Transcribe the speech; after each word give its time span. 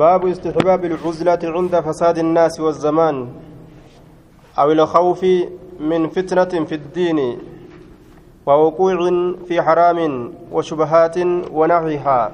باب 0.00 0.26
استحباب 0.26 0.84
العزلة 0.84 1.38
عند 1.44 1.80
فساد 1.80 2.18
الناس 2.18 2.60
والزمان 2.60 3.28
أو 4.58 4.72
الخوف 4.72 5.24
من 5.80 6.08
فتنة 6.08 6.64
في 6.64 6.74
الدين 6.74 7.38
ووقوع 8.46 8.96
في 9.48 9.62
حرام 9.62 10.32
وشبهات 10.52 11.16
ونحوها. 11.52 12.30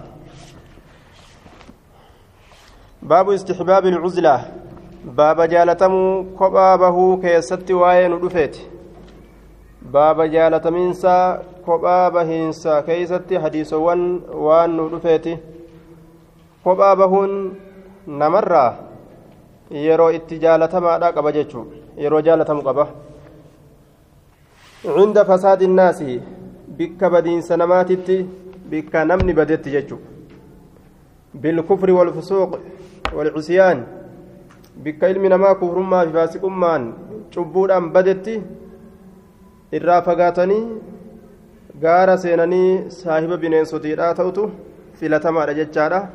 باب 3.02 3.30
استحباب 3.30 3.86
العزلة. 3.86 4.36
باب 5.04 5.40
جالتم 5.40 6.24
كبابه 6.40 7.16
كيست 7.22 7.70
واين 7.70 8.12
رفيت 8.12 8.56
باب 9.82 10.22
جالتمينسا 10.22 11.42
كبابهنسا 11.66 12.80
كيست 12.80 13.34
حديث 13.34 13.72
وان 13.72 14.20
وان 14.32 14.76
kophaa 16.66 16.96
bahuun 17.00 17.32
namarraa 18.20 18.70
yeroo 19.82 20.08
itti 20.16 20.38
jaalatamaadha 20.44 21.10
qaba 21.16 21.32
jechuun 21.36 21.66
yeroo 22.04 22.20
jaalatamu 22.28 22.62
qaba. 22.68 22.86
Cunda 24.96 25.24
fasaadi 25.28 25.64
innaasi 25.68 26.16
bikka 26.80 27.10
badiinsa 27.14 27.56
namaatitti 27.62 28.16
bikka 28.70 29.04
namni 29.10 29.32
badetti 29.38 29.70
jechuudha. 29.76 30.08
Bilkufri 31.42 31.92
walfusuuq 31.98 32.58
walcusyaan 33.16 33.86
bikka 34.82 35.08
ilmi 35.14 35.28
namaa 35.36 35.54
kufrummaa 35.62 36.04
fi 36.06 36.12
faasiqummaan 36.18 36.92
cubbuudhaan 37.32 37.90
badetti 37.94 38.38
irraa 39.80 40.02
fagaatanii 40.10 40.62
gaara 41.82 42.18
seenanii 42.26 42.90
saahiba 43.00 43.36
bineensotiidhaa 43.42 44.14
ta'utu 44.20 44.52
filatamaadha 44.98 45.60
jechaadha. 45.62 46.06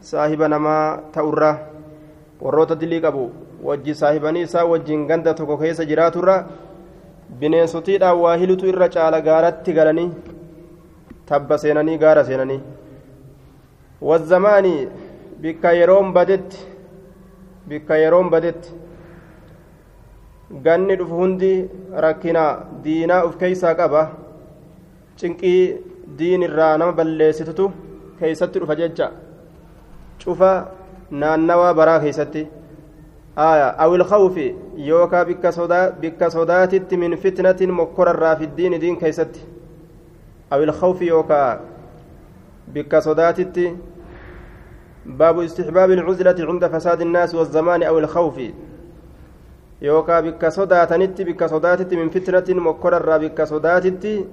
Saahiba 0.00 0.48
namaa 0.48 0.98
ta'urraa 1.14 1.56
warroota 2.40 2.74
dilii 2.80 3.00
qabu 3.00 3.24
wajji 3.68 3.94
saahibanii 3.94 4.42
isaa 4.48 4.64
wajjiin 4.72 5.06
ganda 5.06 5.34
tokko 5.34 5.56
keessa 5.62 5.84
jiraaturra 5.90 6.36
bineensotiidhaan 7.40 8.18
waa 8.24 8.36
hilutu 8.42 8.66
irra 8.72 8.88
caala 8.96 9.20
gaaratti 9.28 9.72
galanii 9.78 10.10
tabba 11.26 11.58
seenanii 11.58 11.98
gaara 11.98 12.24
seenanii. 12.24 12.60
Wazzamaanii 14.08 14.88
bikka 15.42 15.72
yeroon 15.72 16.12
badetti 16.12 16.58
bikka 17.68 17.96
yeroon 18.02 18.30
badetti 18.30 18.70
ganni 20.64 20.96
dhufu 20.96 21.14
hundi 21.22 21.52
rakkina 22.04 22.44
diinaa 22.84 23.24
uf 23.28 23.36
keeysaa 23.42 23.74
qaba. 23.74 24.02
Cinqii 25.18 25.60
diin 26.18 26.42
irraa 26.48 26.78
nama 26.78 26.92
balleessitutu 26.92 27.72
keeysatti 28.18 28.58
dhufa 28.60 28.76
jecha 28.80 29.10
cufa 30.26 30.52
naannawaa 31.10 31.74
baraa 31.80 31.98
keeysatti 32.04 32.46
awil 33.86 34.04
khawfi 34.12 34.46
yookaa 34.90 35.24
bikka 35.24 36.30
sodaatitti 36.36 36.96
min 36.96 37.16
fitnatin 37.16 37.74
mokkorarraa 37.80 38.36
fiddiini 38.36 38.80
diin 38.86 39.02
keeysatti 39.02 39.44
awil 40.50 40.72
khawfi 40.80 41.12
yookaa 41.14 41.50
bikka 42.72 43.00
sodaatitti 43.00 43.68
باب 45.06 45.40
استحباب 45.40 45.90
العزلة 45.90 46.38
عند 46.50 46.66
فساد 46.66 47.00
الناس 47.00 47.34
والزمان 47.34 47.82
أو 47.82 47.98
الخوف 47.98 48.40
يوكا 49.82 50.20
بك 50.20 50.48
صداتنت 50.48 51.22
بك 51.22 51.46
صداتت 51.46 51.94
من 51.94 52.08
فتنة 52.10 52.60
مكرر 52.60 53.18
بك 53.18 53.42
صداتت 53.42 54.26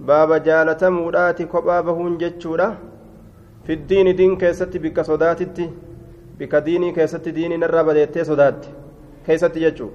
باب 0.00 0.30
جالة 0.42 0.82
مودات 0.90 1.42
كبابهن 1.42 2.18
جتشورة 2.18 2.68
في 3.69 3.73
الدين 3.73 4.15
دين 4.15 4.37
كيست 4.37 4.77
بك 4.77 5.01
صداتت 5.01 5.57
بك 6.39 6.55
ديني 6.55 6.91
كيست 6.91 7.29
ديني 7.29 7.57
نرى 7.57 7.83
بديت 7.83 8.15
صدات 8.19 8.65
كيست 9.25 9.57
جتشو 9.57 9.89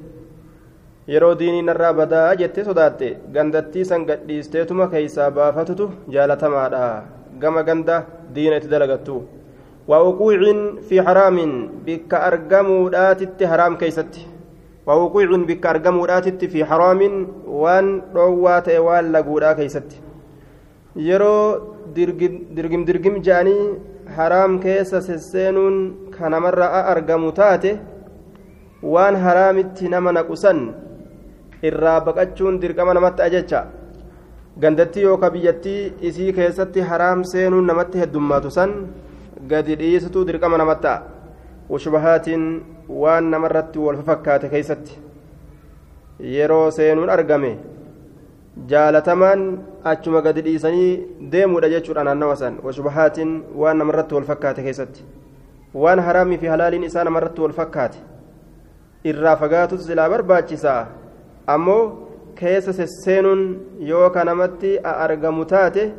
yeroo 1.11 1.34
diinii 1.39 1.62
narraa 1.66 1.92
badaa 1.98 2.36
jettee 2.41 2.64
sodaatte 2.64 3.06
gandattii 3.34 3.84
san 3.88 4.03
gadhiisteetuma 4.09 4.87
keeysaa 4.93 5.31
baafatutu 5.38 5.87
jaalatamaadha 6.15 6.82
gama 7.43 7.62
ganda 7.69 7.97
diina 8.34 8.59
itti 8.60 8.72
dalagattu 8.75 9.16
ووقوع 9.91 10.41
في 10.88 11.03
حرام 11.03 11.38
بك 11.87 12.15
أرجموا 12.15 12.91
داتت 12.91 13.43
حرام 13.44 13.76
كيست 13.76 14.15
ووقوع 14.87 15.26
بك 15.50 15.66
أرجموا 15.66 16.06
داتت 16.06 16.44
في 16.44 16.65
حرام 16.65 17.00
وان 17.47 18.03
روات 18.15 18.69
وان 18.69 19.12
لقودا 19.12 19.53
كيست 19.53 19.91
يرو 20.97 21.34
dirgim 21.96 22.85
dirgim 22.88 23.16
jedhanii 23.28 23.78
haraam 24.18 24.59
keessa 24.66 25.01
sesseenuun 25.07 25.78
kanamarraa 26.18 26.81
argamu 26.94 27.31
taate 27.40 27.72
waan 28.94 29.16
haraamitti 29.25 29.90
nama 29.94 30.12
naqusan 30.18 30.59
irraa 31.69 32.00
baqachuun 32.07 32.59
dirqama 32.62 32.94
namatti 32.97 33.25
ajecha 33.28 33.62
gandatti 34.62 35.06
yookaan 35.07 35.34
biyyattii 35.35 35.81
isii 36.09 36.31
keessatti 36.40 36.88
haraam 36.90 37.23
seenuun 37.31 37.68
namatti 37.72 38.02
heddummaatu 38.03 38.52
san 38.57 38.73
gadi 39.52 39.75
dhiisitu 39.81 40.25
dirqama 40.28 40.57
namatti 40.63 40.84
ta'a 40.88 41.03
washubahaatiin 41.69 42.44
waan 43.02 43.31
namarratti 43.35 43.79
wal 43.85 44.02
fakkaate 44.09 44.50
keessatti 44.50 45.00
yeroo 46.19 46.72
seenuun 46.72 47.09
argame. 47.09 47.75
Jaalatamaan 48.63 49.59
achuma 49.83 50.21
gadi 50.21 50.41
dhiisanii 50.41 51.05
deemuudha 51.31 51.69
jechuudha 51.69 52.03
naannawa 52.03 52.35
san 52.35 52.57
washubahaatiin 52.63 53.43
waan 53.55 53.77
namarratti 53.77 54.16
wal 54.16 54.23
fakkaate 54.23 54.63
keessatti. 54.63 55.03
Waan 55.73 55.99
haraamii 55.99 56.38
fi 56.38 56.47
halaaliin 56.47 56.83
isaa 56.83 57.03
namarratti 57.03 57.41
wal 57.41 57.53
fakkaate. 57.53 57.97
Irraa 59.03 59.35
fagaatutu 59.35 59.83
silaa 59.83 60.09
barbaachisaa. 60.09 60.88
Ammoo 61.47 62.07
keessa 62.35 62.73
seenuun 62.88 63.41
yoo 63.79 64.09
ka 64.09 64.23
namatti 64.25 64.79
argamu 64.83 65.45
taate 65.45 65.91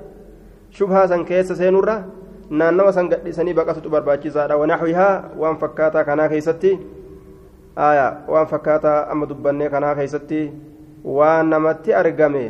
shubhaa 0.70 1.08
san 1.08 1.24
keessa 1.24 1.56
seenurra 1.56 2.02
naannawa 2.50 2.92
san 2.92 3.08
gadhiisanii 3.08 3.54
baqatutu 3.54 3.90
barbaachisaadha. 3.90 4.56
Wanaxwihaa 4.56 5.24
waan 5.38 5.56
fakkaataa 5.58 6.04
kanaa 6.04 6.28
keessatti 6.28 6.72
waan 8.28 8.46
fakkaataa 8.46 9.06
amma 9.10 9.26
dubbannee 9.28 9.68
kanaa 9.70 9.94
keessatti 9.94 10.40
waan 11.06 11.50
namatti 11.54 11.94
argame 11.94 12.44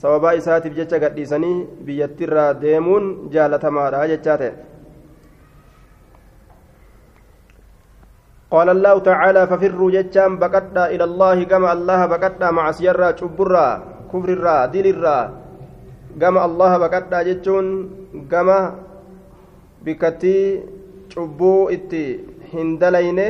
sababaa 0.00 0.38
isaatiif 0.40 0.74
jecha 0.78 0.98
gadhiisanii 1.02 1.56
biyyattiirraa 1.86 2.50
deemuun 2.62 3.08
jaalatamaadha 3.34 4.06
jechaa 4.14 4.38
ta'e 4.42 4.52
قال 8.52 8.68
الله 8.68 8.94
تعالى 9.00 9.42
ففروا 9.48 9.90
جتام 9.96 10.36
بقدا 10.36 10.92
إلى 10.92 11.04
الله 11.08 11.36
كما 11.48 11.72
الله 11.72 12.00
بقدا 12.12 12.48
مع 12.52 12.66
سيرا 12.76 13.16
شبرا 13.16 13.68
كفرا 14.12 14.56
دلرا 14.74 15.18
كما 16.20 16.40
الله 16.44 16.72
بقدا 16.84 17.18
جتون 17.28 17.66
كما 18.28 18.58
بكتي 19.84 20.38
شبو 21.08 21.72
إتي 21.72 22.04
هندلينه 22.52 23.28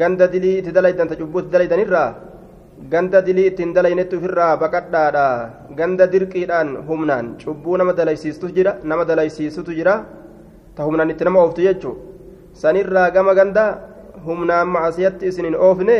itti 0.00 0.70
dalaydan 0.72 1.08
ta 1.10 1.18
cubbuu 1.20 1.44
itti 1.44 1.52
dalaydan 1.52 1.80
irraa 1.84 2.29
ganda 2.88 3.20
dilii 3.20 3.46
itti 3.50 3.62
hin 3.62 3.74
dalaynetti 3.76 4.16
ofirraa 4.16 4.56
baqadhaadha 4.62 5.24
ganda 5.76 6.06
dirqiidhaan 6.12 6.70
humnaan 6.88 7.36
cubbuu 7.42 7.76
nama 7.76 7.92
dalaysiistu 7.98 8.48
jira 8.56 8.72
nama 8.84 9.04
dalaysiisutu 9.04 9.76
jira 9.78 9.94
ta 10.74 10.86
humnaan 10.88 11.12
itti 11.12 11.24
nama 11.28 11.42
ooftu 11.44 11.66
jechuu 11.66 11.94
sanirraa 12.62 13.10
gama 13.10 13.34
ganda 13.34 13.64
humnaan 14.24 14.68
macasiyatti 14.76 15.28
isin 15.32 15.44
hin 15.50 15.58
oofne 15.68 15.98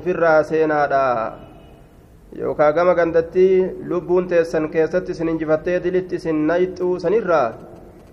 ofirraa 0.00 0.42
seenaadha 0.50 1.04
yookaan 2.40 2.74
gama 2.74 2.94
gandatti 2.98 3.46
lubbuun 3.92 4.28
teessan 4.34 4.68
keessatti 4.74 5.12
isin 5.16 5.28
injifattee 5.34 5.78
dilitti 5.84 6.18
isin 6.22 6.46
nayxuu 6.50 6.92
sanirraa 7.06 7.48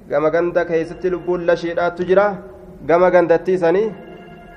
gama 0.10 0.30
ganda 0.30 0.66
keessatti 0.72 1.12
lubbuun 1.18 1.48
lashiidhaattu 1.50 2.10
jira 2.14 2.28
gama 2.88 3.12
gandatti 3.12 3.60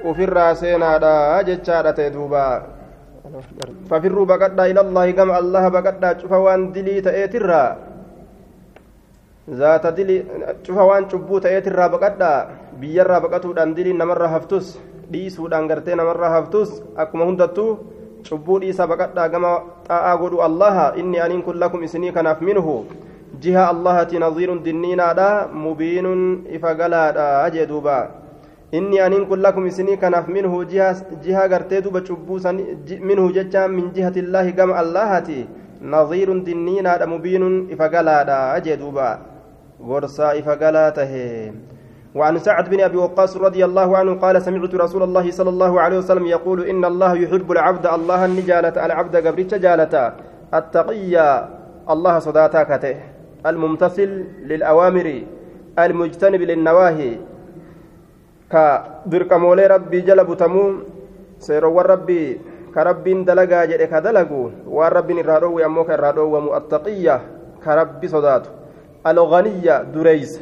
ofirraa 0.05 0.55
seenaadha 0.55 1.43
jechaadha 1.49 1.93
ta'e 1.99 2.11
duuba 2.15 2.76
fafirruu 3.89 4.27
baqadhaa 4.27 4.69
ilallaahi 4.73 5.13
gama 5.13 5.37
allaha 5.37 5.71
baqadhaa 5.71 6.15
cufa 6.21 6.39
waan 6.39 6.73
dilii 6.75 7.03
ta'eetirraa 7.03 7.69
zaata 9.61 9.93
dilii 9.97 10.23
cufa 10.67 10.83
waan 10.91 11.09
cubbuu 11.11 11.41
ta'eetirraa 11.41 11.89
baqadhaa 11.95 12.39
biyyarraa 12.81 13.21
baqatuudhaan 13.27 13.75
diliin 13.77 13.99
namarraa 13.99 14.29
haftus 14.37 14.79
dhiisuudhaan 15.13 15.69
gartee 15.71 15.95
namarraa 15.95 16.31
haftus 16.39 16.83
akkuma 16.97 17.25
hundattuu 17.31 17.71
cubbuu 18.29 18.61
dhiisaa 18.61 18.91
baqadhaa 18.91 19.29
gama 19.29 19.53
xaa'aa 19.89 20.17
godhu 20.23 20.43
allaha 20.49 20.93
inni 21.03 21.21
aniin 21.23 21.43
kun 21.47 21.61
lakum 21.63 21.83
isinii 21.87 22.13
kanaaf 22.13 22.41
minhu 22.43 22.85
jiha 23.41 23.71
allahati 23.75 24.19
naziirun 24.19 24.63
dinniinaadha 24.67 25.49
mubiinun 25.65 26.23
ifa 26.59 26.75
galaadha 26.75 27.51
jee 27.55 27.67
duuba 27.71 28.26
inni 28.73 29.01
aniin 29.01 29.27
kun 29.27 29.41
lakum 29.41 29.67
isinii 29.67 29.97
kanaaf 29.97 30.29
minhu 30.29 30.65
jiha 30.65 31.49
gartee 31.49 31.81
duuba 31.83 32.01
cubbuu 32.01 32.41
minhu 33.01 33.33
jecha 33.33 33.69
min 33.69 33.93
jihatillaahi 33.95 34.53
gama 34.53 34.75
allahati 34.83 35.47
naziirun 35.81 36.45
dinniinaadha 36.45 37.07
mubiinun 37.07 37.71
ifa 37.71 37.89
galaadha 37.89 38.61
jee 38.61 38.77
duuba 38.77 39.21
gorsaa 39.81 40.35
ifa 40.35 40.57
galaa 40.57 40.91
tahe 40.91 41.53
وعن 42.17 42.39
سعد 42.39 42.73
بن 42.73 42.81
أبي 42.81 42.97
وقاص 42.97 43.37
رضي 43.37 43.61
الله 43.65 43.97
عنه 43.97 44.13
قال 44.17 44.43
سمعت 44.43 44.75
رسول 44.75 45.03
الله 45.03 45.31
صلى 45.31 45.51
الله 45.53 45.81
عليه 45.81 45.99
وسلم 45.99 46.27
يقول 46.27 46.65
إن 46.65 46.85
الله 46.85 47.13
يحب 47.29 47.53
العبد 47.53 47.87
الله 47.87 48.25
النجالة 48.25 48.73
العبد 48.87 49.15
قبرتش 49.17 49.55
جالة 49.61 49.95
التقي 50.55 51.15
الله 51.91 52.15
صداتاكته 52.19 52.97
الممتثل 53.47 54.11
للأوامر 54.49 55.07
المجتنب 55.79 56.41
للنواهي 56.41 57.13
ka 58.53 58.65
dirqamoolee 59.11 59.69
rabbii 59.69 60.03
jala 60.07 60.25
butamuu 60.25 60.69
seerowwan 61.39 61.87
rabbii 61.87 62.41
ka 62.75 62.85
rabbiin 62.85 63.25
dalagaa 63.25 63.67
jedhe 63.71 63.87
ka 63.89 64.01
dalagu 64.01 64.43
waan 64.67 64.93
rabbiin 64.99 65.19
irraa 65.23 65.41
dhoowwe 65.41 65.65
ammoo 65.65 65.85
ka 65.89 65.95
irraa 65.99 66.13
dhoowwamu 66.13 66.55
attaqiyya 66.59 67.17
ka 67.65 67.75
rabbi 67.77 68.09
sodaatu. 68.09 68.51
Alganiyya 69.05 69.85
dureysa 69.95 70.41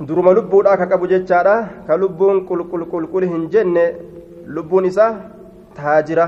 duruma 0.00 0.32
lubbuudhaa 0.32 0.76
ka 0.76 0.86
qabu 0.86 1.06
jechaadha. 1.08 1.54
Ka 1.86 1.96
lubbuun 1.96 2.46
qulqulqulqul 2.48 3.24
hin 3.32 3.48
jenne. 3.50 3.84
Lubbuun 4.46 4.84
isaa 4.90 5.12
taajira 5.76 6.26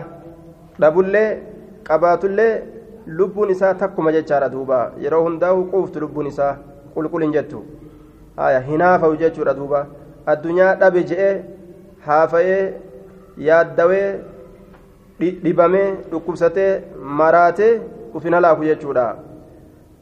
dhabullee 0.80 1.28
qabaatullee 1.88 2.52
lubbuun 3.06 3.50
isaa 3.50 3.74
takkuma 3.74 4.12
jechaadha 4.12 4.48
duuba. 4.48 4.92
Yeroo 5.04 5.22
hundaa'u 5.26 5.64
quuftu 5.72 6.00
lubbuun 6.00 6.26
isaa 6.26 6.56
qulqul 6.94 7.22
hin 7.22 7.32
jettu. 7.32 7.62
Haya 8.38 8.60
hinaafa'u 8.70 9.16
jechuudha 9.22 9.54
duuba 9.60 9.86
addunyaa 10.32 10.74
dhabe 10.82 11.04
je'e 11.12 11.30
haafa'ee 12.08 12.60
yaaddawee 13.48 14.10
dhibamee 15.20 15.88
dhukkubsatee 16.10 16.72
maraatee 17.22 17.72
ufin 18.14 18.38
halaaku 18.40 18.70
jechuudha 18.72 19.08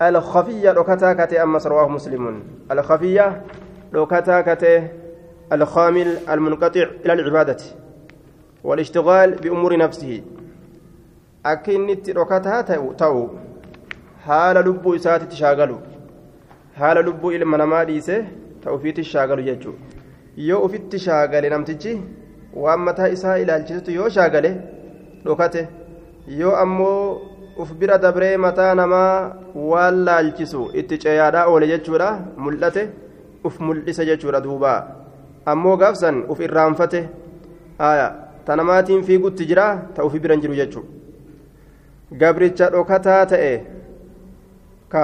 الخفية 0.02 0.72
لوكتا 0.72 1.12
كتي 1.12 1.42
أمس 1.42 1.66
رواه 1.66 1.88
مسلم 1.88 2.42
الخفية 2.70 3.42
لوكتا 3.92 4.40
كتي 4.40 4.88
الخامل 5.52 6.18
المنقطع 6.30 6.86
إلى 7.04 7.12
العبادة 7.12 7.56
والاشتغال 8.64 9.34
بأمور 9.34 9.76
نفسه 9.76 10.22
أكنت 11.46 12.10
لوكتا 12.10 12.60
تاو 12.98 13.28
haala 14.26 14.62
lubbuu 14.62 14.94
isaatitti 14.98 15.36
shaagalu 15.40 15.76
haala 16.80 17.02
lubbuu 17.08 17.32
ilma 17.36 17.56
namaa 17.62 17.84
dhiise 17.88 18.16
ta 18.62 18.72
ufiitti 18.76 19.04
shaagalu 19.12 19.42
jechuudha. 19.48 19.78
Yoo 20.48 20.60
ufitti 20.66 20.98
shaagale 21.06 21.48
namtichi 21.54 21.92
waan 22.62 22.80
mataa 22.88 23.08
isaa 23.16 23.36
ilaalchisutu 23.42 23.90
yoo 23.98 24.08
shaagale 24.16 24.50
dhokate. 25.24 25.62
Yoo 26.40 26.54
ammoo 26.64 27.20
uf 27.64 27.72
bira 27.80 27.98
dabree 27.98 28.36
mataa 28.46 28.74
namaa 28.80 29.12
waan 29.70 30.04
laalchisu 30.08 30.66
itti 30.82 30.98
ceeyaadhaa 31.04 31.46
oole 31.52 31.66
jechuudha 31.72 32.10
mul'ate 32.46 32.82
uf 33.44 33.60
mul'ise 33.60 34.04
jechuudha 34.10 34.40
duuba. 34.48 34.74
Ammoo 35.46 35.76
gaafsan 35.76 36.24
uf 36.28 36.40
irraanfate. 36.48 37.00
Tanamaatiin 38.46 39.02
fiigutti 39.08 39.46
jira 39.46 39.66
ta 39.94 40.04
ufi 40.04 40.18
biran 40.20 40.40
jiru 40.44 40.54
jechuudha. 40.60 40.88
Gabricha 42.20 42.70
dhokataa 42.70 43.26
ta'e 43.32 43.50
ka 44.88 45.02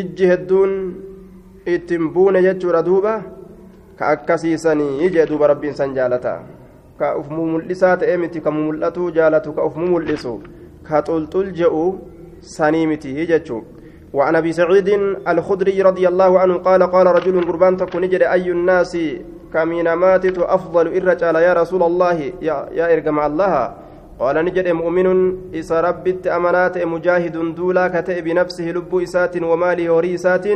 ijji 0.00 0.30
hedduun 0.32 0.72
ittiin 1.74 2.08
buune 2.14 2.42
jechuudha 2.48 2.82
duuba 2.88 3.12
ka 3.98 4.08
akkasiisanii 4.14 5.12
jee 5.14 5.28
duuba 5.30 5.52
rabbiin 5.52 5.74
san 5.74 5.94
jaalata 5.94 6.34
ka 6.98 7.14
uf 7.20 7.30
mul'isaa 7.36 7.96
ta'e 8.00 8.16
miti 8.24 8.40
ka 8.40 8.50
mul'atuu 8.50 9.10
jaalatu 9.18 9.52
ka 9.56 9.64
uf 9.68 9.76
mul'isu. 9.76 10.34
كطلطل 10.88 11.52
جئوا 11.52 11.92
سنيمتي 12.40 13.24
جتشو 13.24 13.62
وعن 14.12 14.36
ابي 14.36 14.52
سعيد 14.52 14.88
الخدري 15.28 15.82
رضي 15.82 16.08
الله 16.08 16.38
عنه 16.40 16.54
قال 16.56 16.82
قال 16.82 17.06
رجل 17.06 17.44
قربان 17.44 17.76
تكون 17.76 18.08
جري 18.08 18.26
اي 18.32 18.50
الناس 18.50 18.98
كمين 19.54 19.92
ماتت 19.92 20.38
افضل 20.38 20.86
الرجال 20.86 21.34
يا 21.36 21.52
رسول 21.52 21.82
الله 21.82 22.18
يا, 22.42 22.56
يا 22.72 23.26
الله 23.26 23.74
قال 24.22 24.36
نجد 24.46 24.68
مؤمن 24.80 25.06
إسا 25.54 25.80
ربت 25.80 26.26
أمانات 26.26 26.76
مجاهد 26.92 27.36
دولا 27.58 27.84
كتئ 27.94 28.20
بنفسه 28.26 28.66
لب 28.76 28.92
إسات 29.06 29.34
وماله 29.50 29.86
وريسات 29.94 30.46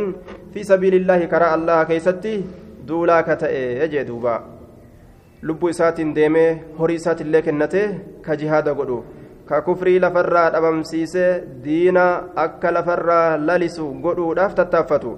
في 0.53 0.59
سبيل 0.71 0.93
الله 1.01 1.19
كراء 1.31 1.51
الله 1.57 1.83
كيستي 1.89 2.35
دولا 2.89 3.17
كتئ 3.27 3.53
يجدوبا 3.83 4.35
لب 5.47 5.61
إسات 5.71 5.97
ديمه 6.17 6.47
هريسات 6.79 7.19
الله 7.25 7.39
كنته 7.45 7.85
كجهاد 8.25 8.69
قدو 8.79 8.99
ka 9.49 9.61
kufrii 9.63 9.99
lafarraa 10.03 10.49
dhabamsiisee 10.53 11.31
diina 11.65 12.03
akka 12.43 12.71
lafarraa 12.77 13.37
lalisu 13.47 13.85
godhuudhaaf 14.03 14.57
tattaaffatu 14.59 15.11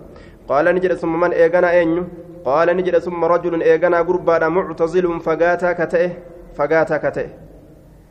qaala 0.49 0.73
ni 0.73 0.83
jedhe 0.83 1.01
summa 1.03 1.17
man 1.23 1.33
eegana 1.33 1.73
eenyu 1.79 2.03
qaala 2.45 2.77
ni 2.77 2.85
jedhe 2.87 3.01
summa 3.07 3.31
rajulun 3.33 3.65
eeganaa 3.71 4.03
gurbaadha 4.09 4.53
muctazilun 4.57 5.23
fagaataa 5.27 7.03
ka 7.05 7.13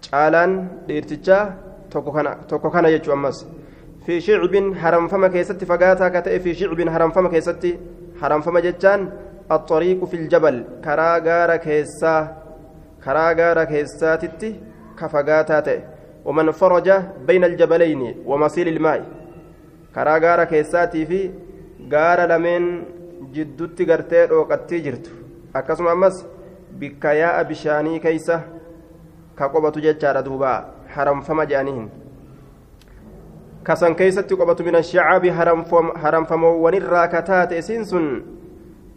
caalaan 0.09 0.53
dhiirtichaa 0.87 1.43
tokko 1.89 2.69
kana 2.75 2.89
jechuu 2.95 3.13
ammas 3.17 3.37
fi 4.05 4.21
shicbin 4.27 4.73
haramfama 4.81 5.29
keessatti 5.35 5.69
fagaataa 5.71 6.09
ka 6.15 6.21
ta'e 6.25 6.39
fi 6.45 6.55
shicbin 6.61 6.89
haramfama 6.95 7.29
keessatti 7.35 7.77
haramfama 8.21 8.65
jechaan 8.67 9.11
الطريق 9.51 10.05
في 10.05 10.13
الجبل 10.13 10.63
كرا 10.83 11.17
غارا 11.17 11.55
كيسا 11.55 12.15
كرا 13.03 13.33
غارا 13.39 13.63
كيساتتي 13.63 14.49
كفغاتا 14.99 15.59
تئ 15.59 15.79
ومن 16.25 16.51
فرج 16.51 16.87
بين 17.27 17.43
الجبلين 17.43 18.23
ومصير 18.25 18.67
الماء 18.67 19.05
كرا 19.95 20.17
غارة 20.23 20.43
كيساتي 20.43 21.05
في 21.05 21.31
غارة 21.91 22.25
لمن 22.31 22.63
جدوتي 23.33 23.83
غرتي 23.89 24.25
روقتي 24.25 24.79
جرت 24.79 25.05
أكسم 25.55 25.87
أمس 25.87 26.25
بكياء 26.79 27.43
بشاني 27.43 27.99
كيسة 27.99 28.41
حرم 30.94 31.20
فما 31.20 31.44
جانين 31.44 31.88
كسان 33.64 33.94
كيسة 33.94 34.28
قبة 34.40 34.58
من 34.64 34.76
الشعاب 34.76 35.30
حرم 35.30 35.60
فم 35.70 35.86
حرم 36.02 36.24
فما 36.24 36.48
ونرى 36.48 37.02
كتات 37.14 37.54
سنسن 37.54 38.06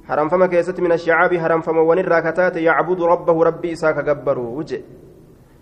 حرم 0.07 0.27
فما 0.29 0.47
كيسة 0.47 0.77
من 0.79 0.91
الشعاب 0.91 1.31
حرم 1.37 1.61
فما 1.61 1.81
ونرى 1.81 2.21
كتات 2.21 2.55
يعبد 2.55 3.01
ربه 3.01 3.43
ربي 3.43 3.73
إساك 3.73 3.97
جبروا 4.07 4.57
وجه 4.57 4.81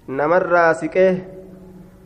نمر 0.10 0.74
سكه 0.74 1.18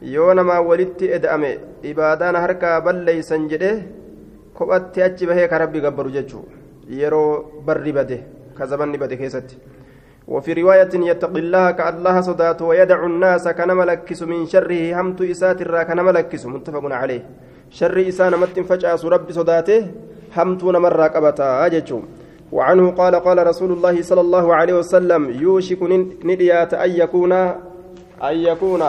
yoo 0.03 0.33
namaa 0.35 0.61
walitti 0.67 1.07
eda'ame 1.15 1.49
ibaadaan 1.91 2.35
harkaa 2.35 2.81
balleeysan 2.85 3.45
jedhe 3.51 3.69
kophatti 4.57 5.03
achi 5.05 5.27
bahee 5.29 5.47
ka 5.47 5.57
rabbi 5.63 5.79
gabbaru 5.85 6.11
jechuu. 6.11 6.43
Yeroo 6.99 7.63
barri 7.65 7.93
bade 7.97 8.17
ka 8.57 8.67
zabanni 8.67 8.97
bade 8.97 9.15
keessatti 9.21 9.55
وفي 10.27 10.53
رواية 10.53 10.93
يتقي 10.93 11.39
الله 11.39 11.71
كالله 11.71 12.21
صدات 12.21 12.61
ويدع 12.61 13.05
الناس 13.05 13.47
كنما 13.47 13.83
لكس 13.83 14.23
من 14.23 14.45
شره 14.45 15.01
همت 15.01 15.21
إسات 15.21 15.61
الرا 15.61 15.83
كنما 15.83 16.11
متفق 16.45 16.83
عليه. 16.85 17.23
شر 17.69 18.07
إسان 18.07 18.39
مت 18.39 18.59
فجأة 18.59 18.99
رب 19.03 19.31
صداته 19.31 19.87
همت 20.37 20.63
نمر 20.63 21.01
قبتا 21.07 21.65
أججو. 21.65 21.99
وعنه 22.51 22.91
قال 22.91 23.15
قال 23.15 23.47
رسول 23.47 23.71
الله 23.71 24.01
صلى 24.01 24.21
الله 24.21 24.55
عليه 24.55 24.73
وسلم 24.73 25.29
يوشك 25.29 25.81
نديات 26.23 26.73
أن 26.73 26.91
يكون 26.91 27.31
أن 28.23 28.35
يكون 28.49 28.83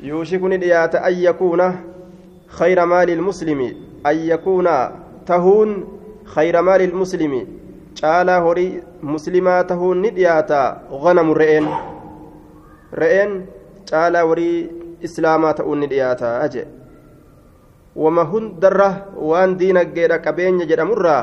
يوشك 0.00 0.42
نديات 0.42 0.94
أن 0.94 1.14
يكون 1.14 1.60
خير 2.48 2.86
مال 2.86 3.10
المسلم. 3.10 3.60
أن 4.06 4.16
يكون 4.16 4.68
تهون 5.26 5.68
خير 6.24 6.62
مال 6.62 6.82
المسلم. 6.82 7.59
Caalaa 7.98 8.40
horii 8.40 8.82
muslimaa 9.02 9.64
tahuun 9.64 10.02
ni 10.02 10.10
dhiyaata. 10.16 10.60
Ganamu 11.04 11.34
re'een. 11.34 11.66
Re'een 12.92 13.32
caalaa 13.90 14.24
horii 14.30 14.58
islaamaa 15.08 15.54
ta'uun 15.54 15.80
ni 15.80 15.86
dhiyaata 15.92 16.30
aje. 16.44 16.66
Wama 17.96 18.24
hundarra 18.32 18.90
waan 19.30 19.58
diinaggeedha 19.58 20.18
qabeenya 20.26 20.66
jedhamurraa 20.70 21.22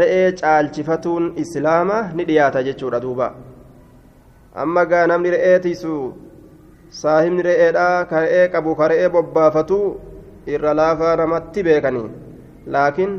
re'ee 0.00 0.32
caalchifatuun 0.40 1.32
islaamaa 1.44 2.02
ni 2.14 2.24
dhiyaata 2.30 2.62
jechuudha 2.68 3.00
duuba. 3.04 3.28
Amma 4.54 4.84
gaa 4.86 5.06
namni 5.06 5.30
re'ee 5.36 5.58
tiisu 5.66 5.94
saahibni 7.00 7.42
re'eedhaa 7.48 8.04
ka 8.10 8.20
re'ee 8.24 8.48
qabu 8.54 8.74
ka 8.80 8.88
re'ee 8.92 9.08
bobbaafatu 9.16 9.78
irra 10.54 10.74
laafaa 10.80 11.16
namatti 11.20 11.62
beekanii 11.68 12.08
laakiin 12.76 13.12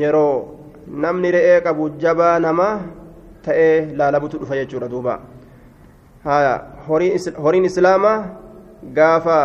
yeroo 0.00 0.55
namni 0.86 1.30
re'ee 1.36 1.60
qabu 1.60 1.90
jabaa 1.98 2.38
namaa 2.38 2.80
ta'ee 3.42 3.96
laalabutu 3.98 4.38
dhufa 4.38 4.56
jechuudha 4.60 4.88
duuba. 4.88 5.20
Horiin 6.86 7.64
islaamaa 7.70 8.18
gaafa 8.98 9.38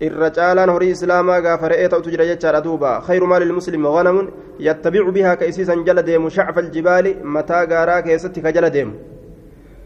irra 0.00 0.30
caalaan 0.30 0.70
horii 0.70 0.90
islaamaa 0.96 1.40
gaafa 1.40 1.68
re'ee 1.72 1.88
ta'utu 1.88 2.10
jira 2.10 2.26
jechaadha 2.30 2.60
duuba. 2.64 3.00
Khayru 3.06 3.26
maali 3.26 3.48
lmuslimi 3.50 3.92
ganamun 3.96 4.30
yattabicu 4.68 5.12
bihaa 5.12 5.36
ka 5.36 5.46
isiisan 5.50 5.84
jala 5.84 6.02
deemu 6.02 6.30
shacfa 6.30 6.60
aljibaali 6.64 7.16
mataa 7.36 7.66
gaaraa 7.66 8.02
keessatti 8.02 8.42
ka 8.42 8.52
jala 8.52 8.70
deemu. 8.70 8.94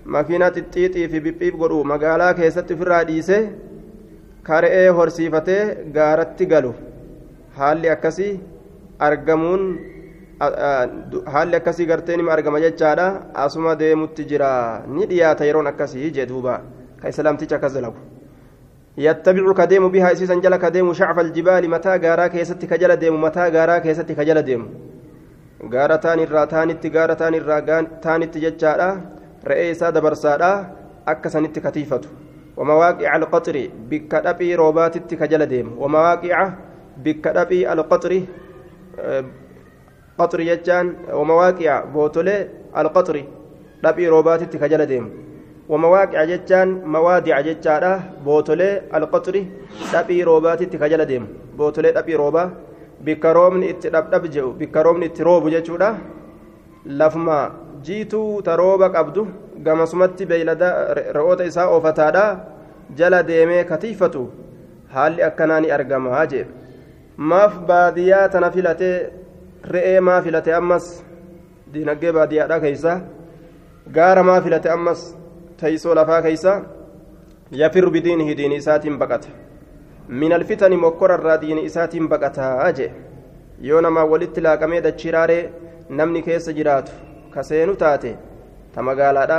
Makiinaa 0.04 0.50
xixxiixii 0.56 1.08
fi 1.08 1.20
biphiif 1.20 1.54
godhu 1.62 1.84
magaalaa 1.84 2.34
keessatti 2.34 2.74
ofirraa 2.74 3.04
dhiise 3.04 3.36
ka 4.42 4.60
re'ee 4.64 4.88
horsiifatee 4.88 5.62
gaaratti 5.96 6.46
galu. 6.52 6.74
Haalli 7.56 7.88
akkasii 7.94 8.32
argamuun 8.98 9.62
haalli 11.33 11.55
akkasii 11.55 11.85
gartee 11.85 12.17
nima 12.17 12.33
argama 12.33 12.59
jechaadha 12.59 13.05
asuma 13.33 13.75
deemutti 13.75 14.25
jira 14.31 14.83
ni 14.87 15.05
dhiyaata 15.11 15.45
yeroon 15.45 15.67
akkasii 15.67 16.11
jee 16.11 16.25
duuba 16.25 16.61
ka 17.01 17.09
islaamticha 17.13 17.55
akkas 17.55 17.73
dalagu 17.73 17.97
yattabicu 18.97 19.53
ka 19.53 19.67
deemu 19.67 19.89
bihaa 19.89 20.11
isiisan 20.17 20.41
jala 20.41 20.59
ka 20.59 20.71
deemu 20.71 20.93
shacfa 20.93 21.21
aljibaali 21.21 21.67
mataa 21.67 21.97
gaaraa 21.99 22.29
keessatti 22.29 22.67
ka 22.67 22.77
jala 22.77 22.97
deemu 22.97 23.17
mataa 23.17 23.49
gaaraa 23.49 23.79
keessatti 23.79 24.15
ka 24.15 24.25
jala 24.25 24.43
deemu 24.43 24.67
gaara 25.69 25.97
taan 25.97 26.19
irraa 26.19 26.47
taanitti 26.47 26.89
gaara 26.89 27.15
taan 27.15 27.33
irraa 27.39 27.61
taanitti 28.05 28.43
jechaadha 28.45 28.89
re'ee 29.51 29.71
isaa 29.71 29.91
dabarsaadha 29.91 30.51
akka 31.05 31.29
sanitti 31.29 31.61
katiifatu 31.61 32.09
ومواقع 32.57 33.15
القطر 33.15 33.69
بك 33.91 34.15
دبي 34.15 34.55
روباتي 34.55 34.99
كجل 34.99 35.45
ديم 35.45 35.67
ومواقع 35.77 36.37
بك 36.97 37.27
دبي 37.27 37.73
القطر 37.73 38.11
qaxri 40.20 40.44
jechaan 40.50 40.86
wamawaaqi'a 41.18 41.76
bootolee 41.94 42.40
alqaxri 42.82 43.22
dhabii 43.82 44.08
roobaatitti 44.14 44.58
ka 44.62 44.68
jala 44.72 44.86
deemu. 44.90 45.08
Wamawaaqi'a 45.72 46.26
jechaan 46.30 46.68
mawaadi'a 46.94 47.42
jechaadha. 47.48 47.92
Bootolee 48.24 48.82
alqaxri 48.98 49.42
dhabii 49.92 50.24
roobaatitti 50.28 50.78
ka 50.82 50.88
jala 50.92 51.06
deemu. 51.10 51.26
Bootolee 51.56 51.92
dhabii 51.96 52.16
roobaa 52.22 52.50
bikka 53.04 53.32
roobni 53.38 53.70
itti 53.72 53.88
dhabdhab 53.94 54.24
je'u 54.34 54.52
bikka 54.60 54.82
roobni 54.82 55.06
itti 55.10 55.24
roobu 55.28 55.50
jechuudha. 55.54 55.90
Lafuma 57.00 57.38
jiituu 57.86 58.42
ta 58.42 58.56
rooba 58.56 58.90
qabdu 58.96 59.26
gamasumatti 59.66 60.26
beeylada 60.26 60.94
re'oota 61.16 61.44
isaa 61.50 61.68
oofataadha. 61.74 62.24
Jala 62.98 63.22
deemee 63.22 63.64
katiifatu 63.64 64.22
haalli 64.94 65.22
akkanaa 65.22 65.60
ni 65.60 65.70
argama 65.76 66.26
jedhe 66.30 66.48
maaf 67.32 67.58
baadiyyaa 67.68 68.28
tana 68.34 68.50
filatee 68.50 68.96
re'ee 69.64 70.00
maa 70.00 70.22
filate 70.22 70.54
ammas 70.54 70.86
diinaggee 71.72 72.12
baadiyyaadha 72.12 72.60
keeysa 72.60 73.00
gaara 73.96 74.22
maa 74.22 74.40
filate 74.40 74.70
ammas 74.76 75.00
teeysoo 75.60 75.94
lafaa 75.94 76.22
keeysa 76.22 76.52
yafirru 77.62 77.90
bidiinihi 77.90 78.34
diini 78.38 78.56
isaatiin 78.56 78.98
baqata. 78.98 79.28
Min 80.08 80.32
alfitani 80.32 80.76
mokkorarraa 80.76 81.40
diini 81.40 81.64
isaatiin 81.64 82.08
baqataa 82.08 82.72
jee 82.72 82.92
yoo 83.68 83.80
namaa 83.80 84.04
walitti 84.12 84.40
laaqamee 84.46 84.80
dachiraaree 84.86 85.42
namni 85.88 86.22
keessa 86.22 86.52
jiraatu 86.52 86.92
ka 87.34 87.42
seenu 87.42 87.74
taate 87.82 88.16
ta 88.74 88.82
magaalaadha 88.82 89.38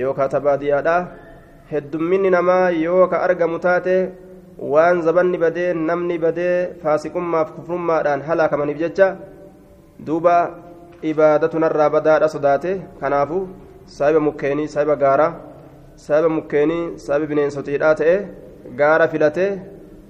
yookaan 0.00 0.30
ta 0.30 0.40
baadiyyaadha 0.40 0.96
heddumminni 1.72 2.30
namaa 2.36 2.70
yoo 2.70 3.06
ka 3.12 3.22
argamu 3.26 3.58
taate 3.66 3.96
waan 4.74 5.02
zabanni 5.02 5.38
badee 5.44 5.72
namni 5.74 6.18
badee 6.24 6.56
faasiqummaaf 6.82 7.52
kufrummaadhaan 7.56 8.22
halaakamaniif 8.28 8.78
jecha 8.84 9.08
duuba 10.06 10.36
ibaadatunarraa 11.02 11.90
badaadha 11.96 12.32
sodaate. 12.34 12.72
Kanaafu 13.00 13.48
saahiba 13.86 14.20
mukkeenii 14.28 14.68
saahiba 14.74 14.96
gaaraa 15.04 15.32
saahiba 16.06 16.28
mukkeenii 16.38 16.98
saahiba 17.04 17.30
bineensotiidhaa 17.34 17.94
ta'e 18.02 18.16
gaara 18.80 19.08
filate 19.14 19.46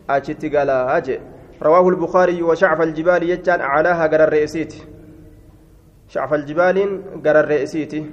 achitti 0.09 0.51
galaa 0.57 1.01
jee. 1.01 1.21
رواه 1.63 1.89
البخاري 1.89 2.43
وشعف 2.43 2.81
الجبال 2.81 3.23
يجان 3.23 3.61
أعلاها 3.61 4.07
قرر 4.07 4.25
الرئيسيتي 4.25 4.81
شعف 6.09 6.35
الجبال 6.35 7.03
قرر 7.25 7.41
الرئيسيتي 7.41 8.07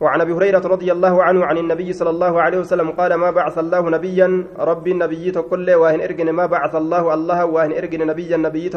وعن 0.00 0.20
ابي 0.20 0.32
هريره 0.32 0.66
رضي 0.74 0.92
الله 0.92 1.22
عنه 1.22 1.44
عن 1.44 1.58
النبي 1.58 1.92
صلى 1.92 2.10
الله 2.10 2.40
عليه 2.40 2.58
وسلم 2.58 2.90
قال 2.90 3.14
ما 3.14 3.30
بعث 3.30 3.58
الله 3.58 3.90
نبيا 3.90 4.44
ربي 4.58 4.92
النبي 4.92 5.32
كل 5.32 5.70
واهن 5.70 6.00
ارجن 6.00 6.30
ما 6.30 6.46
بعث 6.46 6.74
الله 6.74 7.14
الله 7.14 7.44
واهن 7.44 7.72
ارجن 7.72 8.06
نبيا 8.06 8.36
نبي 8.36 8.68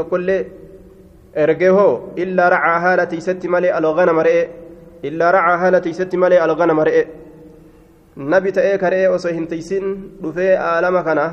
ergeho 1.35 2.13
illaa 2.15 2.49
racaa 2.49 2.79
haala 2.79 3.05
tiisatti 3.05 3.47
malee 3.47 3.71
alganama 3.71 4.23
re'e 4.23 4.43
illaa 5.09 5.31
racaa 5.31 5.57
haala 5.57 5.81
tiisatti 5.81 6.17
malee 6.17 6.39
alganama 6.45 6.83
re'e 6.83 7.03
nabi 8.33 8.51
ta'ee 8.51 8.77
kare'e 8.77 9.07
osoo 9.07 9.31
hin 9.31 9.47
tiisin 9.47 9.95
dhufee 10.23 10.57
aalama 10.57 11.03
kana 11.03 11.25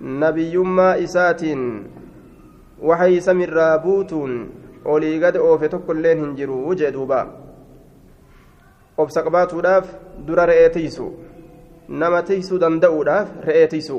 nabiyyummaa 0.00 0.94
isaatiin 1.06 1.64
waxay 2.90 3.20
samirraa 3.20 3.78
buutuun 3.78 4.34
olii 4.84 5.18
gad 5.24 5.36
oofe 5.36 5.68
tokkoilleen 5.68 6.20
hin 6.24 6.36
jiru 6.36 6.74
jee 6.74 6.92
duuba. 6.92 7.26
Obsa 8.98 9.22
qabaatuudhaaf 9.22 9.88
dura 10.26 10.46
re'ee 10.46 10.68
tiisu 10.76 11.10
nama 11.88 12.22
tiisuu 12.22 12.60
danda'uudhaaf 12.60 13.28
re'ee 13.48 13.66
tiisu 13.66 13.98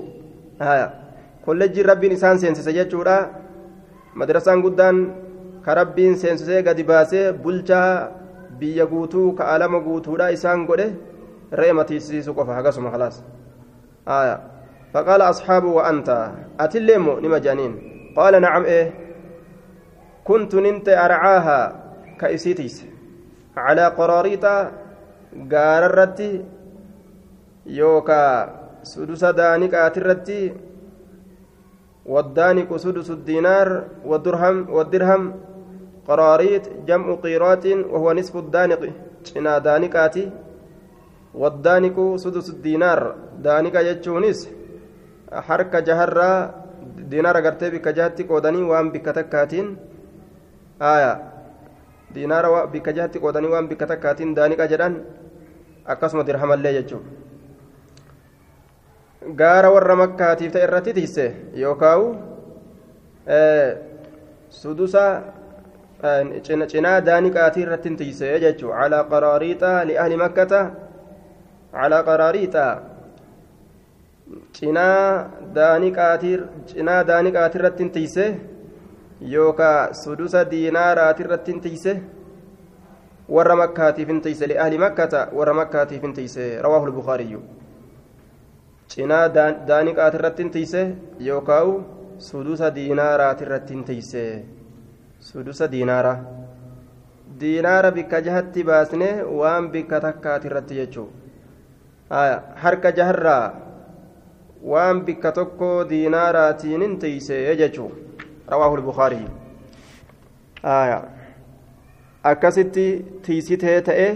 kolleejjiin 1.46 1.86
rabbiin 1.86 2.12
isaan 2.12 2.40
seensise 2.40 2.74
jechuudha. 2.74 3.20
Madrasaan 4.14 4.62
guddaan 4.62 4.98
ka 5.66 5.76
rabbiin 5.76 6.16
seensisee 6.18 6.64
gadi 6.64 6.84
baasee 6.84 7.34
bulchaa 7.34 8.12
biyya 8.60 8.86
guutuu 8.86 9.34
ka 9.34 9.52
alama 9.56 9.80
guutuudha 9.80 10.32
isaan 10.38 10.66
godhe 10.66 10.88
re'ee 11.52 11.74
matiisisu 11.74 12.34
qofa 12.34 12.58
akkasuma 12.60 12.92
khalaas 12.94 13.24
فقال 14.94 15.22
أصحابه 15.22 15.68
وأنت 15.68 16.32
أتلموا 16.60 17.20
نما 17.20 17.38
جانين 17.38 17.74
قال 18.18 18.42
نعم 18.42 18.64
إيه 18.64 18.94
كنت 20.24 20.56
ننت 20.56 20.90
أرعاها 20.90 21.60
كإسيتيس 22.20 22.86
على 23.58 23.86
قراريط 23.88 24.46
قاررتي 25.52 26.46
يوكا 27.66 28.24
سدس 28.84 29.26
دانك 29.26 29.74
آترتي 29.74 30.54
والدانك 32.14 32.70
سدس 32.84 33.10
الدينار 33.18 33.68
والدرهم 34.10 34.56
والدرهم 34.76 35.24
قراريط 36.08 36.66
جمع 36.90 37.08
قيرات 37.24 37.66
وهو 37.94 38.08
نصف 38.18 38.34
الدانق 38.44 38.82
شنا 39.30 39.54
دانكاتي 39.68 40.24
والدانك 41.42 41.98
سدس 42.24 42.48
الدينار. 42.56 43.00
دانك 43.46 43.76
يجونيس. 43.76 44.40
حركة 45.48 45.80
جهرة 45.80 46.30
دينار 47.14 47.36
قرتي 47.46 47.68
بك 47.74 47.88
جهتي 47.98 48.24
قودني 48.30 48.62
وان 48.70 48.88
بك 48.94 49.06
تكاتين. 49.06 49.68
aya 50.80 51.20
diinaara 52.16 52.68
bikka 52.72 52.94
jahatti 52.96 53.20
qoodanii 53.20 53.52
waan 53.52 53.68
bikka 53.68 53.86
takkaatiin 53.86 54.32
daaniqa 54.36 54.68
jedhan 54.72 54.96
akkasuma 55.86 56.24
dirhamallee 56.24 56.74
gaara 59.36 59.72
warra 59.72 59.96
makkaatiif 59.96 60.54
ta'e 60.54 60.64
irratti 60.68 60.94
tiise 60.94 61.26
yookaawu 61.64 62.08
sudusa 64.50 65.04
cinaa 66.72 67.06
daaniqaatii 67.06 67.64
irratti 67.66 67.96
tiise 68.02 68.40
jechuun 68.46 68.78
calaa 68.80 69.04
qaraariixa 69.14 69.72
li'ahli 69.90 70.22
makkata 70.24 70.62
calaa 71.74 72.04
qaraariixa 72.10 72.66
cinaa 74.60 75.30
daaniqaatii 75.56 76.36
irratti 77.60 77.90
tiise 78.00 78.26
yookaa 79.36 79.94
sudusa 79.94 80.50
diinaaraati 80.52 81.24
irratti 81.24 81.60
tiise 81.68 82.02
warra 83.30 83.56
makkaatiif 83.56 84.10
tiise 84.24 84.52
li'ahli 84.54 84.78
makkata 84.78 85.28
warra 85.34 85.54
makkaatiif 85.54 86.14
tiise 86.16 86.62
rawaahu 86.62 86.92
lbukaariyyu 86.92 87.59
cinaa 88.92 89.26
daaniqaati 89.68 90.18
irratti 90.20 90.44
hin 90.44 90.52
tiise 90.52 90.82
yookaan 91.26 91.74
sudusa 92.28 92.70
diinaaraati 92.76 93.44
irratti 93.48 93.74
hin 93.74 93.84
tiise. 93.90 94.24
Sudusa 95.20 95.68
diinaara. 95.72 96.14
Diinaara 97.40 97.92
bikka 97.92 98.22
jahatti 98.28 98.64
baasne 98.70 99.10
waan 99.42 99.70
bikka 99.76 100.00
takkaati 100.06 100.48
irratti 100.52 100.80
jechuudha 100.80 102.42
harka 102.64 102.92
jaharraa 102.92 103.44
waan 104.74 105.02
bikka 105.06 105.32
tokko 105.32 105.70
diinaaraatiin 105.90 106.82
hin 106.88 106.98
tiise 107.06 107.40
jechuudha 107.62 108.26
rawaahu 108.54 108.82
bukaarii 108.90 109.28
akkasitti 112.34 112.86
tiisitee 113.26 113.80
ta'e 113.82 114.10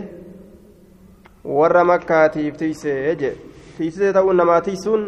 warra 1.61 1.83
makkaatiif 1.83 2.57
tiisee 2.57 2.99
jedhe. 3.15 3.52
Tiisitee 3.77 4.13
ta'uun 4.13 4.37
namaa 4.37 4.61
tiisuun 4.61 5.03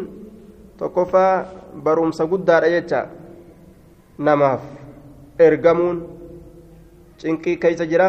tokkoffaa 0.78 1.44
barumsa 1.82 2.26
guddaadha 2.26 2.68
jecha 2.74 3.00
namaaf 4.18 4.62
ergamuun 5.38 5.98
cinqii 7.20 7.56
keeysa 7.56 7.86
jira 7.92 8.08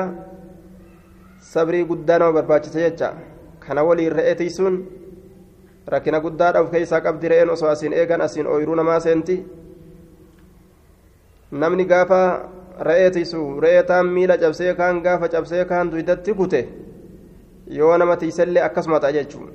sabrii 1.51 1.85
guddaa 1.91 2.19
nama 2.19 2.33
barbaachisa 2.39 2.79
jecha 2.79 3.13
kana 3.59 3.83
waliin 3.83 4.11
re'ee 4.19 4.35
tiisuun 4.41 4.75
rakkina 5.87 6.19
guddaadha 6.25 6.61
of 6.61 6.71
keeysaa 6.71 7.01
qabdi 7.01 7.27
re'een 7.33 7.49
osoo 7.49 7.69
asiin 7.69 7.93
eegan 7.93 8.21
asiin 8.21 8.47
ooyiruu 8.47 8.75
namaa 8.75 8.99
seenti 8.99 9.37
namni 11.51 11.85
gaafa 11.85 12.19
re'ee 12.89 13.11
tiisu 13.19 13.43
re'ee 13.61 13.83
taan 13.83 14.07
miila 14.17 14.37
cabsee 14.37 14.73
kaan 14.81 15.01
gaafa 15.05 15.29
cabsee 15.29 15.65
kaan 15.65 15.91
duydatti 15.91 16.33
kute 16.33 16.61
yoo 17.77 17.97
nama 17.97 18.17
tiisellee 18.17 18.63
akkasuma 18.63 18.99
ta'a 18.99 19.11
jechuun 19.19 19.49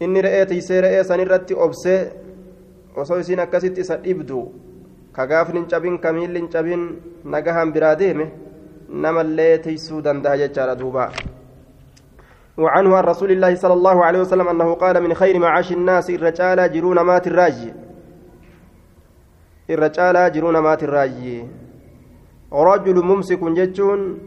inni 0.00 0.22
re'ee 0.22 0.46
tiisee 0.46 0.80
re'ee 0.80 1.04
sanirratti 1.04 1.54
obsee 1.54 2.00
osoo 2.96 3.18
isiin 3.18 3.40
akkasitti 3.40 3.80
isa 3.80 3.96
dhibdu 4.04 4.42
kagaafni 5.12 5.60
hin 5.60 5.68
cabin 5.68 5.98
kamiilli 5.98 6.38
hin 6.40 6.48
cabin 6.48 6.84
nagahan 7.24 7.72
biraa 7.72 7.94
deeme 8.02 8.26
namallee 9.06 9.58
tiysuu 9.58 10.02
danda'a 10.04 10.36
jechaadha 10.44 10.78
duuba 10.82 11.10
وعنه 12.56 12.96
عن 12.96 13.04
رسول 13.04 13.30
الله 13.32 13.54
صلى 13.54 13.72
الله 13.72 14.04
عليه 14.04 14.20
وسلم 14.20 14.48
أنه 14.48 14.74
قال 14.74 15.02
من 15.02 15.14
خير 15.14 15.38
معاش 15.38 15.72
الناس 15.72 16.10
الرجال 16.10 16.72
جرون 16.72 17.00
مات 17.00 17.26
الراجي 17.26 17.72
الرجال 19.70 20.32
جرون 20.32 20.58
مات 20.58 20.82
الراجي 20.82 21.44
رجل 22.52 22.96
ممسك 23.04 23.44
جتون 23.44 24.18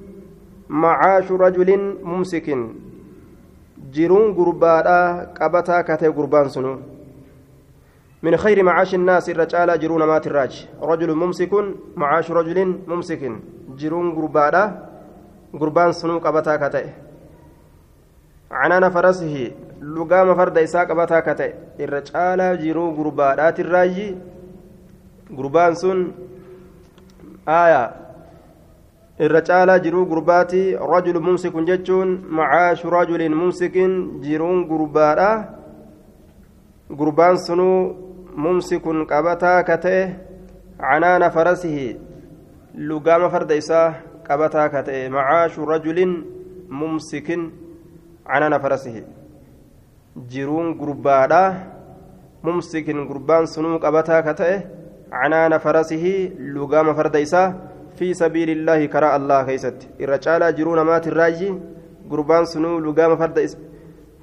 معاش 0.70 1.32
رجل 1.32 1.98
ممسك 2.04 2.48
جرون 3.94 4.34
قربانا 4.34 4.98
قبتا 5.40 5.82
كتي 5.82 6.08
قربان 6.08 6.50
سنو 6.50 6.74
من 8.24 8.38
خير 8.38 8.64
معاش 8.64 8.96
الناس 8.96 9.30
الرجال 9.30 9.80
جرون 9.80 10.04
مات 10.04 10.28
الراج 10.28 10.68
رجل 10.82 11.10
ممسك 11.16 11.52
معاش 11.96 12.32
رجل 12.32 12.80
ممسك 12.88 13.32
جرون 13.80 14.08
قربانا 14.16 14.64
قربان 15.60 15.92
سنو 15.92 16.20
قبتا 16.20 16.56
كتي 16.62 16.86
عنان 18.52 18.90
فرسه 18.90 19.52
لقام 19.82 20.36
فرد 20.36 20.58
إساء 20.58 20.86
قبتا 20.90 21.20
كتي 21.20 21.54
الرجال 21.80 22.40
جرون 22.64 22.90
قربانات 22.98 23.60
الراج 23.60 24.16
قربان 25.38 25.74
سن 25.76 26.12
آية 27.48 28.09
irra 29.26 29.42
caalaa 29.48 29.80
jiruu 29.86 30.06
gurbaati 30.12 30.62
rajulu 30.92 31.20
mumsikun 31.28 31.66
jechuun 31.70 32.10
macaashu 32.38 32.90
rajulin 32.96 33.34
mumsikin 33.40 33.94
jiruun 34.26 34.60
gurbaadha 34.70 35.30
gurbaan 37.00 37.38
sunuu 37.46 37.80
mumsikun 38.44 39.06
qabataa 39.12 39.64
ka 39.70 39.78
ta'e 39.86 40.04
canaana 40.84 41.28
farasihi 41.36 41.88
lugaama 42.90 43.30
farda 43.34 43.60
isaa 43.62 43.88
qabataa 44.28 44.68
ka 44.74 44.84
ta'e 44.88 45.02
macaashu 45.16 45.68
rajulin 45.72 46.14
mumsikin 46.80 47.42
canaana 48.30 48.60
farasihi 48.64 49.04
jiruun 50.32 50.70
gurbaadha 50.80 51.44
mumsikin 52.44 53.04
gurbaan 53.10 53.52
sunuu 53.56 53.80
qabataa 53.86 54.22
ka 54.28 54.34
ta'e 54.42 54.56
canaana 55.12 55.60
farasihi 55.60 56.16
lugaama 56.56 56.96
farda 57.02 57.20
isaa 57.28 57.69
في 58.00 58.14
سبيل 58.14 58.50
الله 58.50 58.80
كراء 58.94 59.14
الله 59.20 59.44
كيست. 59.44 59.80
الرجال 60.04 60.42
جرون 60.58 60.80
مات 60.90 61.06
الراجي 61.12 61.50
قربان 62.12 62.46
سنو 62.52 62.80
لقام 62.86 63.12
فرد 63.22 63.38
إس 63.46 63.54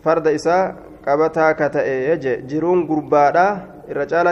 فرد 0.05 0.27
إساء 0.39 0.63
قبتا 1.07 1.47
كتئج 1.61 2.25
جرون 2.51 2.79
قربادا 2.91 3.47
الرجال 3.93 4.27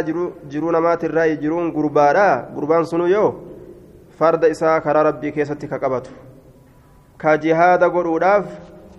جرون 0.53 0.77
مات 0.87 1.03
الراجي 1.05 1.37
جرون 1.45 1.67
قربادا 1.77 2.29
قربان 2.57 2.85
سنو 2.91 3.07
يو 3.07 3.27
فرد 4.19 4.43
إساء 4.45 4.79
كرا 4.85 5.03
ربي 5.09 5.31
كيست 5.37 5.63
كقبته 5.73 6.13
كجهاد 7.21 7.83
قروداف 7.95 8.47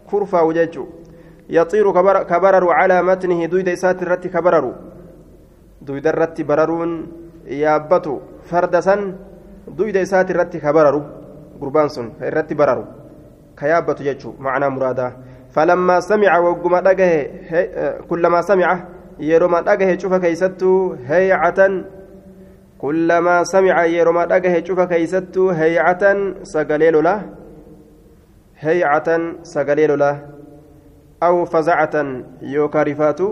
كرفا 0.10 0.42
وججو. 0.48 0.86
يطير 1.50 1.92
كبر 1.98 2.24
كبرر 2.24 2.66
على 2.80 2.98
متنه 3.08 3.46
دويد 3.46 3.70
إسات 3.70 4.02
الرت 4.04 4.28
كبرر 4.28 4.66
دويد 5.82 6.08
الرت 6.08 6.38
بررون 6.42 6.92
يابتو 7.64 8.16
فرد 8.50 8.75
سن 8.88 9.02
duyda 9.68 10.02
isaati 10.02 10.34
irratti 10.34 10.60
ka 10.60 10.74
bararu 10.74 11.02
gurbaan 11.60 11.90
sun 11.90 12.12
ka 12.20 12.28
irratti 12.30 12.56
bararu 12.56 12.86
ka 13.56 13.68
yaabbatu 13.68 14.04
jechuu 14.04 14.36
macnaa 14.40 14.70
muraadaa 14.70 15.12
falammaa 15.56 16.02
samica 16.02 16.38
wagguma 16.46 16.82
dhagahe 16.82 17.20
kullamaa 18.10 18.44
samica 18.44 18.76
yeroma 19.20 19.62
dhagahe 19.62 19.98
cufa 19.98 20.20
keeysattuu 20.20 20.98
heycatan 21.10 21.74
kullamaa 22.84 23.46
samica 23.46 23.86
yeroma 23.96 24.26
dhagahe 24.32 24.62
cufa 24.68 24.88
keeysattuu 24.92 25.50
heycatan 25.60 26.20
sagalee 26.54 26.92
lola 26.92 27.16
heycatan 28.64 29.22
sagalee 29.54 29.88
lola 29.88 30.12
aw 31.22 31.36
fazacatan 31.54 32.08
yookaa 32.42 32.84
rifaatu 32.84 33.28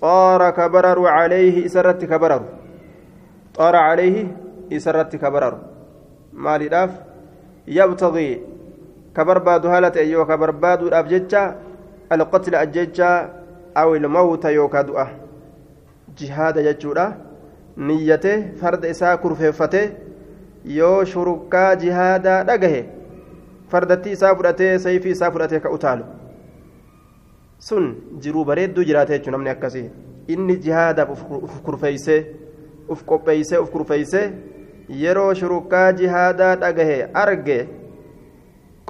طار 0.00 0.50
كبرر 0.50 1.06
عليه 1.06 1.66
إسرت 1.66 2.04
كبرر. 2.04 2.42
طار 3.54 3.76
عليه 3.76 4.36
إسرت 4.72 5.16
كبرر. 5.16 5.58
مالي 6.32 6.68
داف؟ 6.68 6.90
يبتغي 7.68 8.42
كبرباد 9.16 9.66
هالة 9.66 9.92
أيوة 9.96 10.24
كبرباد 10.24 10.82
الأبججة 10.82 11.54
القتل 12.12 12.54
أججة 12.54 13.28
أو 13.76 13.94
الموت 13.94 14.44
يوكا 14.44 14.82
دؤة 14.82 15.08
جهاد 16.18 16.58
ججورة 16.58 17.16
نيته 17.76 18.52
فرد 18.60 18.84
إساء 18.84 19.16
كرفيفته 19.16 19.90
yoo 20.76 21.04
shurukkaa 21.04 21.76
jihaadaa 21.82 22.44
dhagahe 22.44 22.80
fardatti 23.74 24.10
isaa 24.16 24.34
fudhatee 24.34 24.78
sayfii 24.78 25.14
isaa 25.16 25.30
fudhatee 25.30 25.60
ka 25.60 25.70
sun 27.58 27.94
jiruu 28.24 28.44
bareedduu 28.44 28.84
jiraate 28.84 29.12
jechuun 29.18 29.32
namni 29.32 29.50
akkasii. 29.50 29.90
Inni 30.28 30.56
jihaadaaf 30.66 31.10
uf 31.10 31.60
kurfeeysee 31.62 32.20
uf 32.88 33.04
qopheeysee 33.04 33.58
uf 33.58 33.70
kurfeeysee 33.70 34.26
yeroo 35.02 35.34
shurukkaa 35.34 35.92
jihaadaa 36.00 36.54
dhagahe 36.62 36.98
arge 37.22 37.58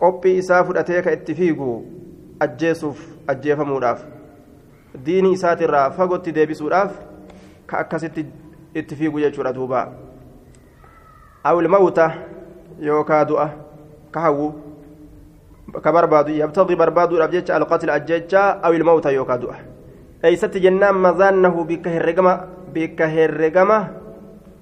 qophii 0.00 0.36
isaa 0.42 0.64
fudhatee 0.64 1.02
ka 1.02 1.12
itti 1.18 1.34
fiigu 1.34 1.70
ajjeesuuf 2.46 3.00
ajjeefamuudhaaf 3.34 4.04
diinii 5.06 5.32
isaatirraa 5.38 5.90
fagotti 5.96 6.32
deebisuudhaaf 6.36 6.92
ka 7.66 7.78
akkasitti 7.78 8.26
itti 8.74 8.96
fiigu 8.96 9.20
jechuudha 9.20 9.52
duuba. 9.52 9.80
Awil 11.44 11.68
mawta 11.68 12.10
yookaa 12.80 13.24
du'a 13.24 13.48
ka 14.10 14.20
hawwu 14.20 14.52
كبربادو 15.74 16.32
يبتغي 16.32 16.74
بربادو 16.74 17.16
الأبجيتش 17.16 17.50
القتل 17.50 17.90
أجيتشا 17.90 18.42
أو 18.64 18.72
الموت 18.72 19.06
يوكادو 19.06 19.48
أي 20.24 20.36
ست 20.36 20.56
جنان 20.56 20.94
مزانه 20.94 21.54
بك 21.70 21.88
هرقمة 21.88 22.34
بك 22.74 23.00
هرقمة 23.02 23.78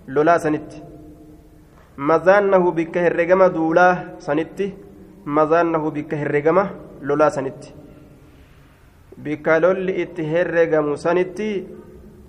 لولا 0.09 0.39
سنت. 0.39 0.71
مزانه 1.99 2.65
بك 2.71 2.99
هرقمة 2.99 3.47
دولا 3.49 3.89
سنت. 4.19 4.59
مزانه 5.27 5.85
بك 5.97 6.15
هرقمة 6.15 6.65
لولا 7.03 7.29
سنت. 7.37 7.63
بك 9.25 9.47
لول 9.63 9.89
اتهرقم 9.91 10.87
سنت. 10.97 11.39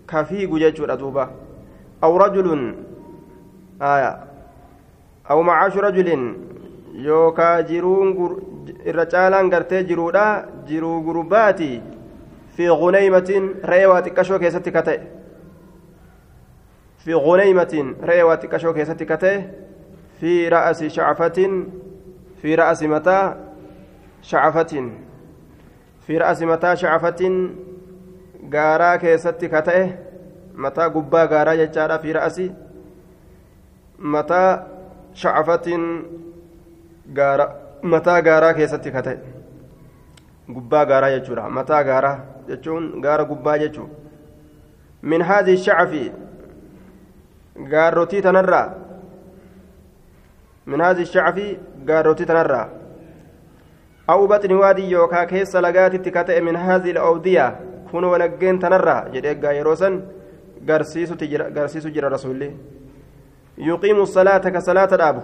كفي 0.09 0.45
جيتشو 0.51 0.85
أدوبا 0.85 1.25
أو 2.03 2.17
رجل 2.17 2.47
آية. 3.81 4.11
أو 5.31 5.41
معاش 5.41 5.77
رجل. 5.77 6.09
yookaa 6.97 7.61
jiruun 7.69 8.15
irra 8.85 9.05
caalaan 9.05 9.49
gartee 9.49 9.83
jiruudha 9.83 10.25
jiruu 10.67 11.01
gurbaati 11.03 11.81
fi 12.55 12.67
guneymatin 12.81 13.49
re'ee 13.63 13.87
waa 13.87 14.01
xiqqashoo 14.01 14.39
keessatti 14.39 14.71
ka 14.71 14.81
ta'e 14.81 14.99
fi 17.05 17.19
guneymatin 17.25 17.95
re'ee 18.09 18.23
waa 18.29 18.37
xiqqashoo 18.37 18.73
keessatti 18.73 19.05
ka 19.05 19.17
ta'e 19.17 19.35
fi 20.19 20.49
ra'asi 20.49 20.89
shacafatin 20.89 21.53
fi 22.41 22.55
ra'asi 22.55 22.87
mataa 22.87 23.25
shacafatin 24.21 24.91
fi 26.07 26.19
ra'asi 26.19 26.45
mataa 26.45 26.75
shacafatin 26.75 27.35
gaaraa 28.49 28.97
keessatti 28.97 29.49
ka 29.49 29.63
mataa 30.57 30.89
gubbaa 30.89 31.27
gaaraa 31.27 31.55
jechaadha 31.61 31.99
fi 31.99 32.13
ra'asi 32.13 32.51
mataa 33.99 34.49
shacafatin 35.13 35.83
gaara 37.13 37.66
mataa 37.82 38.20
gaaraa 38.22 38.54
keessatti 38.54 38.92
ka 38.92 39.02
ta'e 39.02 39.18
gubbaa 40.54 40.84
gaaraa 40.86 41.10
jechuudha 41.14 41.48
mataa 41.48 41.82
gaaraa 41.84 42.18
jechuun 42.48 42.92
gaara 43.06 43.24
gubbaa 43.24 43.58
jechuun 43.64 43.90
min 45.02 45.22
haadhi 45.30 45.56
shacafi 45.56 46.04
gaarrotii 47.72 48.22
tanarraa 48.28 48.68
min 50.66 50.80
haadhi 50.80 51.10
shacafi 51.14 51.48
gaarrotii 51.90 52.26
tanarraa 52.26 52.68
أو 54.10 54.26
بطن 54.26 54.52
وادي 54.52 54.90
يوكا 54.90 55.24
كيس 55.24 55.56
لقاتي 55.56 55.98
كتئ 55.98 56.40
من 56.40 56.56
هذه 56.56 56.90
الأودية 56.90 57.60
كونوا 57.90 58.12
ونقين 58.12 58.58
تنرى 58.58 59.04
جديك 59.12 59.44
يروسا 59.44 60.00
قرسيس 60.68 61.86
جرى 61.86 62.08
رسول 62.08 62.50
يقيم 63.58 64.00
الصلاة 64.00 64.38
كصلاة 64.38 64.94
الأبو 64.94 65.20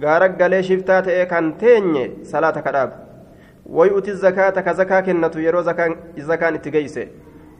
gaara 0.00 0.28
galee 0.28 0.62
shiftaa 0.62 1.02
ta'ee 1.02 1.26
kan 1.26 1.52
teenye 1.62 2.10
salaata 2.32 2.62
kadhaab 2.62 2.90
wayuuti 3.78 4.18
zakaata 4.24 4.62
ka 4.62 4.74
zakaa 4.80 5.02
kennatu 5.02 5.40
yeroo 5.46 5.62
zakaan 5.62 6.54
itti 6.60 6.70
geeyse. 6.70 7.08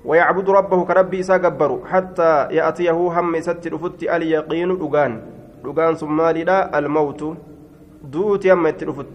ويعبد 0.07 0.51
ربه 0.51 0.85
كربي 0.85 1.20
إسا 1.20 1.35
قبر 1.35 1.81
حتى 1.90 2.49
يأتيه 2.51 2.90
هم 2.90 3.40
ست 3.40 3.68
رفت 3.68 4.03
اليقين 4.03 4.79
دغان 4.79 5.12
دغان 5.64 5.94
ثم 5.94 6.20
لا 6.22 6.79
الموت 6.79 7.37
دوت 8.03 8.44
يم 8.44 8.66
رفت 8.66 9.14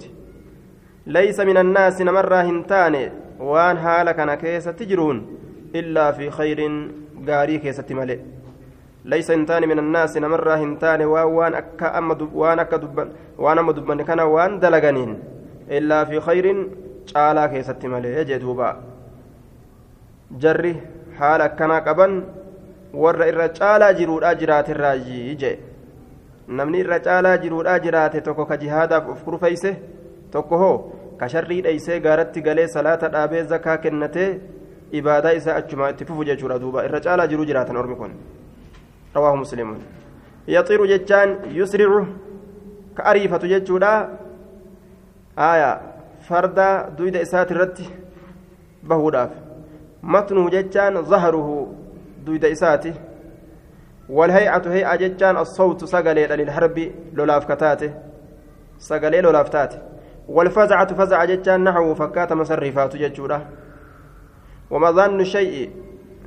ليس 1.08 1.40
من 1.40 1.58
الناس 1.58 2.02
نمر 2.02 2.34
هنتان 2.36 3.12
وان 3.40 3.78
حالك 3.78 4.20
أنا 4.20 4.36
كيس 4.36 4.64
تجرون 4.64 5.18
إلا 5.76 6.12
في 6.12 6.32
خير 6.32 6.60
غاري 7.28 7.58
كيست 7.58 7.92
ملئ 7.92 8.20
ليس 9.06 9.32
انتان 9.32 9.66
من 9.70 9.80
الناس 9.80 10.18
نمر 10.18 10.54
هنتان 10.62 11.02
وان 11.02 11.54
أكا 11.54 11.98
أما 11.98 12.18
وان 12.34 12.60
أكا 12.60 12.78
دبن 12.78 13.08
وان 13.38 13.58
أما 13.58 13.72
دبن 13.72 14.02
كان 14.02 14.20
وان 14.20 14.60
دلغنين 14.60 15.12
إلا 15.72 16.06
في 16.06 16.20
خير 16.22 16.46
caalaa 17.14 17.48
keessatti 17.50 17.88
malee 17.94 18.26
jee 18.30 18.40
duuba 18.44 18.68
jarri 20.44 20.74
haala 21.20 21.48
akkanaa 21.50 21.82
qaban 21.88 22.14
warra 23.04 23.28
irra 23.32 23.48
caalaa 23.60 23.94
jiruudhaa 24.00 24.34
jiraatirraayi 24.42 25.36
jee 25.44 25.56
namni 26.60 26.84
irra 26.84 27.00
caalaa 27.08 27.38
jiruudhaa 27.46 27.80
jiraate 27.86 28.22
tokko 28.28 28.46
ka 28.52 28.58
jihaadaaf 28.64 29.10
uf 29.16 29.24
kurfeeyse 29.28 29.72
tokko 30.36 30.62
hoo 30.64 30.76
ka 31.24 31.30
sharrii 31.34 31.62
dheeysee 31.68 32.00
gaaratti 32.08 32.46
galee 32.50 32.68
salaata 32.76 33.12
dhaabee 33.16 33.44
zakaa 33.56 33.78
kennatee 33.88 34.30
ibaadaa 35.02 35.34
isaa 35.40 35.58
achumaa 35.64 35.92
itti 35.96 36.06
fufu 36.12 36.30
jechuudha 36.32 36.62
duuba 36.66 36.86
irra 36.90 37.04
caalaa 37.08 37.28
muslimuun 39.16 39.82
yaxiru 40.48 40.88
jechaan 40.88 41.38
yusricu 41.52 42.08
ka 42.96 43.04
ariifatu 43.04 43.48
jechuudha 43.48 44.10
aayaa 45.38 45.80
farda 46.28 46.90
duyda 46.98 47.22
isaati 47.22 47.54
irratti 47.54 47.90
bahuudhaaf 48.84 49.32
matnuu 50.02 50.50
jechaan 50.50 51.04
zaharuhu 51.04 51.76
duyda 52.26 52.48
isaati 52.48 52.94
والهيئة 54.12 54.62
هيئة 54.68 54.96
جتان 54.96 55.38
الصوت 55.38 55.86
سقلي 55.86 56.28
للحرب 56.28 56.92
لولاف 57.14 57.52
كتاته 57.52 57.94
سقلي 58.78 59.22
لولاف 59.22 59.50
تاته 59.50 59.80
والفزعة 60.28 60.94
فزع 60.94 61.26
جتان 61.26 61.64
نحو 61.64 61.96
فكات 61.96 62.34
مصرفات 62.34 62.96
جتشورة 62.96 63.48
ومظن 64.72 65.24
شيء 65.24 65.72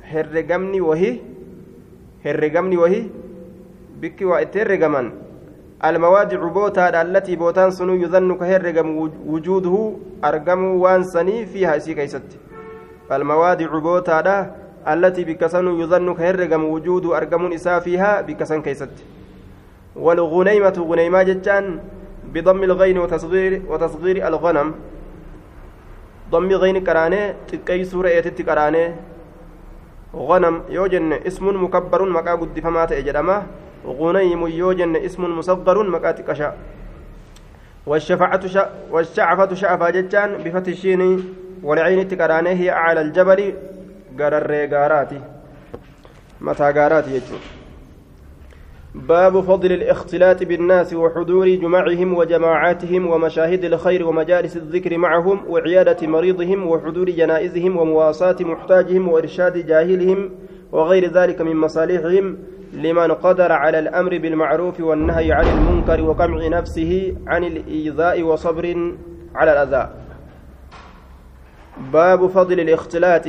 هرقمني 0.03 0.81
وهي 0.81 1.19
هرقمني 2.25 2.77
وهي 2.77 3.03
بك 4.01 4.21
واترقمن 4.21 5.07
المواد 5.85 6.33
عبوتا 6.33 7.01
التي 7.01 7.35
بوتان 7.35 7.71
سنو 7.71 7.93
يظن 8.03 8.29
كهرقم 8.41 8.87
وجوده 9.27 9.75
أرقم 10.23 10.61
وانسني 10.83 11.45
فيها 11.45 11.77
سي 11.77 11.93
كيست 11.93 12.27
المواد 13.11 13.63
عبوتا 13.63 14.19
التي 14.93 15.23
بكسن 15.23 15.67
يظن 15.81 16.13
كهرقم 16.13 16.63
وجود 16.63 17.05
أرقم 17.05 17.43
إساء 17.53 17.79
فيها 17.79 18.21
بكسن 18.21 18.61
كيست 18.61 18.95
والغنيمة 19.95 20.77
غنيمة 20.89 21.23
جتان 21.23 21.65
بضم 22.33 22.63
الغين 22.63 22.97
وتصغير 22.97 23.61
وتصغير 23.69 24.27
الغنم 24.27 24.69
ضم 26.31 26.49
غين 26.61 26.77
كراني 26.83 27.33
تكي 27.47 27.83
سورة 27.83 28.09
يتت 28.09 28.41
كراني 28.41 28.85
غنم 30.15 30.61
يوجن 30.69 31.13
اسم 31.13 31.63
مكبر 31.63 32.09
مكا 32.09 32.31
قد 32.31 32.59
فمات 32.59 32.91
اجرمه 32.91 33.43
غنيم 33.87 34.47
يوجن 34.47 34.95
اسم 34.95 35.37
مصغر 35.37 35.89
مكا 35.89 36.11
تكشا. 36.11 36.53
والشفعة 37.85 38.47
شا 38.47 38.69
والشعفة 38.91 39.53
شعفة 39.53 39.89
جتان 39.89 40.29
بفتح 40.43 40.67
الشين 40.67 41.01
والعين 41.63 42.07
تكراني 42.07 42.49
هي 42.49 42.69
أعلى 42.71 43.01
الجبل 43.01 43.53
gararree 44.15 44.67
gaaraati 44.67 45.19
mataa 46.39 46.71
gaaraati 46.77 47.15
jechuudha 47.15 47.54
باب 48.95 49.41
فضل 49.41 49.71
الاختلاط 49.71 50.43
بالناس 50.43 50.93
وحضور 50.93 51.49
جمعهم 51.49 52.13
وجماعاتهم 52.13 53.07
ومشاهد 53.07 53.65
الخير 53.65 54.07
ومجالس 54.07 54.57
الذكر 54.57 54.97
معهم 54.97 55.39
وعيادة 55.49 56.07
مريضهم 56.07 56.67
وحضور 56.67 57.09
جنائزهم 57.09 57.77
ومواساة 57.77 58.35
محتاجهم 58.39 59.07
وإرشاد 59.07 59.65
جاهلهم 59.67 60.29
وغير 60.71 61.11
ذلك 61.11 61.41
من 61.41 61.55
مصالحهم 61.55 62.37
لمن 62.73 63.11
قدر 63.11 63.51
على 63.51 63.79
الأمر 63.79 64.17
بالمعروف 64.17 64.79
والنهي 64.79 65.31
عن 65.31 65.45
المنكر 65.45 66.01
وقمع 66.01 66.47
نفسه 66.47 67.15
عن 67.27 67.43
الإيذاء 67.43 68.23
وصبر 68.23 68.93
على 69.35 69.51
الأذى. 69.53 69.89
باب 71.93 72.27
فضل 72.27 72.59
الاختلاط. 72.59 73.27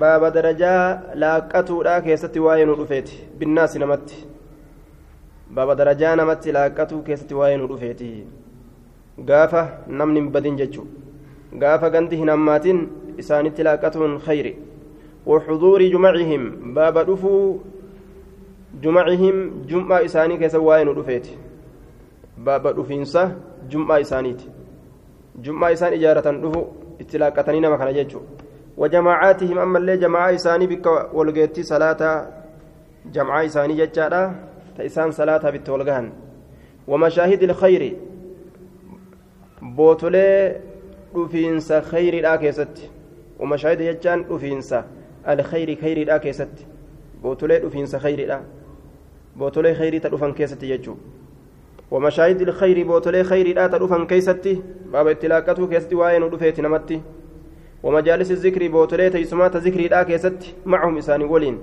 باب 0.00 0.32
درجة 0.32 1.00
لاقتو 1.14 1.82
لا 1.82 1.98
كيست 1.98 2.38
واين 2.38 2.74
بالناس 5.54 5.56
نمت 5.56 5.56
باب 5.56 5.76
درجة 5.76 6.14
نمت 6.14 6.48
لاقتو 6.48 7.02
كيست 7.02 7.32
واين 7.32 7.60
رفيت 7.64 8.02
غافة 9.28 9.68
نمن 9.88 10.28
بدين 10.30 10.56
ججو 10.56 10.84
غافة 11.62 11.88
غندي 11.88 12.22
هنماتين 12.22 12.88
إسانت 13.18 13.60
لاقتون 13.60 14.18
خير 14.18 14.56
وحضور 15.26 15.82
جمعهم 15.82 16.74
باب 16.74 16.98
رفو 16.98 17.58
جمعهم 18.82 19.36
جمعة 19.68 20.04
إساني 20.04 20.36
كيس 20.36 20.54
واين 20.54 20.88
رفيت 20.88 21.26
باب 22.38 22.66
رفينسة 22.66 23.36
جمعة 23.70 24.00
إسانيت 24.00 24.42
جمعة 25.36 25.72
إسان 25.72 25.92
إجارة 25.92 26.30
رفو 26.30 26.64
itti 27.00 27.18
laaqqatanii 27.18 27.60
nama 27.60 27.78
kana 27.78 27.92
jechuudha 27.92 28.26
wajamacaatihim 28.76 29.58
ammallee 29.58 29.96
jamacaa 29.98 30.32
isaanii 30.32 30.66
bikka 30.66 30.90
walgeettii 31.12 31.64
salaataa 31.64 32.26
jamcaa 33.10 33.42
isaanii 33.42 33.76
salaataaf 34.88 35.54
itti 35.54 35.70
walgahan 35.70 36.12
ومشاهد 36.88 37.42
الخير 37.42 37.96
بوتولي 39.62 40.56
dhufiinsa 41.14 41.82
khayriidhaa 41.82 42.38
keessatti 42.38 42.90
ومشاهد 43.38 43.80
jechaan 43.80 44.24
dhufiinsa 44.30 44.84
الخير 45.28 45.76
خيريidhaa 45.76 46.18
keessatti 46.18 46.66
bootolee 47.22 47.60
dhufiinsa 47.62 47.98
khayriidha 47.98 48.40
bootolee 49.38 49.74
khayrii 49.74 50.00
ta 50.00 50.08
dhufan 50.08 50.34
keessatti 50.34 50.68
jechuudha 50.68 51.20
ومشاهد 51.90 52.40
الخير 52.40 52.86
بوتلي 52.86 53.24
خير 53.24 53.54
لا 53.54 53.66
تدفن 53.66 54.06
كيستي 54.06 54.62
باب 54.92 55.06
اتلاقته 55.06 55.66
كيستي 55.66 55.94
واين 55.94 56.22
ودفيت 56.22 56.60
نمتي 56.60 57.00
ومجالس 57.82 58.30
الذكر 58.30 58.68
بوتلي 58.68 59.10
تيسمات 59.10 59.56
ذكري 59.56 59.88
لا 59.88 60.02
كيستي 60.02 60.54
معهم 60.66 60.98
إساني 60.98 61.24
ولين 61.24 61.58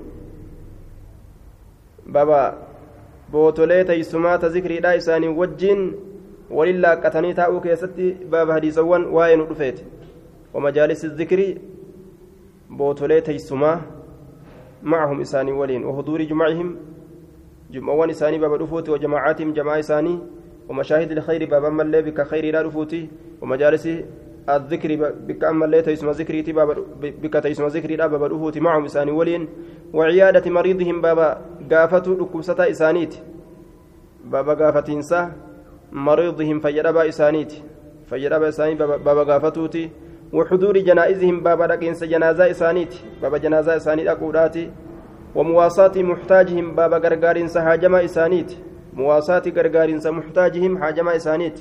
بابا 2.05 2.66
بوتلي 3.31 3.83
تيسمات 3.83 4.45
ذكري 4.45 4.79
لا 4.79 4.97
إساني 4.97 5.27
وجين 5.27 5.95
ولله 6.51 6.89
قتني 6.89 7.33
تاو 7.33 7.61
كيستي 7.61 8.17
باب 8.31 8.51
حديثوان 8.51 9.03
واين 9.05 9.41
ودفيت 9.41 9.79
ومجالس 10.53 11.05
الذكر 11.05 11.57
بوتلي 12.69 13.21
تيسما 13.21 13.81
معهم 14.83 15.21
إساني 15.21 15.51
ولين 15.51 15.85
وحضور 15.85 16.21
جمعهم. 16.21 16.75
جمعوان 17.71 18.09
إساني 18.09 18.37
باب 18.37 18.53
رفوتي 18.53 18.91
وجماعاتهم 18.91 19.53
جماعة 19.53 19.79
إساني. 19.79 20.19
ومشاهد 20.69 21.11
الخير 21.11 21.45
باب 21.49 21.65
ملي 21.65 22.01
بك 22.01 22.27
خير 22.27 22.53
لا 22.53 22.61
رفوتي. 22.61 23.09
ومجالس 23.41 23.89
الذكر 24.49 25.11
بك 25.27 25.43
أما 25.43 25.65
اللي 25.65 25.81
تيسمى 25.81 26.11
ذكري 26.11 26.41
بك 27.01 27.43
تيسمى 27.43 27.67
ذكري 27.67 27.95
لا 27.95 28.07
باب 28.07 28.23
رفوتي 28.23 28.59
معهم 28.59 28.85
إساني 28.85 29.11
ولين. 29.11 29.47
وعيادة 29.93 30.51
مريضهم 30.51 31.01
باب 31.01 31.41
لكبسة 31.71 32.69
إسانيت 32.71 33.15
باب 34.25 34.49
قافة 34.49 34.93
إنسا 34.93 35.31
مريضهم 35.91 36.59
فيربا 36.59 37.07
إسانيت 37.09 37.53
فيربا 38.09 38.49
إساني 38.49 38.75
باب 38.75 39.29
قافتوتي 39.29 39.89
وحضور 40.33 40.77
جنائزهم 40.77 41.43
باب 41.43 41.61
رقينس 41.61 42.03
جنازة 42.03 42.51
إسانيت 42.51 42.93
باب 43.21 43.35
جنازة 43.35 43.75
إسانيت 43.75 44.07
أقولاتي 44.07 44.71
ومواساة 45.35 45.95
محتاجهم 45.95 46.75
باب 46.75 46.93
غرغارين 46.93 47.47
هاجما 47.55 48.05
إسانيت 48.05 48.51
مواساة 48.93 49.43
غرغارين 49.57 49.99
محتاجهم 50.05 50.77
هاجما 50.83 51.15
إسانيت 51.15 51.59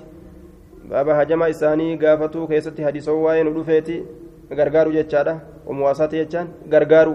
باب 0.91 1.09
هاجما 1.09 1.51
إساني 1.51 1.97
قافتو 1.97 2.47
كيستي 2.47 2.87
حديث 2.87 3.09
وين 3.09 3.47
ودفيتي 3.47 4.05
غرغارو 4.53 4.91
جتشادا 4.93 5.39
ومواساة 5.67 6.07
جتشان 6.07 6.49
غرغارو 6.73 7.15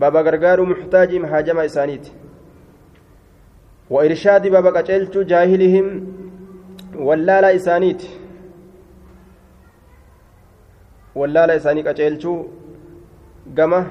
باب 0.00 0.16
غرغارو 0.16 0.64
محتاجهم 0.64 1.24
هاجما 1.24 1.64
إسانيت 1.64 2.06
وإرشاد 3.90 4.44
باب 4.54 4.66
قتلت 4.76 5.14
جاهلهم 5.18 5.86
ولالا 7.06 7.48
إسانيت 7.56 8.02
ولالا 11.14 11.56
إساني 11.56 11.82
قتلت 11.88 12.24
قمه 13.58 13.86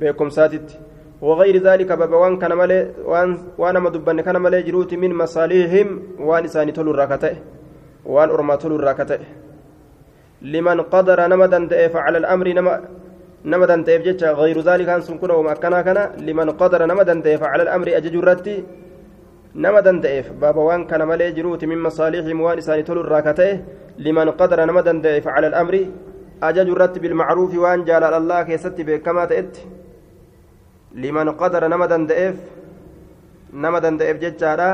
beekumsaatitti. 0.00 0.74
وغير 1.22 1.56
ذلك 1.62 1.92
بابا 1.92 2.16
وان 2.16 2.38
كان 2.38 2.52
مالي 2.52 2.90
وان 3.04 3.38
وأنا 3.58 3.78
مدبن 3.80 4.20
كان 4.20 4.36
مالي 4.36 4.62
جروتي 4.62 4.96
من 4.96 5.14
مصالحهم 5.14 5.88
وان 6.18 6.44
اساني 6.44 6.72
تولو 6.72 6.90
الراكته 6.90 7.36
وان 8.04 8.28
ارما 8.30 8.56
تولو 8.56 8.76
الراكته 8.76 9.18
لمن 10.42 10.80
قدر 10.80 11.18
نمدن 11.32 11.68
تئف 11.68 11.96
على 11.96 12.18
نما 13.44 13.66
نمدن 13.66 13.84
تئف 13.84 14.02
جتا 14.06 14.28
غير 14.40 14.58
ذلك 14.68 14.88
ان 14.88 15.00
سنكون 15.06 15.30
وما 15.30 15.54
كان 15.62 15.74
كان 15.86 15.98
لمن 16.26 16.48
قدر 16.60 16.80
نمدن 16.90 17.18
تئف 17.22 17.42
على 17.52 17.62
الامر 17.66 17.88
اججرتي 17.98 18.54
نمدن 19.64 19.96
تئف 20.04 20.26
بابا 20.42 20.62
وان 20.68 20.82
كان 20.90 21.02
مالي 21.10 21.32
جروتي 21.36 21.66
من 21.66 21.78
مصالحهم 21.86 22.38
وان 22.44 22.58
اساني 22.58 22.82
تولو 22.86 23.00
الراكته 23.00 23.50
لمن 24.04 24.26
قدر 24.40 24.58
نمدن 24.68 24.96
تئف 25.04 25.24
على 25.34 25.46
الامر 25.52 25.74
ajaju 26.48 26.72
irratti 26.74 26.98
bilmacruufi 27.02 27.58
waan 27.64 27.84
jaalala 27.88 28.16
allah 28.20 28.40
keessatti 28.48 28.86
beekamaa 28.88 29.26
ta'etti 29.30 29.62
liman 31.02 31.28
qadara 31.40 31.68
nama 31.72 31.86
danda'eef 31.92 32.36
nama 33.64 33.78
danda'eef 33.84 34.16
jechaadha 34.24 34.70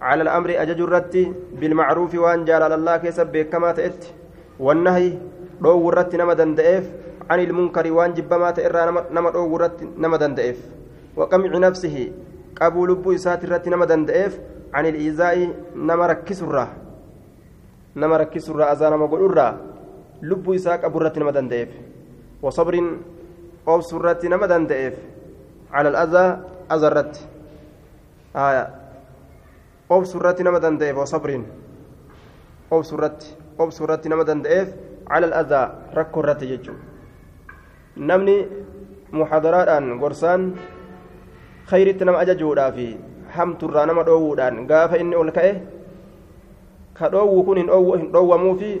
على 0.00 0.22
الأمر 0.22 0.50
أجج 0.62 0.80
الرت 0.80 1.14
بالمعروف 1.60 2.14
وأن 2.14 2.44
جال 2.44 2.62
الله 2.62 2.96
كيسب 2.96 3.36
كما 3.36 3.72
تأت 3.72 4.04
والنهي 4.60 5.18
دو 5.62 5.88
الرت 5.90 6.14
نما 6.14 6.34
دندئف 6.34 6.84
عن 7.30 7.38
المنكر 7.40 7.92
وأن 7.92 8.14
جب 8.14 8.32
ما 8.34 8.50
تئرى 8.50 8.80
نما 9.12 9.30
دو 9.30 9.56
الرت 9.56 9.78
نما 9.98 10.16
دندئف 10.16 10.58
وقمع 11.16 11.50
نفسه 11.58 12.12
قبول 12.60 12.90
لب 12.90 13.04
إسات 13.08 13.44
الرت 13.44 13.68
نما 13.68 13.84
دندئف 13.84 14.40
عن 14.74 14.84
الإيذاء 14.86 15.36
نما 15.76 16.06
ركس 16.06 16.42
الراه 16.42 16.70
نما 17.96 18.16
ركس 18.16 18.50
الراه 18.50 18.72
أزانا 18.72 18.96
مقول 18.96 19.20
الراه 19.26 19.54
لب 20.22 20.46
إساء 20.50 20.76
قبول 20.84 21.02
الرت 21.02 21.18
نما 21.18 21.30
دندئف 21.30 21.70
وصبر 22.42 22.74
أوبس 23.68 23.90
الرت 23.94 24.26
نما 24.26 24.46
دندئف 24.46 24.94
على 25.72 25.88
الأذى 25.88 26.26
أزرت 26.70 27.14
آية 28.36 28.88
irratti. 29.90 30.44
Nama 30.44 30.60
danda'eef 30.60 30.96
wasabriin 30.96 31.44
obsu 32.70 32.96
irratti 32.96 33.32
obsu 33.58 33.84
irratti 33.84 34.08
nama 34.08 34.24
danda'eef 34.24 34.68
cala 35.08 35.26
aladaa 35.26 35.72
rakkoo 35.96 36.22
irratti 36.22 36.46
jechuudha. 36.46 36.97
Namni 37.98 38.46
muxadaraadhaan 39.12 39.98
gorsaan 39.98 40.54
khayritti 41.70 42.04
nama 42.04 42.18
ajajuudhaa 42.24 42.72
fi 42.72 42.86
hamturraa 43.36 43.86
nama 43.86 44.02
dhoowwuudhaan 44.08 44.66
gaafa 44.70 44.98
inni 45.02 45.16
ol 45.16 45.30
ka'e 45.38 45.52
ka 46.98 47.08
dhoowwu 47.12 47.42
kun 47.44 47.58
hin 47.62 47.68
dhoowwamuufi 48.12 48.72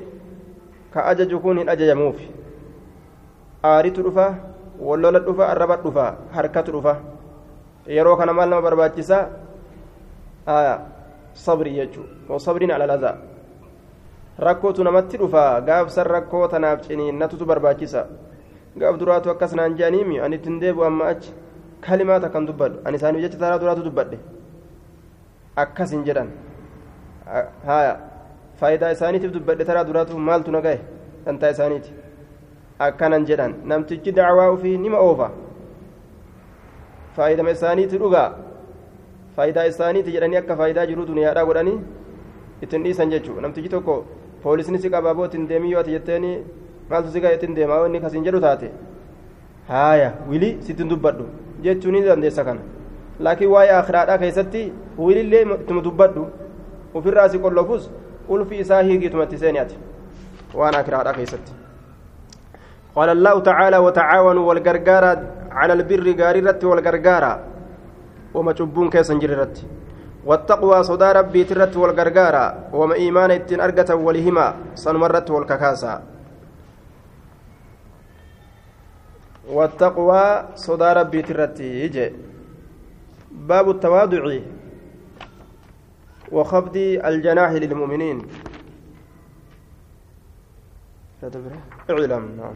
ka 0.94 1.04
ajaju 1.12 1.40
kun 1.40 1.58
hin 1.62 1.68
ajajamuufi 1.68 2.28
aaritu 3.72 4.02
dhufa 4.06 4.26
wallola 4.80 5.18
dhufa 5.20 5.48
arraba 5.54 5.76
dhufa 5.84 6.06
harkatu 6.36 6.72
dhufa 6.72 6.94
yeroo 7.96 8.16
kana 8.16 8.32
maal 8.32 8.48
nama 8.48 8.62
barbaachisaa 8.62 9.24
sabrii 11.34 11.74
jechuudha 11.80 12.32
wasabriin 12.34 12.70
alalazaa 12.70 13.16
rakkootu 14.38 14.84
namatti 14.84 15.16
dhufa 15.18 15.60
gaafsan 15.60 16.06
rakkoo 16.06 16.48
tanaaf 16.48 16.86
ciniinnatutu 16.86 17.44
barbaachisa 17.46 18.06
gaaf 18.80 18.98
duraatu 19.02 19.30
akkas 19.34 19.52
naan 19.60 19.76
je'aniimi 19.78 20.20
ani 20.26 20.36
ittiin 20.40 20.60
deebi'u 20.64 20.84
amma 20.90 21.04
achi 21.12 21.32
kalimaa 21.86 22.20
takkan 22.24 22.46
dubbadhu 22.50 22.78
ani 22.84 22.96
isaaniif 23.00 23.22
jecha 23.24 23.38
taraa 23.44 23.58
duraatu 23.62 23.82
dubbadhe 23.88 24.18
akkas 25.64 25.92
hin 25.96 26.04
jedhan 26.08 26.28
haya 27.70 27.92
faayidaa 28.60 28.90
isaaniitiif 28.96 29.32
dubbadhe 29.36 29.64
taraa 29.70 29.84
duraatu 29.90 30.18
maaltu 30.28 30.50
na 30.56 30.60
gahe 30.66 30.78
dantaa 31.26 31.50
isaaniiti 31.56 31.92
akkanan 32.86 33.26
jedhan 33.30 33.54
namtichi 33.72 34.12
dacwaa 34.18 34.48
ofii 34.56 34.76
nima 34.84 34.98
oofa 35.06 35.30
faayidama 37.16 37.50
isaaniiti 37.56 37.98
dhugaa 38.02 38.28
faayidaa 39.36 39.66
isaaniiti 39.72 40.12
jedhanii 40.16 40.38
akka 40.42 40.56
faayidaa 40.60 40.86
jiru 40.90 41.06
duniyaadhaa 41.10 41.44
godhanii 41.50 41.78
ittiin 42.62 42.82
dhiisan 42.86 43.10
jechuudha 43.14 43.42
namtichi 43.46 43.68
tokko 43.74 43.96
poolisni 44.42 44.78
si 44.84 44.90
qabaaboo 44.94 45.26
ittiin 45.28 45.48
deemii 45.50 45.72
yoo 45.72 45.80
ati 45.80 45.90
jetteeni 45.96 46.30
maaltu 46.90 47.12
si 47.12 47.20
ga'e 47.20 47.34
ittiin 47.34 47.54
deemaa 47.56 47.84
inni 47.86 48.00
kasiin 48.00 48.24
jedhu 48.24 48.40
taate 48.40 48.70
haaya 49.68 50.10
wili 50.30 50.50
sittiin 50.66 50.90
dubbadhu 50.90 51.28
jechuu 51.62 51.92
ni 51.92 52.02
dandeessa 52.08 52.44
kana 52.44 52.60
laakiin 53.28 53.50
waa'ee 53.50 53.76
akhiraadhaa 53.82 54.18
keessatti 54.24 54.72
wilillee 54.98 55.44
ittuma 55.60 55.84
dubbadhu 55.88 56.26
ofirraa 56.94 57.28
si 57.28 57.38
qollofus 57.38 57.90
ulfi 58.28 58.60
isaa 58.66 58.82
hiigiitumatti 58.90 59.38
seeni 59.38 59.58
ati 59.64 59.78
waan 60.54 60.76
akhiraadhaa 60.82 61.14
keessatti. 61.20 61.52
قال 62.98 63.08
الله 63.08 63.40
تعالى 63.40 63.78
وتعاونوا 63.78 64.44
والغرغارة 64.48 65.22
على 65.50 65.72
البر 65.72 66.06
غاررة 66.20 66.58
والغرغارة 66.70 67.32
وما 68.34 68.52
تشبون 68.52 68.90
كيسن 68.90 69.18
جررت 69.22 69.56
والتقوى 70.26 70.82
صدى 70.82 71.08
ربي 71.12 71.44
ترت 71.44 71.76
والغرغارة 71.76 72.44
وما 72.72 72.94
إيمان 72.94 73.30
اتن 73.30 73.60
أرقة 73.60 73.94
ولهما 73.94 74.46
سنمرت 74.74 75.30
والككاسة 75.30 75.92
والتقوى 79.48 80.44
صدى 80.54 80.92
ربي 80.92 81.22
ترت 81.22 81.60
يجي 81.60 82.12
باب 83.32 83.70
التواضع 83.70 84.38
وخفض 86.32 86.76
الجناح 86.76 87.50
للمؤمنين. 87.52 88.18
اعلم 91.90 92.24
نعم. 92.38 92.54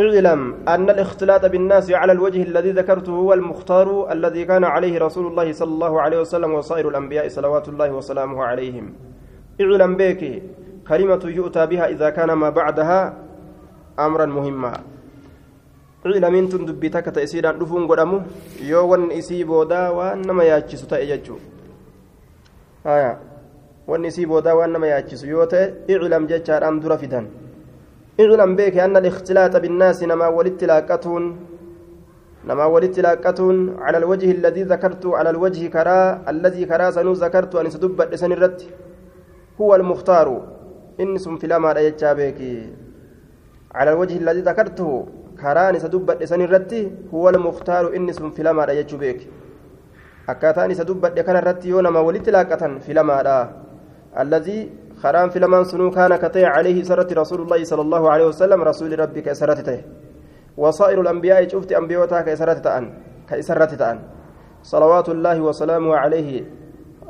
اعلم 0.00 0.54
أن 0.68 0.90
الاختلاط 0.90 1.44
بالناس 1.44 1.90
على 1.90 2.12
الوجه 2.12 2.42
الذي 2.42 2.70
ذكرته 2.70 3.12
هو 3.12 3.32
المختار 3.32 4.12
الذي 4.12 4.44
كان 4.44 4.64
عليه 4.64 4.98
رسول 4.98 5.26
الله 5.26 5.52
صلى 5.52 5.68
الله 5.68 6.00
عليه 6.00 6.20
وسلم 6.20 6.54
وصائر 6.54 6.88
الأنبياء 6.88 7.28
صلوات 7.28 7.68
الله 7.68 7.92
وسلامه 7.92 8.44
عليهم. 8.44 8.94
اعلم 9.60 9.96
بك 9.96 10.42
كلمة 10.88 11.20
يؤتى 11.24 11.66
بها 11.66 11.88
إذا 11.88 12.10
كان 12.10 12.32
ما 12.32 12.50
بعدها 12.50 13.14
أمرا 13.98 14.26
مهما. 14.26 14.80
اعلم 16.06 16.34
إن 16.34 16.48
تندبتك 16.52 17.06
تأسيرا 17.16 17.50
دفون 17.60 17.82
قدمه 17.90 18.20
يوان 18.72 19.02
إسي 19.18 19.44
بودا 19.48 19.82
وأنما 19.96 20.42
ياتشس 20.50 20.82
تأججو 20.90 21.36
آية 22.94 23.12
وأن 23.88 24.04
إسي 24.10 24.24
بودا 24.30 24.52
وأنما 24.58 24.86
ياتشس 24.92 25.22
يوتي 25.24 25.62
اعلم 25.92 26.22
جتشار 26.30 26.62
أم 26.68 26.76
درفدان 26.82 27.26
اعلم 28.22 28.50
بك 28.58 28.76
أن 28.86 28.96
الاختلاط 29.02 29.54
بالناس 29.62 29.98
نما 30.10 30.26
والاتلاقتون 30.36 31.24
نما 32.48 32.64
والاتلاقتون 32.72 33.56
على 33.84 33.98
الوجه 34.02 34.30
الذي 34.38 34.62
ذكرت 34.72 35.04
على 35.18 35.30
الوجه 35.30 35.62
كرا 35.74 35.98
الذي 36.32 36.64
كرا 36.70 36.90
سنو 36.96 37.12
ذكرت 37.12 37.52
أن 37.54 37.70
سدب 37.74 37.98
لسن 38.12 38.32
الرد 38.32 38.60
هو 39.60 39.70
المختار 39.74 40.28
إن 41.00 41.18
سم 41.18 41.36
في 41.40 41.46
لما 41.46 41.72
بك 42.18 42.40
على 43.74 43.90
الوجه 43.92 44.16
الذي 44.16 44.40
ذكرته 45.42 45.72
كرا 45.72 45.78
سدب 45.78 46.10
لسن 46.22 46.40
الرد 46.40 46.72
هو 47.14 47.28
المختار 47.28 47.96
إن 47.96 48.12
سم 48.12 48.30
في 48.30 48.42
لما 48.42 48.64
بك 49.02 49.20
akkaataan 50.22 50.70
isa 50.70 50.86
dubbadhe 50.86 51.24
kana 51.26 51.42
irratti 51.42 51.68
yoo 51.68 51.82
nama 51.82 51.98
walitti 51.98 52.30
laaqatan 52.30 52.78
filamaadha. 52.80 53.50
Allazii 54.14 54.70
خرام 55.02 55.30
في 55.34 55.38
لمن 55.38 55.64
سنو 55.64 55.90
كان 55.90 56.16
كتي 56.16 56.44
عليه 56.46 56.82
سرة 56.86 57.10
رسول 57.10 57.40
الله 57.42 57.64
صلى 57.64 57.82
الله 57.82 58.10
عليه 58.10 58.26
وسلم 58.26 58.62
رسول 58.62 58.98
ربك 58.98 59.32
سرته 59.32 59.82
وصائر 60.56 61.00
الأنبياء 61.00 61.48
شفت 61.48 61.72
أنبيوتها 61.72 62.20
كسرت 62.22 62.58
تأن 62.64 62.84
كسرت 63.28 63.74
تأن 63.74 63.98
صلوات 64.62 65.08
الله 65.08 65.40
وسلامه 65.40 65.96
عليه 65.96 66.44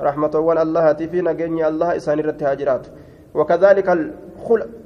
رحمة 0.00 0.34
وان 0.34 0.58
الله 0.58 0.92
تفينا 0.92 1.32
جني 1.32 1.68
الله 1.68 1.96
إسان 1.96 2.16
هاجرات 2.42 2.86
وكذلك 3.34 3.88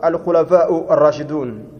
الخلفاء 0.04 0.68
الراشدون 0.94 1.75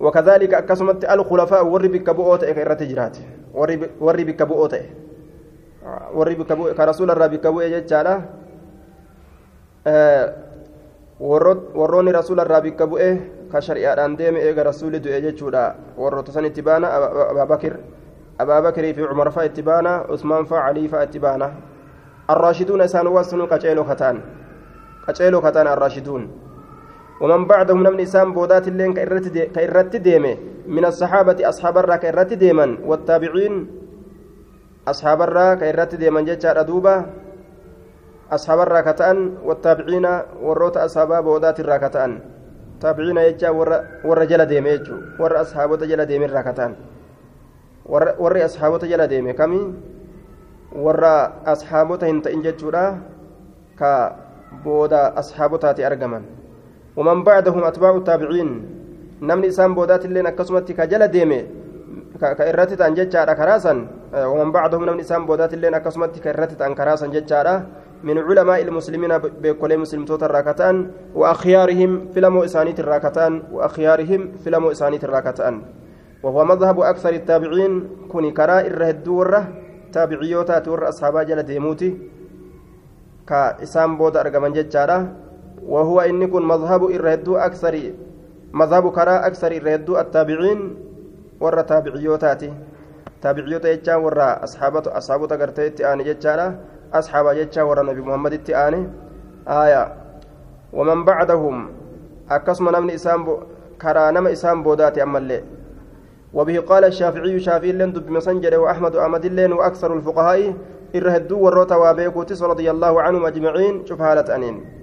وكذلك 0.00 0.54
أكسمت 0.54 1.04
الخلفاء 1.04 1.66
وربك 1.66 2.10
بؤوت 2.10 2.44
كرت 2.44 2.82
جرات 2.82 3.16
وربك 4.00 4.42
بؤوت 4.42 4.74
وربك 6.14 6.52
بؤوت 6.52 6.72
كرسول 6.78 7.08
الربك 7.10 7.44
بؤوت 7.46 7.64
جتالا 7.74 8.14
warroonni 11.18 12.12
rasuula 12.14 12.44
irraa 12.46 12.60
bikka 12.62 12.86
bu'e 12.86 13.10
ka 13.50 13.60
shari'aadhaan 13.60 14.14
deeme 14.18 14.38
eega 14.38 14.62
rasuulli 14.62 15.00
du'e 15.02 15.20
jechuudha 15.22 15.74
warroota 15.98 16.32
san 16.32 16.44
itti 16.46 16.62
baana 16.62 16.88
abaabakir 16.94 17.74
abaabakirii 18.38 18.94
fi 18.94 19.02
cumar 19.02 19.32
fa'a 19.32 19.46
itti 19.50 19.62
baana 19.62 20.04
usmaan 20.14 20.46
fa'a 20.46 20.70
alii 20.70 20.88
fa'a 20.88 21.02
itti 21.10 21.18
baana 21.18 21.50
arraashiduun 22.28 22.84
isaan 22.86 23.10
waasnu 23.10 23.48
qaceeloo 23.50 23.84
kataan 23.84 24.22
qaceeloo 25.06 25.42
kataan 25.42 25.66
arraashiduun 25.66 26.30
ومن 27.20 27.44
بعدهم 27.50 27.82
نمن 27.82 28.00
إسام 28.00 28.32
بودات 28.32 28.68
اللين 28.68 28.94
كإرت 29.54 29.96
ديمة. 29.96 30.36
من 30.68 30.84
الصحابة 30.84 31.48
أصحاب 31.48 31.78
الرا 31.78 31.96
كإرت 31.96 32.32
ديما 32.32 32.78
والتابعين 32.84 33.54
أصحاب 34.88 35.22
الرا 35.22 35.54
كإرت 35.54 35.94
ديما 35.94 36.20
جتشار 36.20 36.62
دوبا 36.62 37.06
أصحاب 38.28 38.60
الراكتان 38.60 39.40
والتابعين 39.44 40.06
وروت 40.44 40.76
أصحاب 40.76 41.24
بودات 41.24 41.60
الراكتان 41.60 42.20
تابعين 42.80 43.16
يجا 43.16 43.48
ور 43.50 43.70
ور 44.04 44.24
جل 44.24 44.44
ديم 44.44 44.66
يجو. 44.66 44.96
ور 45.20 45.40
أصحاب 45.40 45.78
جل 45.80 46.04
ديم 46.04 46.22
الراكتان 46.28 46.72
ور 47.88 48.04
ور 48.20 48.44
أصحاب 48.44 48.72
جل 48.84 49.06
ديم 49.06 49.30
كمي؟ 49.32 49.62
ور 50.76 51.04
أصحاب 51.48 51.88
تهنت 51.98 52.26
إنجتشورا 52.26 52.84
كا 53.80 53.92
بودا 54.64 55.18
أصحاب 55.18 55.60
تاتي 55.60 55.86
أرجمن. 55.86 56.37
ومن 56.98 57.22
بعدهم 57.22 57.62
أتباع 57.64 57.96
التابعين. 58.02 58.50
نمني 59.22 59.48
إسام 59.48 59.74
بودات 59.78 60.04
اللين 60.04 60.26
أكسمتي 60.26 60.72
كجل 60.78 61.02
ديمي 61.14 61.40
كإرتت 62.20 62.80
أن 62.80 62.94
جتشارا 62.98 63.32
كراسا. 63.38 63.74
ومن 64.14 64.48
بعدهم 64.52 64.82
نمني 64.84 65.02
إسام 65.06 65.26
بودات 65.26 65.54
اللين 65.54 65.74
أكسمتي 65.74 66.20
كإرتت 66.20 66.62
أن 66.62 66.74
كراسا 66.74 67.06
جتشارا 67.06 67.54
من 68.02 68.18
علماء 68.18 68.62
المسلمين 68.62 69.18
بكل 69.18 69.78
مسلم 69.78 70.04
توت 70.04 70.22
الراكتان 70.22 70.90
وأخيارهم 71.14 71.90
فيلمو 72.14 72.44
إسانيت 72.44 72.80
الراكتان 72.80 73.32
وأخيارهم 73.52 74.20
فيلمو 74.44 74.70
إسانيت 74.70 75.04
الراكتان 75.04 75.54
وهو 76.22 76.44
مذهب 76.44 76.80
أكثر 76.80 77.12
التابعين 77.22 77.72
كوني 78.10 78.30
كراء 78.30 78.66
الرهدورة 78.66 79.40
تابعيوتا 79.92 80.58
تور 80.58 80.88
أصحاب 80.88 81.18
جل 81.26 81.42
ديموتي. 81.42 81.90
كإسام 83.28 83.90
بود 83.98 84.16
أرقمن 84.16 84.52
ججارة 84.52 84.98
وهو 85.68 86.00
إن 86.00 86.26
كن 86.26 86.42
مذهب 86.42 86.82
الرهدو 86.90 87.36
أكثر 87.36 87.74
مذهب 88.52 88.90
كراء 88.92 89.26
أكثر 89.26 89.52
الرهدو 89.52 89.98
التابعين 89.98 90.60
ور 91.40 91.60
تابعيوتاتي 91.60 92.52
تابعيوتا 93.22 93.68
يجا 93.70 93.94
ور 93.96 94.18
أصحابة 94.44 94.82
أصحابة 94.86 95.26
قرتي 95.36 95.92
آني 95.92 96.04
ججارة 96.04 96.54
أصحاب 96.94 97.26
ججا 97.28 97.62
ور 97.62 97.86
نبي 97.86 98.00
محمد 98.00 98.50
آني. 98.50 98.90
آية. 99.48 99.94
ومن 100.72 101.04
بعدهم 101.04 101.70
أكسم 102.30 102.68
نمني 102.68 102.94
إسام 102.94 103.36
كرا 103.82 104.10
نما 104.10 104.32
إسام 104.32 104.62
بوداتي 104.62 105.02
أما 105.02 105.18
اللي 105.18 105.44
وبه 106.32 106.60
قال 106.60 106.84
الشافعي 106.84 107.40
شافعي 107.40 107.72
لن 107.72 107.92
دب 107.92 108.10
مسنجر 108.10 108.60
وأحمد 108.60 108.96
أحمد 108.96 109.26
لين 109.26 109.52
وأكثر 109.52 109.94
الفقهاء 109.94 110.54
إرهدو 110.96 111.38
وروتا 111.40 111.76
وابيكوتس 111.76 112.42
رضي 112.42 112.70
الله 112.70 113.02
عنهم 113.02 113.26
أجمعين 113.26 113.86
شوف 113.86 114.00
هالة 114.02 114.34
أنين. 114.36 114.77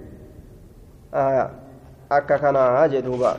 آه 1.14 1.50
أكا 2.12 2.36
كان 2.36 2.56
هاجدوبا 2.56 3.36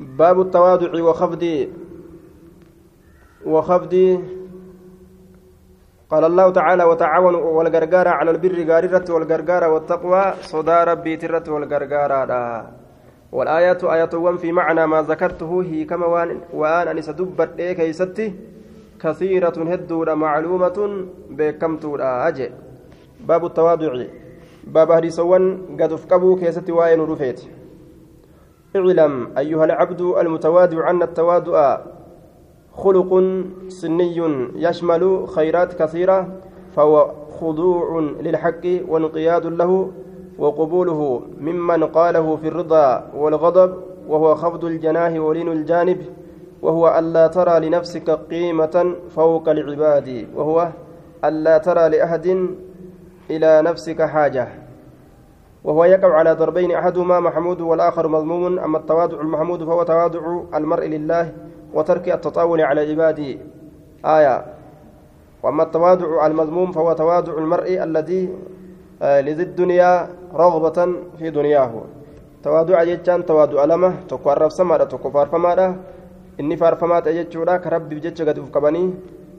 باب 0.00 0.40
التواضع 0.40 1.02
وخفض 1.02 1.68
وخفض 3.46 4.22
قال 6.10 6.24
الله 6.24 6.50
تعالى 6.50 6.84
وتعاونوا 6.84 7.40
والغرغارة 7.40 8.10
على 8.10 8.30
البر 8.30 8.64
غاررة 8.70 9.12
والغرغارة 9.12 9.68
والتقوى 9.68 10.34
صدى 10.42 10.84
ربي 10.84 11.16
ترة 11.16 11.52
والغرغارة. 11.52 12.70
والآيات 13.32 13.84
آيات 13.84 14.14
في 14.14 14.52
معنى 14.52 14.86
ما 14.86 15.02
ذكرته 15.02 15.62
هي 15.62 15.84
كما 15.84 16.06
وان 16.06 16.40
وان 16.52 16.88
أن 16.88 17.02
سدبت 17.02 17.50
إيه 17.58 17.72
كيستي 17.72 18.34
كثيرة 19.00 19.56
هدورة 19.72 20.14
معلومة 20.14 21.06
بكمتورة 21.30 22.28
أجي. 22.28 22.50
باب 23.20 23.44
التواضع 23.44 24.04
باب 24.74 24.90
هريسوان 24.90 25.58
قد 25.80 25.92
افقبوا 25.92 26.38
كيستي 26.38 26.72
وين 26.72 27.00
رفيت 27.00 27.40
اعلم 28.76 29.38
أيها 29.38 29.64
العبد 29.64 30.00
المتواضع 30.00 30.90
أن 30.90 31.02
التواضع 31.02 31.80
خلق 32.72 33.10
سني 33.68 34.16
يشمل 34.54 35.28
خيرات 35.28 35.82
كثيرة 35.82 36.28
فهو 36.76 37.12
خضوع 37.40 38.00
للحق 38.20 38.64
وانقياد 38.88 39.46
له 39.46 39.90
وقبوله 40.38 41.22
ممن 41.40 41.84
قاله 41.84 42.36
في 42.36 42.48
الرضا 42.48 43.10
والغضب 43.16 43.74
وهو 44.08 44.34
خفض 44.34 44.64
الجناه 44.64 45.20
ولين 45.20 45.48
الجانب 45.48 45.98
وهو 46.62 46.98
ألا 46.98 47.26
ترى 47.26 47.68
لنفسك 47.68 48.10
قيمة 48.10 48.94
فوق 49.16 49.48
العباد 49.48 50.28
وهو 50.34 50.68
ألا 51.24 51.58
ترى 51.58 51.88
لأحد 51.88 52.26
إلى 53.30 53.62
نفسك 53.62 54.02
حاجة. 54.02 54.48
وهو 55.64 55.84
يقع 55.84 56.14
على 56.14 56.32
ضربين 56.32 56.72
أحدهما 56.72 57.20
محمود 57.20 57.60
والآخر 57.60 58.08
مذموم. 58.08 58.58
أما 58.58 58.78
التواضع 58.78 59.20
المحمود 59.20 59.64
فهو 59.64 59.82
تواضع 59.82 60.20
المرء 60.54 60.86
لله 60.86 61.32
وترك 61.74 62.08
التطاول 62.08 62.60
على 62.60 62.80
عباده. 62.90 63.38
آية. 64.04 64.44
وأما 65.42 65.62
التواضع 65.62 66.26
المذموم 66.26 66.72
فهو 66.72 66.92
تواضع 66.92 67.32
المرء 67.32 67.82
الذي 67.82 68.28
لذي 69.02 69.42
الدنيا 69.42 70.08
رغبة 70.34 70.78
في 71.18 71.30
دنياه. 71.30 71.72
تواضع 72.42 72.84
جتان 72.84 73.26
تواضع 73.26 73.64
لما 73.64 73.94
تكو 74.08 74.30
عرف 74.30 74.52
سمارة 74.52 74.84
تكو 74.84 75.10
فارفمارة 75.10 75.74
inni 76.40 76.56
faarfamaa 76.56 77.02
ta'e 77.04 77.14
jechuudha 77.14 77.58
ka 77.60 77.70
rabbiif 77.70 78.00
jecha 78.00 78.24
gadi 78.24 78.40
uf 78.40 78.50
qabanii 78.50 78.94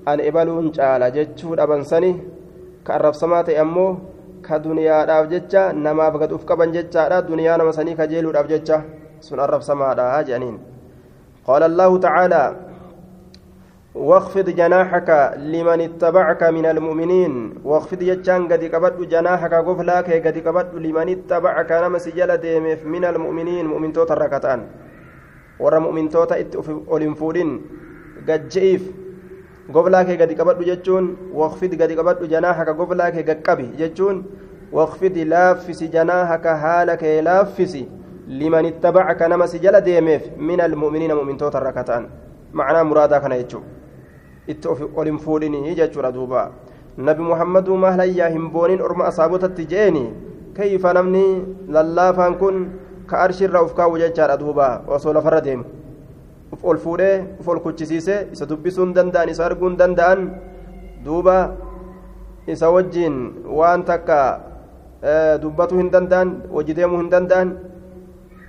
an 0.06 0.20
ebaluun 0.20 0.72
caala 0.72 1.10
jechuudha 1.16 1.66
bansani 1.68 2.12
ka 2.86 2.94
arrabsamaa 2.98 3.44
ta'e 3.48 3.58
ammoo 3.58 3.98
ka 4.52 4.60
duniyaadhaaf 4.60 5.30
jecha 5.34 5.64
namaaf 5.86 6.20
gad 6.22 6.32
uf 6.38 6.44
qaban 6.50 6.76
jechaadha 6.76 7.22
duniyaa 7.30 7.58
nama 7.58 7.72
sanii 7.78 7.96
kajeeluudhaaf 8.00 8.52
jecha 8.54 8.84
sun 9.28 9.40
arrabsamaadha 9.46 10.10
jedhaniin 10.28 10.60
qaala 11.48 11.72
allahu 11.72 12.04
tacaalaa 12.08 12.50
واخفض 13.96 14.50
جناحك 14.50 15.10
لمن 15.38 15.80
اتبعك 15.82 16.44
من 16.44 16.66
المؤمنين 16.66 17.34
واخفض 17.64 18.02
يجان 18.02 18.48
قد 18.48 18.64
قبض 18.64 18.98
جناحك 19.14 19.54
قفلاك 19.54 20.10
قد 20.28 20.38
قبض 20.48 20.76
لمن 20.76 21.08
اتبعك 21.10 21.72
نما 21.72 22.00
سجل 22.00 22.38
ديمف 22.38 22.86
من 22.86 23.04
المؤمنين 23.06 23.66
مؤمن 23.68 23.94
توت 23.94 24.12
الركتان 24.12 24.60
ورا 25.60 25.80
مؤمن 25.80 26.10
توتا 26.10 26.40
ات 26.40 26.56
اولين 26.56 27.52
فودين 29.74 29.92
قجئيف 29.98 30.08
قفلاك 30.08 30.22
قد 30.22 30.32
قبض 30.42 30.64
جتون 30.64 31.18
واخفض 31.34 31.82
قد 31.82 31.92
قبض 31.92 32.24
جناحك 32.24 32.70
قفلاك 32.70 33.30
قد 33.30 33.42
قبي 33.48 33.68
جتون 33.80 34.26
واخفض 34.72 35.18
لافس 35.18 35.84
جناحك 35.84 36.48
حالك 36.48 37.04
لافس 37.04 37.74
لمن 38.28 38.66
اتبعك 38.66 39.22
نما 39.22 39.46
سجل 39.46 39.82
ديمف 39.82 40.24
من 40.38 40.62
المؤمنين 40.62 41.14
مؤمن 41.14 41.38
توتا 41.38 41.58
الركتان 41.58 42.04
معناه 42.54 42.84
مرادا 42.84 43.18
كان 43.18 43.32
يجو 43.32 43.62
itti 44.48 44.68
ol 44.68 45.06
hin 45.06 45.20
fuudhinii 45.20 45.76
jechuudha 45.76 46.12
duuba 46.12 46.52
nabi 46.98 47.22
muhammaduu 47.24 47.78
mahlayyaa 47.78 48.30
hin 48.30 48.50
booniin 48.50 48.82
orma 48.82 49.06
asaabotatti 49.06 49.66
je'eeni 49.74 50.02
kayfa 50.58 50.94
namni 50.94 51.26
lallaafaan 51.68 52.36
kun 52.42 52.58
ka 53.06 53.22
arshirra 53.26 53.62
uf 53.64 53.76
kaawwu 53.78 54.02
jechaadha 54.02 54.38
duuba 54.38 54.82
osoo 54.88 55.14
lafarra 55.14 55.42
deemu 55.42 55.64
uf 56.54 56.64
ol 56.64 56.78
fuudhee 56.86 57.16
uf 57.40 57.48
ol 57.48 57.60
kuchisiise 57.66 58.16
isa 58.36 58.46
dubbisuu 58.52 58.86
hin 58.86 58.94
danda'an 59.00 59.30
isa 59.34 59.46
arguu 59.50 59.70
hin 59.70 59.78
danda'an 59.82 60.20
duuba 61.06 61.36
isa 62.54 62.70
wajjiin 62.76 63.18
waan 63.60 63.84
takka 63.90 64.20
dubbatuu 65.44 65.78
hin 65.82 65.92
danda'an 65.96 66.34
wajji 66.58 66.74
deemuu 66.80 67.00
hin 67.04 67.10
danda'an 67.14 67.54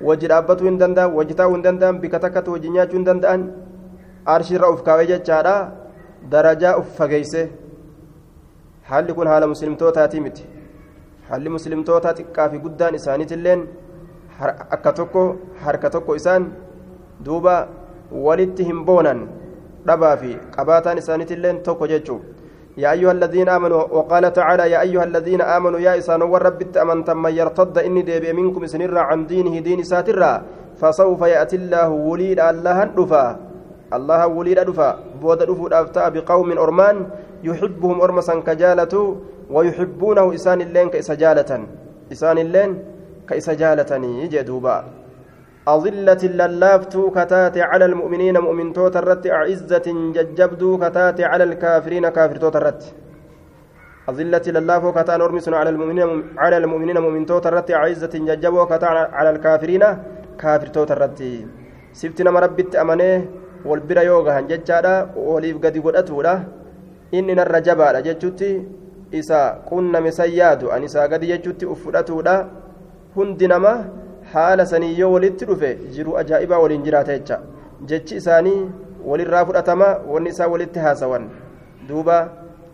wajji 0.09 0.27
dhaabbatuu 0.33 0.67
hin 0.71 0.79
danda'an 0.83 1.15
wajji 1.19 1.35
taa'uu 1.41 1.55
hin 1.57 1.65
danda'an 1.67 2.01
bika 2.05 2.19
takkatti 2.25 2.51
wajji 2.55 2.71
nyaachuu 2.77 2.99
hin 2.99 3.07
danda'an 3.11 3.45
arshirra 4.35 4.71
uf 4.75 4.83
kaawee 4.89 5.07
jechaadha 5.13 5.55
darajaa 6.35 6.75
uf 6.81 6.91
fageeyse 6.99 7.43
haalli 8.91 9.15
kun 9.19 9.27
haala 9.33 9.47
muslimtootaati 9.53 10.21
miti 10.27 10.45
haalli 11.29 11.49
muslimtootaa 11.57 12.15
xiqqaa 12.19 12.49
fi 12.53 12.59
guddaan 12.65 12.95
isaaniitilleen 13.01 13.63
akka 14.77 14.93
tokko 14.99 15.23
harka 15.65 15.91
tokko 15.97 16.15
isaan 16.21 16.51
duuba 17.29 17.55
walitti 18.27 18.65
hin 18.65 18.85
boonan 18.85 19.27
dhabaa 19.87 20.17
fi 20.17 20.37
qabaataan 20.57 20.99
isaaniitilleen 20.99 21.61
tokko 21.69 21.87
jechuu 21.95 22.21
يا 22.77 22.93
أيها 22.93 23.13
الذين 23.13 23.49
آمنوا 23.49 23.83
وقال 23.93 24.33
تعالى 24.33 24.71
يا 24.71 24.81
أيها 24.81 25.05
الذين 25.05 25.41
آمنوا 25.41 25.79
يا 25.79 25.99
إسان 25.99 26.23
وربت 26.23 26.77
أمنتم 26.77 27.23
من 27.23 27.33
يرتد 27.33 27.79
إني 27.79 28.03
ديبي 28.03 28.33
منكم 28.33 28.67
سنرا 28.67 29.01
عن 29.01 29.27
دينه 29.27 29.59
دين 29.61 29.83
ساترا 29.85 30.43
فسوف 30.81 31.21
يأتي 31.21 31.57
الله 31.57 31.89
وليد 31.89 32.41
الله 32.41 32.85
دفا 32.97 33.27
الله 33.93 34.27
وليد 34.27 34.59
دفا 34.61 34.91
بود 35.21 35.39
دفو 35.45 35.69
دافتا 35.69 36.09
بقوم 36.09 36.49
أرمان 36.59 36.97
يحبهم 37.45 38.01
أرمسا 38.01 38.35
كجالة 38.41 38.95
ويحبونه 39.51 40.35
إسان 40.35 40.61
اللين 40.61 40.89
كإسجالة 40.89 41.51
إسان 42.13 42.39
اللين 42.39 42.71
كإسجالة 43.29 43.93
جدوبا 44.33 44.77
أظلة 45.69 46.23
للافتو 46.23 47.11
كتات 47.11 47.59
على 47.59 47.85
المؤمنين 47.85 48.39
مؤمن 48.39 48.73
توت 48.73 48.97
الرت 48.97 49.27
أعزة 49.27 49.87
ججبدو 50.17 50.79
كتات 50.79 51.21
على 51.21 51.45
الكافرين 51.45 52.09
كافر 52.09 52.37
توت 52.37 52.57
الرت. 52.57 52.83
أظلة 54.09 54.43
للافو 54.47 54.93
كتان 54.93 55.21
أرمسن 55.21 55.55
على 55.55 55.71
المؤمنين 55.71 56.09
على 56.39 56.57
المؤمنين 56.57 56.99
مؤمن 56.99 57.27
توت 57.27 57.47
الرت 57.47 57.71
أعزة 57.71 58.11
ججبو 58.29 58.67
كتان 58.67 58.97
على 59.19 59.31
الكافرين 59.31 59.85
كافر 60.39 60.67
توت 60.67 60.91
الرت. 60.91 61.21
سبتنا 61.93 62.31
مربت 62.31 62.77
أمانه 62.77 63.27
والبرا 63.65 64.03
يوغا 64.03 64.33
هنججادا 64.39 64.95
وليف 65.17 65.57
قد 65.65 65.79
قدأتودا 65.85 66.35
إننا 67.15 67.43
الرجبا 67.43 68.01
ججوتي 68.01 68.51
إسا 69.15 69.41
قلنا 69.71 70.01
مسيادو 70.01 70.67
أن 70.75 70.83
إسا 70.85 71.03
قد 71.13 71.23
ججوتي 71.31 71.67
أفرأتودا 71.73 72.37
هندنما 73.17 73.75
haala 74.33 74.67
sanii 74.67 74.99
yoo 74.99 75.13
walitti 75.13 75.45
dhufe 75.45 75.75
jiru 75.95 76.17
ajaa'ibaa 76.19 76.59
waliin 76.59 76.83
jiraata 76.83 77.19
jecha. 77.19 77.39
Jechi 77.87 78.17
isaanii 78.17 78.69
walirraa 79.05 79.45
fudhatama 79.47 79.89
wanni 80.09 80.31
isaa 80.31 80.47
walitti 80.49 80.79
haasawan. 80.79 81.29
Duuba 81.89 82.17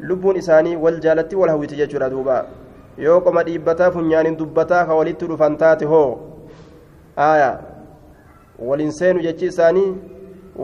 lubbuun 0.01 0.37
isaanii 0.37 0.77
wal 0.77 1.01
jaalatti 1.01 1.37
wal 1.37 1.51
hawwiti 1.51 1.77
jechuudha 1.77 2.11
duuba. 2.11 2.45
Yoo 2.99 3.21
qoma 3.21 3.43
dhiibbataa 3.49 3.91
funyaaniin 3.91 4.37
dubbataa 4.37 4.85
kan 4.87 4.97
walitti 4.97 5.27
dhufan 5.27 5.57
taate 5.57 5.85
hoo. 5.85 6.21
Aaya. 7.17 7.59
Waliin 8.59 8.93
seenu 8.93 9.21
jechi 9.23 9.47
isaanii 9.47 9.95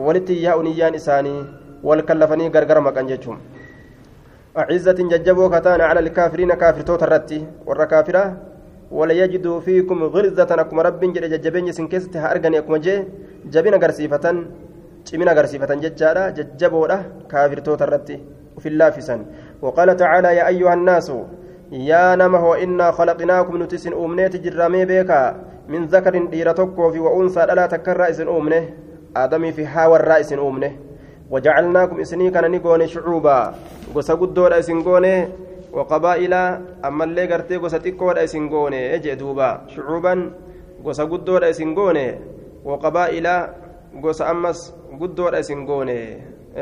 walitti 0.07 0.43
yaa'uun 0.43 0.67
iyyaan 0.67 0.95
isaanii 0.95 1.45
wal 1.83 2.03
kallafanii 2.03 2.49
gargar 2.49 2.81
maqan 2.81 3.07
jechuun. 3.07 3.37
Acizzatiin 4.55 5.09
jajjaboo 5.09 5.49
kataan 5.49 5.79
cala 5.79 6.09
kaafiriina 6.09 6.55
kaafirtoota 6.55 7.05
irratti. 7.05 7.45
Warra 7.65 7.87
kaafiraa 7.87 8.27
ولا 8.97 9.13
يجدوا 9.21 9.59
فيكم 9.65 9.97
غرزة 10.13 10.51
أكم 10.63 10.77
رب 10.87 11.01
جل 11.15 11.25
ججبين 11.33 11.71
سنكست 11.77 12.13
هارغني 12.23 12.57
أكم 12.63 12.75
جي 12.85 12.95
جبين 13.53 13.75
غرسيفة 13.83 14.25
cimina 15.05 15.31
agarsiifatan 15.37 15.81
jechaadha 15.85 16.31
jajjaboodha 16.37 16.97
kaafirtoota 17.31 17.85
وفي 18.55 18.69
اللافسا 18.69 19.25
وقال 19.61 19.97
تعالى 19.97 20.35
يا 20.35 20.47
أيها 20.47 20.73
الناس 20.73 21.11
يا 21.71 22.15
نمه 22.15 22.63
إنا 22.63 22.91
خلقناكم 22.91 23.63
نتسن 23.63 23.93
أمنيت 23.93 24.35
جرامي 24.35 24.85
بيكا 24.85 25.35
من 25.67 25.85
ذكر 25.85 26.25
ديرتك 26.31 26.75
في 26.91 26.99
وأنثى 26.99 27.45
لا 27.45 27.65
تكرر 27.67 28.09
إسن 28.09 28.27
أمنه 28.27 28.63
آدمي 29.17 29.51
في 29.51 29.67
حاور 29.67 30.01
رئيس 30.07 30.33
أمنه 30.33 30.71
وجعلناكم 31.31 31.99
إسني 31.99 32.31
كان 32.31 32.51
نقون 32.51 32.87
شعوبا 32.87 33.53
isin 34.59 34.83
goone 34.83 35.27
ammallee 36.83 37.27
gartee 37.27 37.57
gosa 37.59 37.79
xiqqoodha 37.79 38.23
isin 38.23 38.47
goone 38.49 38.99
jee 39.03 39.15
duuba 39.15 39.63
shucuuban 39.67 40.31
gosa 40.83 41.05
guddoodha 41.05 41.49
isin 41.49 41.73
goone 41.75 42.05
waqabaa'ila 42.65 43.35
gosa 44.01 44.27
ammas 44.31 44.73
guddoodha 44.99 45.39
isin 45.39 45.65
goone 45.65 45.97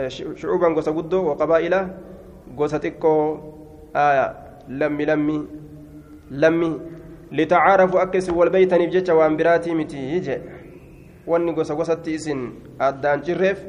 shucuuban 0.09 0.74
gosa 0.74 0.91
guddoo 0.91 1.24
waqabaa'ila 1.30 1.80
gosa 2.57 2.80
xiqqoo 2.80 3.38
lammi 4.80 5.05
lammi 5.05 5.38
lammi 6.32 6.70
litacaarafu 7.32 7.97
akka 7.99 8.18
isin 8.18 8.36
wal 8.36 8.49
beeytaniif 8.49 8.91
jecha 8.91 9.16
waan 9.16 9.38
biraatii 9.38 9.76
miti 9.76 10.20
je 10.22 10.41
wanni 11.28 11.53
gosa 11.53 11.76
gosatti 11.76 12.14
isin 12.14 12.51
addaan 12.80 13.22
cirreef 13.24 13.59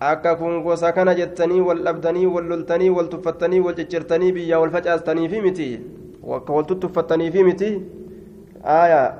akka 0.00 0.36
kun 0.36 0.62
gosa 0.62 0.92
kana 0.92 1.14
jettanii 1.14 1.60
wal 1.60 1.82
dhabdanii 1.84 2.26
wal 2.26 2.44
loltanii 2.44 2.90
wal 2.90 3.08
tuffattanii 3.08 3.60
wal 3.60 3.74
ciccirtanii 3.74 4.32
biyyaa 4.32 4.60
wal 4.60 4.70
facaastaniifi 4.70 5.40
miti 5.46 5.68
akka 6.36 6.52
wal 6.52 6.64
tuttuffattaniifi 6.66 7.44
miti 7.44 7.70
aayaa 8.64 9.14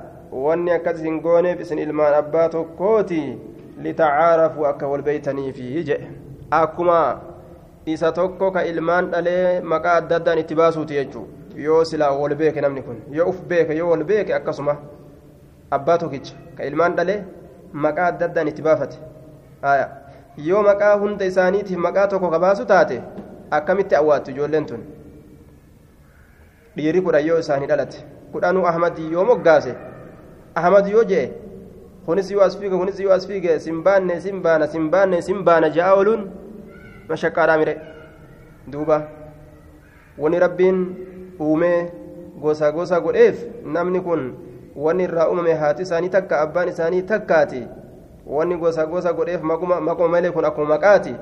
wanni 0.45 0.71
akkas 0.71 1.01
hin 1.03 1.19
gooneef 1.21 1.59
isin 1.65 1.79
ilmaan 1.79 2.13
abbaa 2.13 2.49
tokkooti 2.55 3.21
litacaarafuu 3.87 4.65
akka 4.71 4.87
wal 4.87 5.01
beeytaniifi 5.09 5.83
jedhe 5.91 6.07
akkuma 6.61 6.99
isa 7.85 8.11
tokko 8.11 8.51
ka 8.51 8.61
ilmaan 8.71 9.11
dhalee 9.11 9.61
maqaa 9.61 9.95
adda 10.03 10.15
addaan 10.15 10.39
itti 10.45 10.55
baasuuti 10.55 10.93
jechuu 11.01 11.27
yoo 11.65 11.83
silaa 11.91 12.11
wal 12.21 12.35
beeke 12.35 12.61
namni 12.61 12.81
kun 12.87 12.97
yoo 13.11 13.29
uf 13.29 13.41
beeke 13.53 13.75
yoo 13.77 13.89
wal 13.91 14.03
beeke 14.03 14.33
akkasuma 14.39 14.75
abbaa 15.77 15.97
tokkicha 15.97 16.35
ka 16.57 16.63
ilmaan 16.71 16.95
dhalee 16.99 17.23
maqaa 17.85 18.07
adda 18.13 18.25
addaan 18.25 18.47
itti 18.53 18.61
baafate 18.61 18.97
aayaa 19.63 19.89
yoo 20.37 20.63
maqaa 20.63 20.95
hunda 20.97 21.25
isaaniitiif 21.25 21.77
maqaa 21.79 22.07
tokko 22.07 22.29
kabaasu 22.29 22.65
taate 22.65 23.01
akkamitti 23.51 23.95
awwaattu 23.95 24.31
ijoolleen 24.31 24.65
tun? 24.65 24.81
Dhiirri 26.75 27.01
kudhan 27.01 27.25
yoo 27.27 27.39
isaanii 27.39 27.67
dhalate. 27.67 28.05
Kudhanuu 28.31 28.65
ahmadii 28.67 29.11
yoo 29.11 29.25
moggaase 29.25 29.75
ahmad 30.55 30.87
yoo 30.87 31.03
jee 31.03 31.31
kunis 32.05 32.31
yoo 32.31 32.41
as 32.41 32.57
fiige 32.57 32.77
kunis 32.77 32.99
yoo 32.99 33.13
as 33.13 33.27
fiige 33.27 33.59
simbaanne 33.59 34.19
simbaana 34.21 34.67
simbaanne 34.67 35.21
simbaana 35.21 35.69
ja'a 35.69 35.93
ooluun 35.95 36.29
mashaqqaadhaa 37.09 37.57
mire. 37.57 37.75
Duuba. 38.71 39.01
Wani 40.17 40.39
rabbiin 40.39 40.77
uumee 41.39 41.91
gosa 42.41 42.71
gosa 42.71 42.99
godheef 43.01 43.43
namni 43.65 44.01
kun 44.01 44.33
wanni 44.75 45.03
irraa 45.03 45.27
uumame 45.29 45.53
haati 45.53 45.81
isaanii 45.83 46.09
takka 46.09 46.41
abbaan 46.41 46.69
isaanii 46.69 47.01
takkaati. 47.01 47.63
Wanni 48.29 48.55
gosa 48.57 48.85
gosa 48.85 49.13
godheef 49.13 49.41
makuma 49.41 49.81
malee 49.81 50.31
kun 50.31 50.45
akkuma 50.45 50.67
maqaati 50.77 51.15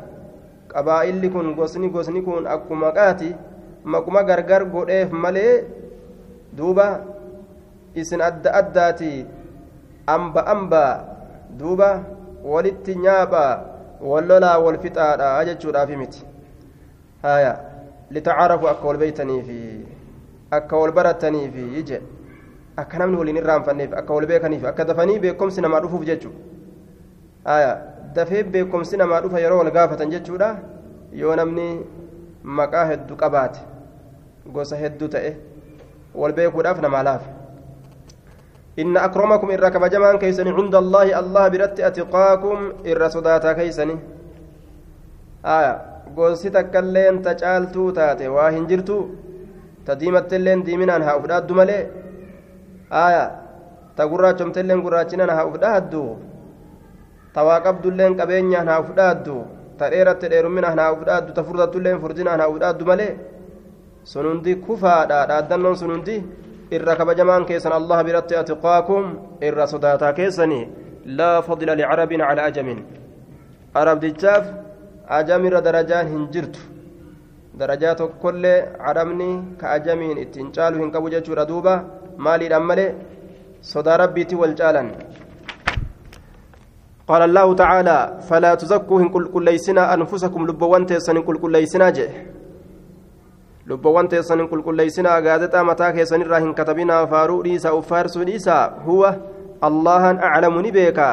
qabaa'illi 0.67 1.29
kun 1.29 1.55
gosni 1.55 1.89
gosni 1.89 2.21
kun 2.21 2.47
akkuma 2.47 2.87
maqaati 2.87 3.35
makuma 3.83 4.23
gargar 4.23 4.65
godheef 4.65 5.11
malee 5.11 5.63
duuba 6.51 7.05
isin 7.95 8.21
adda 8.21 8.53
addaati 8.59 9.25
amba 10.07 10.41
amba 10.47 10.83
duuba 11.59 12.03
walitti 12.43 12.95
nyaapha 12.95 13.45
wallolaa 14.01 14.59
wal 14.59 14.77
fixaadha 14.77 15.45
jechuudhaafi 15.45 15.95
miti 15.97 16.25
haya 17.23 17.53
litacaarafu 18.11 18.67
akka 18.67 18.87
wal 18.87 18.97
beeytaniifi 18.97 19.61
akka 20.51 20.77
wal 20.77 20.91
barataniifi 20.91 21.83
je 21.83 22.01
akka 22.75 22.99
namni 22.99 23.17
waliin 23.17 23.37
irraanfanneef 23.37 23.93
akka 23.93 24.13
wal 24.13 24.27
beekaniif 24.27 24.65
akka 24.65 24.85
dafanii 24.85 25.19
beekomsi 25.19 25.61
namaa 25.61 25.79
dhufuuf 25.79 26.05
jechuudha 26.05 26.56
dafee 28.13 28.43
beekumsi 28.43 28.97
namaa 28.97 29.21
dhufa 29.21 29.39
yeroo 29.39 29.57
wal 29.63 29.71
gaafatan 29.71 30.11
jechuudha. 30.11 30.55
Yoo 31.13 31.35
namni 31.35 31.85
maqaa 32.43 32.85
hedduu 32.91 33.17
qabaate 33.17 33.59
gosa 34.53 34.75
hedduu 34.83 35.07
ta'e 35.07 35.35
wal 36.15 36.33
beekuudhaaf 36.33 36.81
namaa 36.81 37.03
laafa. 37.03 37.37
إن 38.77 38.97
أكرمكم 38.97 39.49
إن 39.51 39.59
ركب 39.59 39.83
جمان 39.85 40.15
كيسني 40.21 40.51
عند 40.53 40.75
الله 40.75 41.19
الله 41.19 41.47
برت 41.47 41.79
أتقاكم 41.79 42.57
إن 42.85 43.09
صداتا 43.09 43.53
كيسني 43.57 43.95
آية 45.45 45.73
قوسي 46.17 46.49
تكلين 46.49 47.15
تجالتو 47.25 47.83
تاتي 47.97 48.27
واهن 48.35 48.67
جرتو 48.69 48.97
تديمت 49.85 50.33
اللين 50.33 50.61
ديمنان 50.67 51.01
ها 51.01 51.17
أفداد 51.17 51.51
ملي 51.57 51.79
آية 53.05 53.25
تقرأ 53.97 54.37
شمتلين 54.37 54.79
قرأتنا 54.85 55.33
ها 55.37 55.43
أفداد 55.49 55.93
tawaa 57.37 57.59
qabdulleen 57.67 58.17
qabeenyaan 58.19 58.67
haa 58.71 58.81
fudhaaddu 58.89 59.37
ta 59.79 59.89
dheeratte 59.93 60.29
dheerumminaan 60.33 60.79
haa 60.83 60.91
fudhaaddu 60.99 61.31
ta 61.37 61.43
furdatulleen 61.47 61.99
furdinaan 62.03 62.39
haa 62.43 62.51
fudhaaddu 62.53 62.85
malee 62.91 63.11
sun 64.11 64.25
hundi 64.29 64.53
kufaadha 64.67 65.19
dhaaddannoon 65.31 65.75
sun 65.81 65.91
hundi 65.95 66.15
irra 66.77 66.93
kabajamaan 66.99 67.45
keessan 67.49 67.73
allah 67.79 67.99
biratti 68.07 68.35
atiqaakum 68.41 69.03
irra 69.49 69.65
sodaataa 69.73 70.13
keessanii 70.19 70.63
laa 71.19 71.35
fadla 71.47 71.75
licarabin 71.81 72.21
calaa 72.29 72.47
ajamin 72.51 72.79
arabdichaaf 73.81 74.45
ajamirra 75.19 75.61
darajaan 75.67 76.07
hin 76.13 76.23
jirtu 76.33 76.59
darajaa 77.59 77.93
tokkollee 78.01 78.57
carabni 78.85 79.29
ka 79.59 79.65
ajamiin 79.77 80.17
ittiin 80.23 80.49
caalu 80.57 80.81
hin 80.83 80.91
qabu 80.95 81.13
jechuudha 81.15 81.45
duuba 81.51 81.73
maaliidhaan 82.25 82.65
malee 82.71 82.89
sodaa 83.71 83.97
rabbiitti 84.03 84.35
wal 84.41 84.55
caalan 84.61 84.89
قال 87.07 87.21
الله 87.21 87.47
تعالى 87.55 88.17
فلا 88.29 88.55
تزكوا 88.55 89.01
هن 89.01 89.09
كل 89.09 89.43
ليسنا 89.43 89.93
أنفسكم 89.93 90.47
لبوان 90.47 90.85
تيسن 90.85 91.21
كل 91.21 91.51
ليسنا 91.51 91.89
جه. 91.89 92.09
لبوان 93.67 94.07
تيسن 94.07 94.47
كل 94.47 94.75
ليسنا 94.75 95.11
قادتا 95.15 95.63
متى 95.63 95.91
كيسن 95.91 96.21
الراهن 96.21 96.53
كتبنا 96.53 97.05
فارو 97.05 97.41
ليسا 97.41 97.71
وفارس 97.71 98.17
ليسا 98.17 98.83
هو 98.87 99.15
الله 99.63 100.03
أعلم 100.23 100.53
نبيكا 100.67 101.09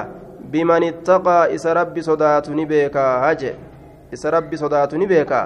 بمن 0.51 0.83
اتقى 0.85 1.55
إس 1.55 1.67
ربي 1.67 2.01
صدات 2.03 2.51
نبيكا 2.51 3.05
هجه 3.25 3.55
إس 4.15 4.27
ربي 4.27 4.57
صدات 4.57 4.95
نبيكا 4.95 5.41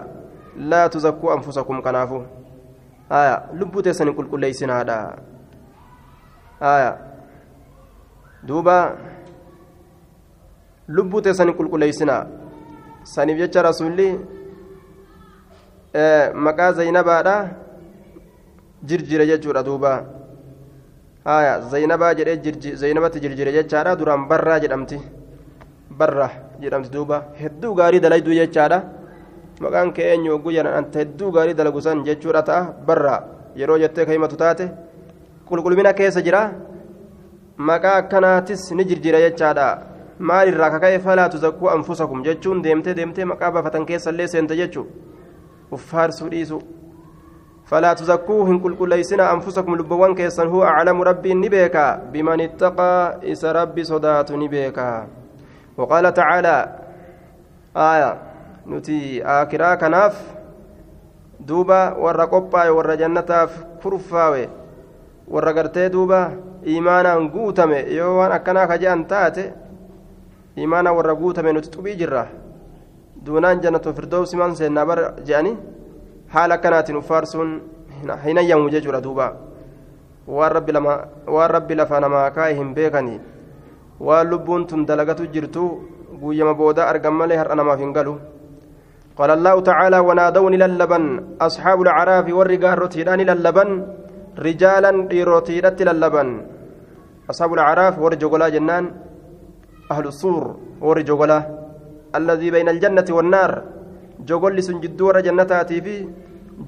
لا 0.57 0.87
تزكوا 0.87 1.35
أنفسكم 1.35 1.81
كنافو. 1.81 2.21
آية. 3.13 3.37
لبو 3.53 3.81
تيسن 3.81 4.13
كل 4.13 4.41
ليسنا 4.41 4.81
هذا 4.81 5.17
آية. 6.63 6.93
دوبا 8.45 8.79
lubbuu 10.97 11.21
teessanii 11.25 11.57
qulqulleeysinaa 11.59 12.23
saniif 13.15 13.39
jecha 13.43 13.63
rasuulli 13.69 14.09
maqaa 16.47 16.73
zaynabaadha 16.79 17.37
jirjire 18.89 19.27
jechuudha 19.31 19.63
duuba 19.69 19.93
haya 21.25 21.61
zaynabaa 21.73 22.13
jedhee 22.19 22.75
zaynabatti 22.83 23.21
jirjire 23.25 23.53
jechaadha 23.59 23.97
duraan 24.01 24.29
barraa 24.31 24.59
jedhamti 24.65 24.99
barra 26.01 26.29
jedhamti 26.63 26.91
duuba 26.97 27.17
hedduu 27.41 27.73
gaarii 27.81 28.01
dalayduu 28.05 28.39
jechaadha 28.41 28.79
maqaan 29.65 29.93
kee 29.97 30.09
eenyu 30.13 30.35
ogguu 30.37 30.53
jedhan 30.57 30.87
hedduu 30.95 31.31
gaarii 31.37 31.59
dalagusan 31.61 32.05
jechuudha 32.09 32.43
ta'a 32.49 32.63
barra 32.89 33.15
yeroo 33.61 33.79
jettee 33.83 34.07
kahimatu 34.09 34.37
taate 34.43 34.65
qulqullina 35.49 35.93
keessa 36.01 36.23
jira 36.27 36.43
maqaa 37.69 37.97
akkanaatis 38.03 38.63
ni 38.77 38.85
jirjire 38.91 39.21
jechaadha 39.27 39.67
maalirraa 40.19 40.71
kaka'e 40.71 40.99
falaa 40.99 41.29
tuzakkuu 41.29 41.69
anfusakum 41.69 42.25
jechuun 42.25 42.65
deemtee 42.65 42.97
deemtee 42.97 43.25
maqaa 43.25 43.53
baafatan 43.53 43.87
keessallee 43.87 44.27
seente 44.27 44.57
jechuu. 44.57 44.87
Uffaarsuu 45.73 46.31
dhiisu. 46.31 46.63
فلا 47.69 47.93
تزكوا 47.93 48.45
هن 48.45 48.59
كل 48.59 48.77
كليسنا 48.77 49.33
أنفسكم 49.33 49.77
لبوان 49.77 50.15
كيسن 50.15 50.47
هو 50.47 50.65
أعلم 50.65 51.03
ربي 51.03 51.35
نبيكا 51.35 51.97
بمن 52.13 52.41
اتقى 52.41 53.21
إس 53.33 53.45
ربي 53.45 53.85
صدات 53.85 54.33
نبيكا 54.33 55.07
وقال 55.77 56.15
تعالى 56.15 56.57
آية 57.77 58.17
نتي 58.67 59.25
آكرا 59.25 59.75
كناف 59.75 60.17
دوبا 61.41 61.97
ورا 61.97 62.25
قبا 62.25 62.69
ورا 62.71 62.95
جنتاف 62.95 63.65
كرفاوي 63.83 64.49
ورا 65.29 65.53
قرتي 65.53 65.89
دوبا 65.89 66.37
إيمانا 66.67 67.15
قوتمي 67.15 67.77
يوان 67.77 68.33
أكنا 68.33 68.65
كجان 68.67 69.07
تاتي 69.07 69.53
imaana 70.67 70.93
warra 70.93 71.15
guutame 71.15 71.53
nuti 71.53 71.71
xubii 71.75 71.97
jirra 72.01 72.27
duunaan 73.25 73.61
jannatu 73.63 73.95
firdoowsi 73.97 74.37
man 74.37 74.57
seennaa 74.61 74.87
bar 74.87 75.01
je'anii 75.29 75.57
haala 76.35 76.55
akkanaatiin 76.59 77.01
uffaarsuun 77.03 77.51
hin 78.25 78.39
ayyamu 78.39 78.71
jechuudha 78.71 79.01
duuba 79.07 79.27
waan 80.29 81.51
rabbi 81.57 81.75
lafa 81.81 82.01
namaa 82.01 82.31
kaa'e 82.31 82.55
hin 82.61 82.75
beekanii 82.75 83.21
waan 84.01 84.31
lubbuun 84.31 84.67
tun 84.67 84.87
dalagatu 84.87 85.27
jirtu 85.35 85.65
guyyama 86.23 86.55
booda 86.55 86.89
argan 86.91 87.15
malee 87.21 87.39
har'a 87.43 87.59
namaaf 87.61 87.81
hin 87.85 87.93
galu 87.93 88.19
قال 89.19 89.31
الله 89.35 89.57
تعالى 89.71 89.99
ونادوني 90.09 90.57
للبن 90.63 91.05
أصحاب 91.43 91.79
العراف 91.83 92.27
والرجال 92.39 92.79
رتيران 92.85 93.21
للبن 93.31 93.71
رجالا 94.47 94.91
رتيرت 95.11 95.79
للبن 95.89 96.29
أصحاب 97.31 97.51
العراف 97.59 97.95
ورجولا 97.99 98.49
جنان 98.55 98.85
أهل 99.93 100.07
الصور 100.13 100.45
ورجولا 100.81 101.39
الذي 102.19 102.49
بين 102.51 102.69
الجنة 102.69 103.09
والنار. 103.17 103.51
جوجل 104.29 104.63
سن 104.63 104.81
جدو 104.85 105.05
ور 105.09 105.21
جنتاتي 105.27 105.81
في 105.81 105.95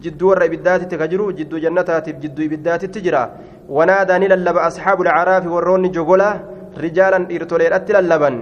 جدو 0.02 0.28
ور 0.30 0.44
إبداتي 0.44 0.84
تكجرو 0.92 1.30
جدو 1.38 1.56
جنتاتي 1.64 2.12
جدو 2.22 2.40
إبداتي 2.48 2.86
تجرا. 2.94 3.22
وناداني 3.68 4.26
للب 4.32 4.56
أصحاب 4.56 4.98
العراف 5.04 5.44
وروني 5.46 5.88
جوجلا 5.96 6.30
رجالا 6.84 7.18
إرتوليرت 7.36 7.90
للبن 7.90 8.34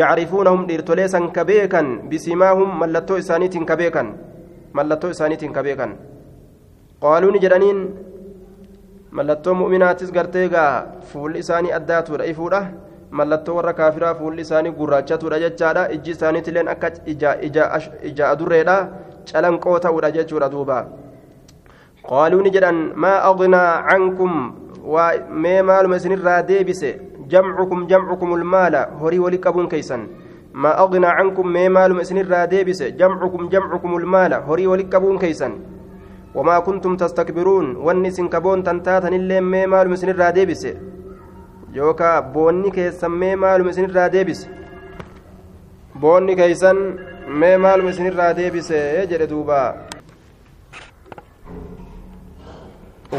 يعرفونهم 0.00 0.60
إرتولي 0.70 1.08
سن 1.08 1.24
كبيكا 1.36 1.80
بسماهم 2.10 2.68
ملتو 2.80 3.18
إسانيت 3.18 3.54
كبيكا. 3.70 4.02
ملتو 4.74 5.10
إسانيت 5.10 5.42
كبيكا. 5.56 5.88
قالوا 7.02 7.32
نجرانين 7.34 7.78
ملتو 9.12 9.52
مؤمناتس 9.54 10.10
قرتيغا 10.16 10.66
فول 11.10 11.36
إساني 11.42 11.76
أداتو 11.76 12.14
رأيفوره 12.20 12.62
mallattoo 13.18 13.54
warra 13.58 13.72
kaafiraa 13.80 14.14
fuulli 14.14 14.42
isaanii 14.46 14.72
gurraachatuudha 14.80 15.38
jechaadha 15.44 15.82
ijji 15.96 16.10
isaaniitilleen 16.16 16.68
akka 16.74 16.90
ija 17.12 18.28
adurreedha 18.32 18.76
calanqoo 19.32 19.78
ta'uudha 19.86 20.10
jechuudha 20.16 20.48
duuba 20.54 20.78
qaaluu 22.08 22.42
ni 22.46 22.50
jedhan 22.56 22.78
maa 23.04 23.16
aqnaa 23.30 23.70
cankum 23.88 24.34
mee 25.44 25.62
maaluma 25.70 25.96
isinirraa 26.02 26.42
deebise 26.50 26.90
jamcukum 27.32 27.86
jamcukum 27.90 28.32
ulmaala 28.36 28.84
horii 29.00 29.18
wali 29.24 29.38
qabuun 29.46 29.68
keeysan 29.74 30.06
maa 30.62 30.76
aqnaa 30.84 31.16
cankum 31.18 31.50
mee 31.56 31.68
maaluma 31.78 32.06
isinirraa 32.06 32.46
deebise 32.54 32.92
jamcukum 33.02 33.50
jamcukum 33.56 33.94
ulmaala 33.98 34.40
horii 34.48 34.66
wali 34.72 34.84
qabuun 34.94 35.18
keeysan 35.24 35.58
wamaa 36.34 36.60
kuntum 36.68 36.96
tastakbiruun 37.02 37.76
wanni 37.88 38.08
isin 38.14 38.28
kaboon 38.36 38.62
tan 38.70 38.80
taatanillee 38.88 39.40
mee 39.52 39.66
maaluma 39.74 39.94
isinirraa 40.00 40.32
deebise 40.38 40.72
yookaan 41.74 42.32
boonni 42.32 42.70
keessan 42.70 43.12
mee 43.22 43.36
maaluma 43.36 43.70
isinirraa 43.70 44.08
deebise? 44.12 44.48
Boonni 46.00 46.36
keessan 46.36 46.78
mee 47.42 47.56
maaluma 47.58 47.90
isinirraa 47.90 48.32
deebise 48.36 49.06
jedhe 49.10 49.26
duuba. 49.30 49.60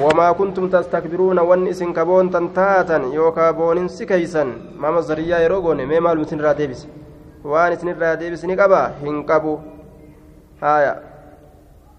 Wamaa 0.04 0.34
kuntum 0.34 0.70
tastakbiruuna 0.70 1.44
wanni 1.44 1.70
isin 1.76 1.94
kaboontan 1.94 2.50
taatan 2.58 3.12
yookaan 3.14 3.56
booninsi 3.56 4.06
keeysan 4.06 4.54
maama 4.84 5.02
zariyyaa 5.02 5.40
yeroo 5.46 5.62
goone 5.62 5.86
mee 5.86 6.00
maaluma 6.00 6.26
isinirraa 6.28 6.58
deebise? 6.58 6.88
Waan 7.44 7.74
isinirraa 7.74 8.16
deebisni 8.20 8.56
qaba 8.58 8.82
hin 9.04 9.24
qabu. 9.26 9.60
Haaya. 10.62 10.96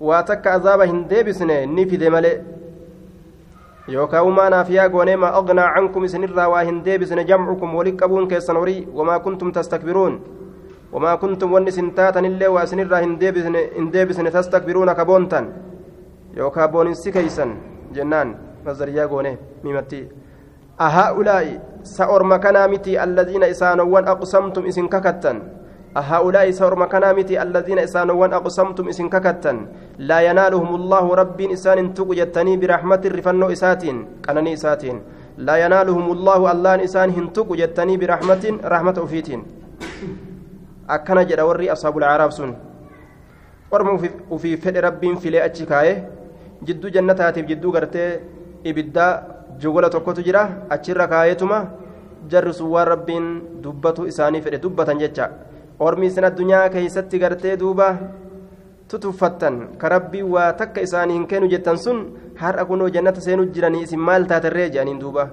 Waa 0.01 0.23
takka 0.23 0.53
azaaba 0.59 0.85
hin 0.87 1.05
deebisne 1.11 1.67
ni 1.67 1.87
fide 1.91 2.11
malee 2.11 2.37
yookaan 3.89 4.27
umaanaaf 4.27 4.71
yaa 4.71 4.89
goonee 4.89 5.17
maa 5.17 5.33
ognaa 5.39 5.73
cankum 5.75 6.05
isinirraa 6.05 6.49
waa 6.49 6.63
hin 6.69 6.85
deebisne 6.85 7.25
jamcukum 7.25 7.75
wali 7.75 7.93
qabuun 7.93 8.29
keessan 8.29 8.57
horii 8.57 8.89
wamaa 8.95 9.19
kuntum 9.21 9.53
tastakbiruun 9.53 10.21
wamaa 10.93 11.17
kuntum 11.17 11.53
wanni 11.53 11.69
isin 11.75 11.91
taatanillee 11.99 12.49
waa 12.57 12.63
isinirraa 12.69 13.01
hin 13.01 13.19
deebisne 13.93 14.31
tastakbiruuna 14.31 14.95
kaboontan 14.95 15.49
yookaan 16.37 16.71
booninsi 16.71 17.13
keeysan 17.13 17.57
jennaan 17.99 18.37
mazariyaa 18.65 19.09
goone 19.09 19.39
mimatti 19.63 20.09
ahaa'ulaa'i 20.79 21.59
sa 21.83 22.07
orma 22.07 22.39
kanaa 22.39 22.69
miti 22.69 22.99
alladiina 22.99 23.47
isaanowwan 23.55 24.09
aqsamtum 24.15 24.67
isin 24.67 24.89
kakattan 24.89 25.43
هؤلاء 25.97 26.51
سور 26.51 26.73
مكانا 26.73 27.13
متي 27.13 27.37
الذين 27.37 27.79
إسانوان 27.85 28.33
أقسمتم 28.33 28.89
إسن 28.89 29.13
ككتا 29.13 29.53
لا 29.99 30.19
ينالهم 30.25 30.71
الله 30.75 31.05
رب 31.15 31.41
إسان 31.41 31.95
تقو 31.95 32.17
جتني 32.17 32.57
برحمة 32.57 33.03
الرفنو 33.05 33.53
إساتين 33.53 34.25
كانني 34.25 34.53
إساتين. 34.57 34.97
لا 35.37 35.57
ينالهم 35.65 36.07
الله 36.17 36.41
الله 36.53 36.73
إسان 36.89 37.09
هنتقو 37.13 37.53
جتني 37.61 37.95
برحمة 38.01 38.45
رحمة 38.65 38.97
أفيتين 39.05 39.41
أكنا 40.89 41.23
جد 41.29 41.41
وري 41.41 41.73
أصحاب 41.73 41.99
العرب 41.99 42.31
سن. 42.33 42.51
ورم 43.73 43.89
وفي 44.33 44.57
فد 44.57 44.77
رب 44.77 45.03
في 45.21 45.29
لي 45.31 45.45
أتشكاية 45.45 45.95
جدو 46.65 46.89
جنتاتي 46.89 47.43
جدو 47.43 47.69
غرتي 47.75 48.05
إبدا 48.67 49.07
جوغلا 49.61 49.89
توكو 49.89 50.13
تجرا 50.13 50.43
أتشرا 50.73 51.05
كايتما 51.05 51.59
jarri 52.31 52.53
waan 52.63 52.87
rabbiin 52.87 53.25
dubbatu 53.63 54.07
isaanii 54.07 54.41
fedhe 54.43 54.59
dubbatan 54.63 54.99
jecha 55.83 55.89
ormi 55.89 56.07
isin 56.07 56.25
addunyaa 56.25 56.69
keeysatti 56.69 57.19
gartee 57.19 57.57
duuba 57.59 57.99
tutuffattan 58.89 59.77
ka 59.79 59.89
rabbii 59.89 60.23
waa 60.23 60.53
takka 60.53 60.81
isaanii 60.81 61.15
hin 61.15 61.27
kennu 61.27 61.49
jettan 61.49 61.79
sun 61.79 62.17
har'a 62.37 62.65
kunoo 62.65 62.89
jannata 62.89 63.21
seenuu 63.21 63.47
jiranii 63.47 63.83
isin 63.83 64.01
maal 64.01 64.25
taatarree 64.25 64.71
jedhaniin 64.71 65.01
duuba 65.01 65.29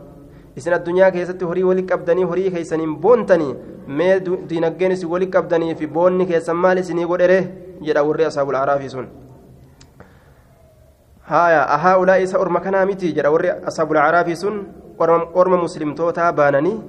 isin 0.55 0.73
addunyaa 0.73 1.11
keessatti 1.11 1.45
horii 1.45 1.63
wali 1.63 1.83
qabdanii 1.83 2.23
horii 2.23 2.51
keeysaniin 2.51 2.95
boontanii 2.97 3.55
mee 3.87 4.19
diinaggeen 4.49 4.91
isin 4.91 5.09
wali 5.09 5.27
qabdanii 5.27 5.75
fi 5.75 5.87
boonni 5.87 6.25
keessan 6.25 6.55
maal 6.55 6.77
isinii 6.77 7.05
godhere 7.05 7.39
jedha 7.81 8.03
warri 8.03 8.25
asaabul 8.25 8.55
araafii 8.55 8.89
sun 8.89 9.07
haya 11.21 11.63
ahaa'ulaa 11.75 12.17
isa 12.17 12.39
orma 12.39 12.59
kanaa 12.59 12.85
miti 12.85 13.13
jedha 13.13 13.31
warri 13.31 13.49
asaabul 13.49 13.97
araafii 13.97 14.35
sun 14.35 14.65
orma 15.33 15.57
muslimtootaa 15.57 16.33
baananii 16.33 16.79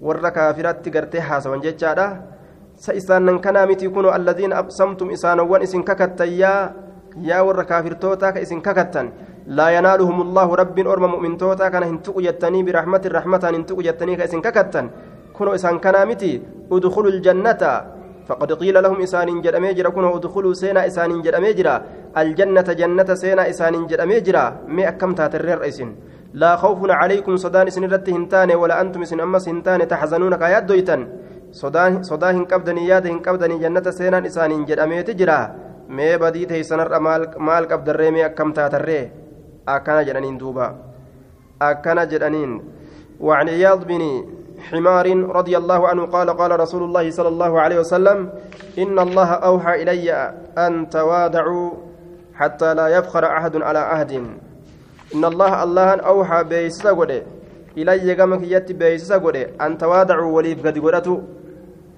warra 0.00 0.30
kaafiratti 0.30 0.90
gartee 0.90 1.20
haasawan 1.20 1.60
jechaadha 1.62 2.33
سإسان 2.84 3.38
كنا 3.44 3.64
متي 3.64 3.88
كنوا 3.88 4.12
الذين 4.16 4.52
أقسمتم 4.52 5.08
إسانوان 5.16 5.60
إسن 5.64 5.82
ككتن. 5.88 6.28
يا 6.42 6.54
يا 7.28 7.38
ور 7.40 7.62
كافرتوتا 7.70 8.28
كإسن 8.36 8.60
ككتن. 8.60 9.06
لا 9.56 9.66
ينالهم 9.76 10.18
الله 10.26 10.48
رب 10.60 10.76
أرم 10.92 11.04
مؤمنتوتا 11.14 11.68
كان 11.72 11.82
هنتقو 11.90 12.20
يتني 12.20 12.60
برحمة 12.66 13.02
الرحمة 13.08 13.42
هنتقو 13.56 13.80
يتني 13.88 14.12
كإسن 14.20 14.40
ككتن. 14.44 14.86
كنوا 15.36 15.54
إسان 15.56 15.78
كنا 15.84 16.04
متي 16.04 16.32
ادخلوا 16.72 17.12
الجنة. 17.14 17.62
فقد 18.28 18.50
قيل 18.60 18.76
لهم 18.84 18.98
إسان 19.06 19.28
جد 19.44 19.54
أميجرا. 19.54 19.88
كنوا 19.88 20.16
ادخلوا 20.16 20.52
سينا 20.52 20.80
إسان 20.88 21.10
جد 21.24 21.34
أميجرا. 21.40 21.74
الجنة 22.20 22.68
جنة 22.80 23.08
سينا 23.22 23.42
إسان 23.52 23.74
جد 23.88 24.00
أميجرا. 24.00 24.44
مي 24.68 24.82
أكم 24.88 25.10
تاترر 25.18 25.60
إسن. 25.68 25.88
لا 26.34 26.56
خوف 26.56 26.80
عليكم 27.00 27.32
صدان 27.36 27.66
إسن 27.66 27.84
رت 27.84 28.08
هنتان 28.16 28.50
ولا 28.60 28.74
أنتم 28.80 29.00
إسن 29.06 29.20
أمس 29.20 29.48
هنتان 29.48 29.80
تحزنون 29.88 30.34
كايات 30.36 30.64
دويتن. 30.68 31.00
Sodaa 31.60 32.32
hin 32.32 32.46
qabdanii 32.52 32.88
yaada 32.88 33.12
hin 33.12 33.20
qabdanii 33.28 33.60
jannata 33.64 33.92
seenaan 33.98 34.30
isaaniin 34.30 34.64
jedhameeti 34.70 35.18
jira 35.20 35.38
mee 35.98 36.14
badii 36.18 36.46
teeysanarra 36.52 37.00
maal 37.00 37.68
qabdarree 37.72 38.10
mee 38.16 38.24
akkam 38.30 38.54
taatarree 38.60 39.02
akkana 39.76 40.06
jedhaniin 40.08 40.40
duuba 40.40 40.72
akkana 41.72 42.06
jedhaniin 42.14 42.56
وعن 43.20 43.48
عياض 43.48 43.84
بن 43.86 44.02
حمار 44.70 45.06
رضي 45.38 45.56
الله 45.56 45.88
عنه 45.88 46.06
قال 46.06 46.30
قال 46.30 46.60
رسول 46.60 46.82
الله 46.82 47.10
صلى 47.10 47.28
الله 47.28 47.60
عليه 47.60 47.78
وسلم 47.78 48.18
إن 48.78 48.98
الله 48.98 49.30
أوحى 49.32 49.82
إلي 49.82 50.34
أن 50.58 50.90
تواضعوا 50.90 51.70
حتى 52.34 52.74
لا 52.74 52.88
يفخر 52.88 53.26
أحد 53.26 53.62
على 53.62 53.78
عهد 53.78 54.12
إن 55.14 55.24
الله 55.24 55.62
الله 55.62 55.88
أوحى 55.94 56.44
بيسا 56.44 56.90
إلي 57.78 58.14
كما 58.14 58.36
كيت 58.36 58.72
بيسا 58.72 59.22
أن 59.60 59.78
تواضعوا 59.78 60.32
وليف 60.32 60.66
قد 60.66 60.78
قدرتوا 60.78 61.18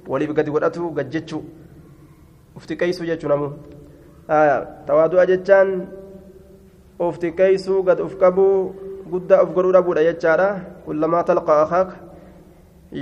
waliif 0.07 0.33
gadi 0.39 0.51
godhatu 0.51 0.91
gajjechuu 0.99 1.43
ufti 2.57 2.77
qeeysuu 2.81 3.07
jechuu 3.11 3.29
namu 3.29 3.49
tawaadu'a 4.87 5.27
jechaan 5.33 5.71
ufti 7.09 7.33
qeeysuu 7.33 7.83
gad 7.83 8.01
uf 8.07 8.17
qabuu 8.23 8.75
guddaa 9.11 9.43
uf 9.45 9.53
godhuu 9.57 9.75
dhabuudha 9.77 10.07
jechaadha 10.09 10.49
kullamaa 10.87 11.23
talqa 11.29 11.61
akaak 11.67 11.91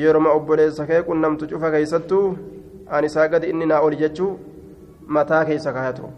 yeroma 0.02 0.34
obboleessa 0.38 0.86
kee 0.90 1.02
qunnamtu 1.08 1.48
cufa 1.52 1.70
keeysattuu 1.76 2.26
an 2.90 3.04
isaa 3.04 3.28
gadi 3.28 3.54
inni 3.54 3.66
naa 3.72 3.80
oli 3.86 4.02
jechuu 4.04 4.32
mataa 5.06 5.44
keeysa 5.48 5.72
kaayatu 5.72 6.12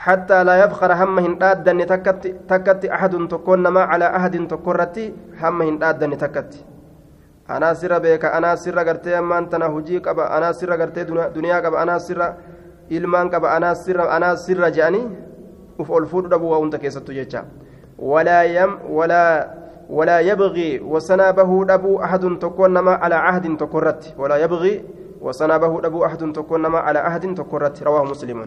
حتى 0.00 0.44
لا 0.44 0.64
يفخر 0.64 0.92
هم 0.92 1.18
هندادن 1.18 1.86
تكت 1.86 2.22
تكت 2.48 2.84
أحد 2.84 3.28
تكون 3.28 3.68
ما 3.68 3.82
على 3.84 4.16
أحد 4.16 4.48
تكرتي 4.48 5.14
هم 5.42 5.62
هندادن 5.62 6.18
تكت 6.18 6.64
beeka 8.00 8.32
anaa 8.32 8.56
sirra 8.56 8.84
gartee 8.84 9.16
ammaan 9.16 9.48
tana 9.48 9.68
hujii 9.68 10.00
qaba 10.00 10.30
anaa 10.30 10.52
sirra 10.52 10.76
gartee 10.76 11.04
duniyaa 11.34 11.62
qaba 11.62 11.80
anaa 11.80 11.98
sirra 11.98 12.34
ilmaan 12.88 13.30
qaba 13.30 13.54
anaa 13.56 13.74
sirra 13.74 14.10
anaa 14.10 14.36
sirra 14.36 14.70
je'anii 14.70 15.06
uf 15.78 15.90
ol 15.90 16.06
fuudhu 16.06 16.28
dhabuu 16.28 16.50
waa 16.50 16.58
hunda 16.58 16.78
keessattu 16.78 17.12
jecha 17.12 17.44
walaa 17.98 18.44
yam 18.44 18.78
walaa 18.88 19.60
ولا 19.90 20.20
يبغي 20.20 20.80
وسنابه 20.80 21.74
أبو 21.74 22.02
أحد 22.04 22.38
تكون 22.38 22.78
ما 22.78 22.94
على 22.94 23.14
عهد 23.14 23.56
تكرت 23.56 24.14
ولا 24.18 24.36
يبغي 24.36 24.84
وسنابه 25.20 25.86
أبو 25.86 26.04
أحد 26.04 26.32
تكون 26.32 26.66
ما 26.66 26.78
على 26.78 26.98
عهد 26.98 27.34
تكرت 27.34 27.82
رواه 27.82 28.04
مسلم 28.04 28.46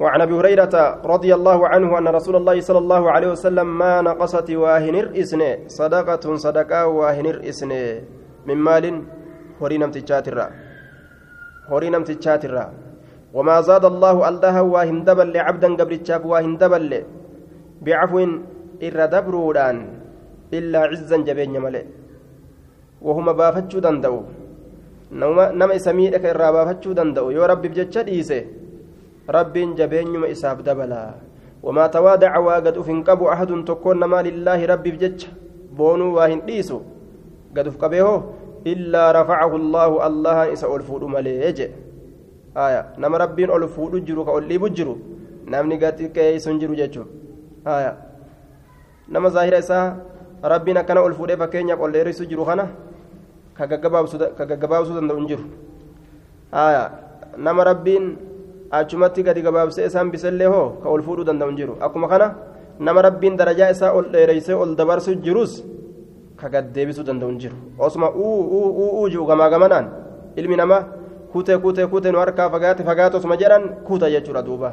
وعن 0.00 0.20
أبي 0.20 0.34
هريرة 0.40 0.74
رضي 1.04 1.30
الله 1.38 1.58
عنه 1.68 1.98
أن 1.98 2.08
رسول 2.08 2.36
الله 2.40 2.56
صلى 2.60 2.80
الله 2.84 3.02
عليه 3.10 3.28
وسلم 3.36 3.68
ما 3.78 4.00
نقصت 4.00 4.48
واهنر 4.50 5.06
اسنه 5.22 5.68
صدقة 5.68 6.24
صدقة 6.44 6.80
واهنر 6.86 7.36
اسنه 7.50 7.84
من 8.48 8.56
مال؟ 8.56 8.84
هوري 9.60 9.76
نمتجاترا 9.78 10.46
هوري 11.68 11.88
نمتجاترا 11.92 12.64
وما 13.36 13.56
زاد 13.60 13.84
الله 13.84 14.16
الله 14.28 14.56
واهن 14.62 15.04
دبل. 15.04 15.36
عبدا 15.36 15.68
قبرتشاف 15.78 16.22
واهن 16.26 16.56
دبل. 16.56 16.92
بعفو 17.84 18.18
إر 18.86 18.98
دبرودان. 19.14 19.76
إلا 20.58 20.80
عزا 20.90 21.16
جبين 21.28 21.54
ملئ 21.60 21.84
وهما 23.06 23.32
بافتشو 23.32 23.78
دندو. 23.84 24.16
isa 25.10 25.92
miidhaka 25.92 26.30
irraa 26.30 26.52
baafachuu 26.52 26.94
danda'u 26.94 27.32
yoo 27.32 27.46
rabbiif 27.46 27.74
jecha 27.74 28.02
dhiise 28.06 28.46
rabbiin 29.36 29.74
jabeenyuma 29.78 30.28
isaaf 30.34 30.62
dabala 30.66 31.02
wamaa 31.62 31.88
tawaadaca 31.88 32.40
waa 32.40 32.60
gad 32.60 32.76
uf 32.82 32.86
hin 32.92 33.04
qabu 33.04 33.30
ahadun 33.30 33.64
tokkoon 33.64 33.98
namaa 34.02 34.22
lillaahi 34.28 34.66
rabbiif 34.72 34.96
jecha 35.02 35.28
boonuu 35.76 36.14
waa 36.18 36.28
hin 36.32 36.42
dhiisu 36.48 36.80
gad 37.54 37.68
uf 37.70 37.76
qabee 37.82 38.00
hoo 38.00 38.18
illaa 38.64 39.12
rafacahu 39.18 39.56
allaahu 39.62 40.00
allahan 40.08 40.52
isa 40.56 40.68
ol 40.68 40.82
fuudhu 40.88 41.08
malee 41.14 41.52
jedhe 41.52 41.74
aya 42.54 42.84
nama 42.98 43.18
rabbiin 43.24 43.50
ol 43.56 43.68
fuudhu 43.76 44.00
jiru 44.08 44.24
ka 44.28 44.32
ol 44.38 44.44
dhiibu 44.52 44.68
jiru 44.78 44.94
namni 45.46 45.78
gadi 45.82 46.08
qeeysun 46.16 46.58
jiru 46.62 46.74
jechuu 46.80 47.06
aya 47.64 47.96
nama 49.08 49.30
zaahira 49.36 49.58
isaa 49.64 49.86
rabbiin 50.54 50.80
akkana 50.82 51.02
ol 51.06 51.14
fuudhee 51.14 51.36
fakkeenyaaf 51.36 51.80
ol 51.80 51.92
dheerisu 51.92 52.26
jiru 52.32 52.44
kana 52.48 52.66
ka 53.54 53.66
gaggabaabsuu 53.66 54.96
danda'u 54.98 55.18
hin 55.20 55.28
jiru 55.28 55.44
nama 57.36 57.64
rabbiin 57.70 58.29
achumatti 58.70 59.22
gadi 59.22 59.42
gabaabsee 59.42 59.86
isaan 59.86 60.10
bisellee 60.10 60.46
hoo? 60.46 60.68
Ka 60.82 60.88
ol 60.88 61.02
fuudhuu 61.02 61.24
danda'u 61.24 61.52
jiru. 61.56 61.76
Akkuma 61.80 62.08
kana 62.08 62.34
nama 62.78 63.02
rabbiin 63.02 63.36
darajaa 63.36 63.70
isaa 63.70 63.92
ol 63.92 64.06
dheereysee 64.12 64.54
ol 64.54 64.74
dabarsu 64.76 65.14
jirus 65.24 65.62
ka 66.36 66.48
gad 66.48 66.72
deebisuu 66.74 67.04
danda'u 67.04 67.32
jiru. 67.38 67.56
Osuma 67.78 68.10
uu 68.14 69.08
jiru 69.08 69.26
gamaa 69.26 69.50
gamanaan 69.50 69.86
ilmi 70.36 70.56
namaa 70.56 70.84
kutee 71.32 71.58
kutee 71.58 71.86
kutee 71.86 72.12
nu 72.12 72.18
harkaa 72.18 72.50
fagaate 72.50 72.84
fagaate 72.84 73.16
osuma 73.16 73.36
jedhan 73.36 73.68
kuuta 73.86 74.10
jechuudha 74.10 74.42
duuba. 74.42 74.72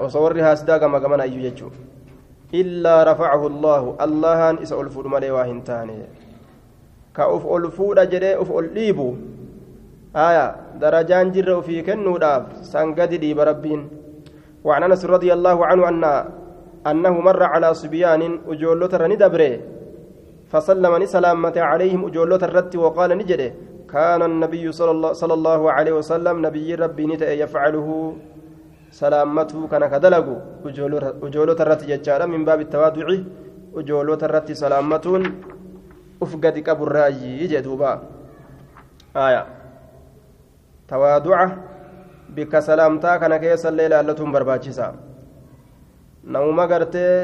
Osoo 0.00 0.22
warri 0.22 0.40
haasidaa 0.40 0.78
gamaa 0.78 1.00
gamanaa 1.00 1.26
iyyuu 1.26 1.42
jechuudha. 1.42 1.76
Illaa 2.52 3.04
rafacahu 3.04 3.46
allaahu 3.46 3.94
allahaan 3.98 4.58
isa 4.62 4.76
ol 4.76 4.88
fuudhu 4.90 5.08
malee 5.08 5.30
waa 5.30 5.44
hin 5.44 5.62
taane. 5.62 5.94
Ka 7.12 7.28
uf 7.30 7.44
ol 7.46 7.70
fuudha 7.70 8.06
jedhee 8.06 8.34
uf 8.42 8.50
ol 8.50 8.66
dhiibu 8.74 9.06
darajaan 10.14 11.30
jirre 11.32 11.54
ufii 11.60 11.82
kennuudhaaf 11.86 12.66
san 12.66 12.94
gadi 12.94 13.18
dhiiba 13.18 13.44
rabbiin 13.46 14.00
وعن 14.60 14.82
أنس 14.92 15.08
رضي 15.08 15.32
الله 15.32 15.56
عنه 15.66 15.88
ان 15.88 16.04
أنه 16.86 17.14
مر 17.20 17.42
على 17.42 17.72
صبيان 17.74 18.44
اجولت 18.44 18.92
رني 18.94 19.16
دبره 19.16 19.52
فسلم 20.52 20.92
سلامة 21.06 21.56
عليهم 21.56 22.00
اجولت 22.04 22.42
الرت 22.44 22.76
وقال 22.76 23.10
نجده 23.18 23.50
كان 23.88 24.22
النبي 24.22 24.72
صلى 24.72 24.90
الله, 24.90 25.12
صلى 25.12 25.34
الله 25.34 25.60
عليه 25.72 25.92
وسلم 25.92 26.46
نبي 26.46 26.74
ربي 26.74 27.04
نتا 27.06 27.32
يفعله 27.32 27.88
سلامته 28.92 29.60
كان 29.72 29.84
كدلغ 29.88 30.26
اجولت 31.24 31.60
الرت 31.64 31.82
ججارا 31.88 32.26
من 32.28 32.44
باب 32.44 32.60
التواضع 32.68 33.06
اجولت 33.80 34.22
الرت 34.28 34.48
uf 36.20 36.36
gadi 36.36 36.60
qaburraayi 36.60 37.48
jee 37.48 37.62
duuba 37.64 38.04
aya 39.16 39.59
tawaaduca 40.90 41.46
bikka 42.34 42.60
salaamtaa 42.68 43.18
kana 43.22 43.38
keessallee 43.44 43.86
ilaallatuun 43.90 44.32
barbaachisa 44.34 44.92
namuma 46.34 46.66
gartee 46.72 47.14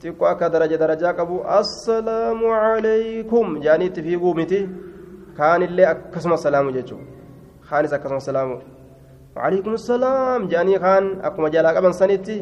xiqqoo 0.00 0.28
akka 0.32 0.52
daraja 0.54 0.78
darajaa 0.82 1.12
qabu 1.18 1.36
assalaamu 1.60 2.54
calaykum 2.62 3.60
jaanii 3.66 3.88
itti 3.90 4.06
fiiguu 4.06 4.34
miti 4.40 4.60
kaanillee 5.38 5.86
akkasuma 5.92 6.36
salaamu 6.46 6.74
jechuu 6.78 7.02
kaanis 7.68 7.92
akkasuma 7.98 8.26
salaamu 8.30 8.58
وعليكم 9.36 9.72
السلام 9.74 10.48
جاني 10.48 10.78
خان 10.78 11.04
أكما 11.20 11.48
جلا 11.52 11.70
قبن 11.76 11.92
سنتي 11.92 12.36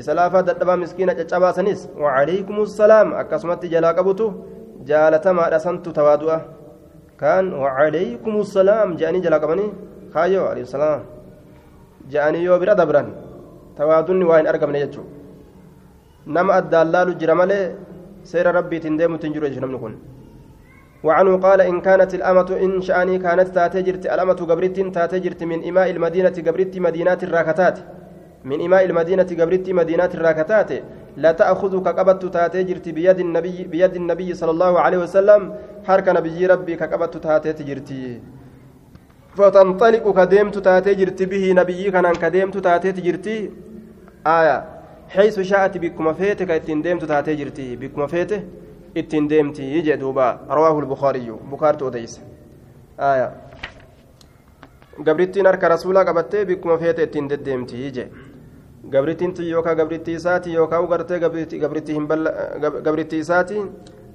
إسلافة 0.00 0.40
ددبا 0.48 0.74
مسكينة 0.80 1.12
جتشابا 1.12 1.52
سنس 1.52 1.80
وعليكم 2.02 2.56
السلام 2.62 3.08
أكسمت 3.20 3.62
جلا 3.72 3.90
قبتو 3.92 4.28
jaalatamaadha 4.88 5.60
santu 5.60 5.92
tawaadu'a 5.92 6.38
kaayoo 10.14 10.46
alayhi 10.50 10.70
salaam 10.74 11.00
je'anii 12.12 12.44
yoo 12.48 12.58
bira 12.62 12.74
dabran 12.80 13.08
tawaadunni 13.78 14.28
waa 14.30 14.38
hin 14.40 14.50
argamne 14.52 14.78
jechuudha 14.84 15.10
nama 16.36 16.52
addaan 16.60 16.92
laalu 16.94 17.16
jira 17.22 17.34
malee 17.40 17.64
seera 18.32 18.52
rabbiitiin 18.58 18.98
deemutti 19.00 19.26
hin 19.26 19.34
jiru 19.36 19.46
jechuudha 19.48 19.66
namni 19.66 19.82
kun 19.86 19.96
وعنه 21.06 21.32
قال 21.46 21.60
إن 21.70 21.76
كانت 21.86 22.14
الأمة 22.18 22.50
إن 22.64 22.82
شأني 22.82 23.18
كانت 23.22 23.48
تاتجرت 23.56 24.04
الأمة 24.14 24.40
قبرت 24.50 24.78
تاتجرت 24.96 25.40
من 25.50 25.58
إماء 25.68 25.90
المدينة 25.94 26.36
قبرت 26.46 26.74
مدينات 26.86 27.20
الراكتات 27.26 27.76
من 28.50 28.58
إماء 28.66 28.82
المدينة 28.90 29.30
قبرت 29.40 29.66
مدينات 29.70 30.12
الراكتات 30.18 30.70
لا 31.22 31.32
تأخذك 31.32 31.88
قبت 31.98 32.22
تاتي 32.34 32.62
جرت 32.62 32.88
بيد 32.88 33.18
النبي 33.26 33.64
بيد 33.72 33.94
النبي 34.02 34.34
صلى 34.34 34.50
الله 34.50 34.80
عليه 34.80 34.98
وسلم 34.98 35.40
حرك 35.88 36.08
نبي 36.08 36.46
ربي 36.46 36.76
كقبت 36.76 37.16
تاتي 37.16 37.62
جرتي 37.68 38.20
فتنطلق 39.36 40.06
كديمت 40.18 40.58
تاتي 40.58 40.94
جرت 40.94 41.22
به 41.22 41.52
نبي 41.52 41.90
كان 41.90 42.12
كديمت 42.22 42.56
تاتي 42.58 42.92
جرتي 42.92 43.50
آية 44.26 44.56
حيث 45.08 45.40
شاءت 45.40 45.78
بكم 45.78 46.12
فيتك 46.12 46.50
اتين 46.50 46.82
ديمت 46.82 47.04
تاتي 47.04 47.34
جرتي 47.34 47.76
بكم 47.76 48.06
فيته 48.06 48.42
اتين 48.96 49.28
ديمتي 49.28 49.62
يجي 49.62 49.96
دوبا 49.96 50.40
رواه 50.50 50.78
البخاري 50.78 51.30
بخاري 51.52 51.76
توديس 51.76 52.20
آية 53.00 53.28
gabrittiin 55.06 55.46
harka 55.46 55.68
rasuulaa 55.68 56.04
qabattee 56.04 56.44
bikkuma 56.44 56.76
feete 56.78 57.02
ittiin 57.02 57.28
deddeemti 57.30 57.90
jee. 57.96 58.08
Gabrittiin 58.90 59.34
yookaan 59.50 59.76
gabrittii 59.76 60.14
isaati 60.14 60.54
yookaan 60.54 60.84
ugartee 60.84 61.18
gabrittii 62.84 63.18
isaati 63.18 63.62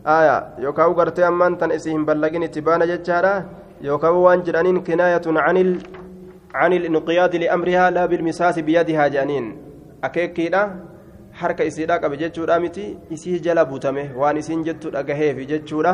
aayaa 0.05 0.39
yookaan 0.63 0.91
ugartee 0.91 1.25
ammaan 1.25 1.57
tan 1.57 1.71
isii 1.71 1.91
hin 1.95 2.05
ballagin 2.05 2.43
itti 2.47 2.61
baana 2.61 2.85
jechaadha 2.87 3.33
yookaan 3.87 4.15
waan 4.25 4.43
jedhaniin 4.47 4.81
kinaayatun 4.87 5.39
canil 5.45 5.71
canil 6.55 6.85
inqiyaadi 6.89 7.39
liamrihaa 7.43 7.91
laa 7.97 8.07
bilmisaasi 8.07 8.63
biyadihaa 8.69 9.09
jedhaniin 9.15 9.47
akeekkiidha 10.07 10.63
harka 11.41 11.63
isiidha 11.69 11.99
qabe 12.03 12.17
jechuudha 12.23 12.59
miti 12.65 12.85
isii 13.17 13.39
jala 13.47 13.65
butame 13.65 14.03
waan 14.23 14.37
isiin 14.43 14.63
jettu 14.67 14.91
dhagaheefi 14.97 15.45
jechuudha 15.53 15.93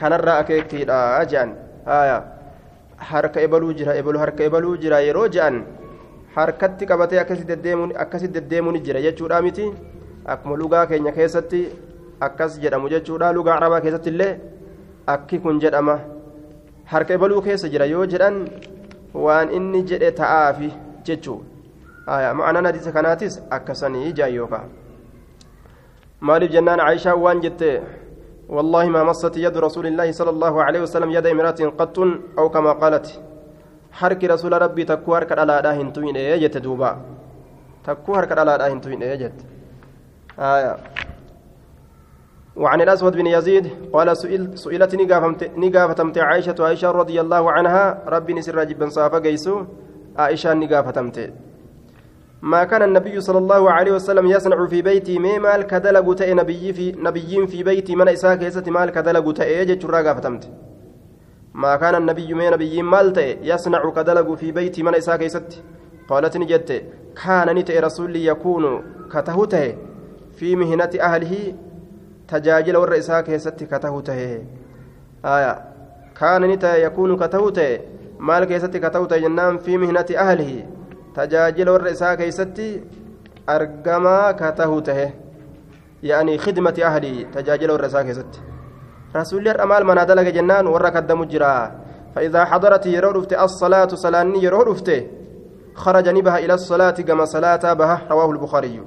kanarraa 0.00 0.38
akeekkiidha 0.42 0.98
jedhan 1.30 1.54
aayaa 1.98 2.22
harka 3.12 3.40
ebaluu 3.46 3.72
jira 3.78 3.94
ebalu 4.02 4.18
harka 4.24 4.44
ebaluu 4.50 4.76
jira 4.82 5.00
yeroo 5.06 5.28
jedhan 5.28 5.64
harkatti 6.36 6.86
qabatee 6.90 7.20
akkasi 7.22 8.28
deddeemuun 8.36 8.84
jira 8.86 9.00
jechuudha 9.06 9.42
miti 9.42 9.72
akkuma 10.34 10.56
lugaa 10.62 10.86
keenya 10.90 11.12
keessatti 11.18 11.66
akkas 12.26 12.58
jedhamu 12.64 12.88
jechuudha 12.94 13.32
lugaa 13.38 13.56
arabaa 13.56 13.80
keessatti 13.86 14.10
illee 14.14 14.32
akki 15.14 15.38
kun 15.46 15.60
jedhama 15.64 15.98
harka 16.92 17.14
ebaluu 17.18 17.42
keessa 17.48 17.68
jira 17.74 17.86
yoo 17.94 18.06
jedhan 18.14 18.38
waan 19.26 19.52
inni 19.58 19.82
jedhe 19.90 20.10
ta'aafi 20.20 20.70
jechuudha 21.10 22.32
ma'anaan 22.40 22.70
hadiisa 22.70 22.92
kanaatis 22.96 23.42
akkasanii 23.58 24.08
ijaan 24.12 24.34
yookaan 24.38 24.72
maaliif 26.20 26.52
jennaan 26.56 26.86
caayishaa 26.86 27.20
waan 27.26 27.44
jettee 27.48 27.76
والله 28.48 28.88
ما 28.92 29.02
مست 29.08 29.36
يد 29.36 29.56
رسول 29.56 29.86
الله 29.86 30.12
صلى 30.12 30.30
الله 30.30 30.54
عليه 30.62 30.80
وسلم 30.84 31.10
يد 31.16 31.26
امرأة 31.26 31.60
قط 31.80 31.98
أو 32.38 32.46
كما 32.52 32.72
قالت 32.72 33.06
harki 34.00 34.26
rasuula 34.26 34.58
rabbii 34.58 34.84
takkuu 34.84 35.14
harka 35.14 35.36
dhalaadhaa 35.38 35.72
hin 35.78 35.92
tuyne 35.92 36.38
jette 36.42 36.60
duuba 36.60 36.96
takkuu 37.86 38.14
harka 38.18 38.34
dhalaadhaa 38.34 38.68
hin 38.72 38.80
tuyne 38.80 39.16
jette 39.22 39.44
وعن 42.56 42.80
الأسود 42.80 43.16
بن 43.16 43.26
يزيد 43.26 43.66
قال 43.92 44.16
سئل 44.16 44.58
سئلت 44.58 44.94
نقافتمت 45.56 46.18
عائشة 46.18 46.54
عائشة 46.60 46.90
رضي 46.90 47.20
الله 47.20 47.52
عنها 47.52 48.02
ربي 48.06 48.32
نسر 48.34 48.64
جبا 48.64 48.88
صافا 48.88 49.18
قيسو 49.18 49.64
عائشة 50.16 50.54
نقافتمت 50.54 51.32
ما 52.42 52.64
كان 52.64 52.82
النبي 52.82 53.20
صلى 53.20 53.38
الله 53.38 53.70
عليه 53.70 53.92
وسلم 53.92 54.26
يصنع 54.26 54.66
في 54.66 54.82
بيتي 54.82 55.18
مي 55.18 55.38
مال 55.38 55.62
كدلغ 55.62 56.14
تأي 56.14 56.34
نبي 56.34 56.72
في 56.72 56.92
نبيين 56.92 57.46
في 57.46 57.62
بيتي 57.62 57.96
من 57.96 58.08
إساك 58.08 58.42
يستي 58.42 58.70
مال 58.70 58.90
كدلغ 58.90 59.32
تأي 59.32 59.64
جتشرا 59.64 60.00
قافتمت 60.06 60.50
ما 61.54 61.76
كان 61.76 61.94
النبي 61.94 62.34
من 62.34 62.50
نبي 62.50 62.82
مالت 62.82 63.18
يصنع 63.42 63.90
كدلغ 63.90 64.36
في 64.36 64.52
بيتي 64.52 64.82
من 64.82 64.94
إساك 64.94 65.22
يستي 65.22 65.58
قالت 66.08 66.36
نجت 66.36 66.70
كان 67.24 67.48
نتأي 67.56 67.78
رسولي 67.80 68.26
يكون 68.26 68.64
كتهته 69.12 69.74
في 70.38 70.56
مهنة 70.56 70.90
أهله 71.00 71.54
تجاجل 72.34 72.76
ور 72.76 72.92
إساك 72.98 73.28
يستي 73.28 73.64
كتهته 73.70 74.22
آية 75.24 75.52
كان 76.18 76.42
نتأي 76.50 76.82
يكون 76.82 77.10
كتهته 77.16 77.70
مال 78.18 78.44
كيستي 78.44 78.78
كتهته 78.78 79.16
جنان 79.22 79.58
في 79.58 79.72
مهنة 79.76 80.10
أهله 80.24 80.52
tajaajila 81.14 81.72
warra 81.72 81.90
isaa 81.90 82.16
keeysatti 82.16 82.66
argamaa 83.46 84.32
ka 84.34 84.52
tahu 84.52 84.80
tahe 84.82 85.06
ahlii 86.90 87.26
tajaajila 87.34 87.72
warra 87.72 87.88
isaa 87.92 88.04
keessatti 88.08 88.40
rasuulli 89.14 89.48
har'a 89.48 89.66
maal 89.66 89.84
manaa 89.90 90.06
dalaga 90.10 90.32
jennaan 90.38 90.66
warra 90.66 90.90
kaddamu 90.90 91.26
jira 91.26 91.54
فإذا 92.14 92.44
حضرت 92.44 92.86
يرو 92.86 93.10
رفت 93.10 93.32
الصلاة 93.32 93.90
صلاني 93.94 94.38
يرو 94.42 94.62
رفت 94.62 94.90
خرج 95.74 96.08
نبها 96.08 96.38
إلى 96.38 96.54
الصلاة 96.54 96.90
كما 96.90 97.24
صلاة 97.24 97.72
بها 97.72 98.06
رواه 98.10 98.30
البخاري 98.30 98.82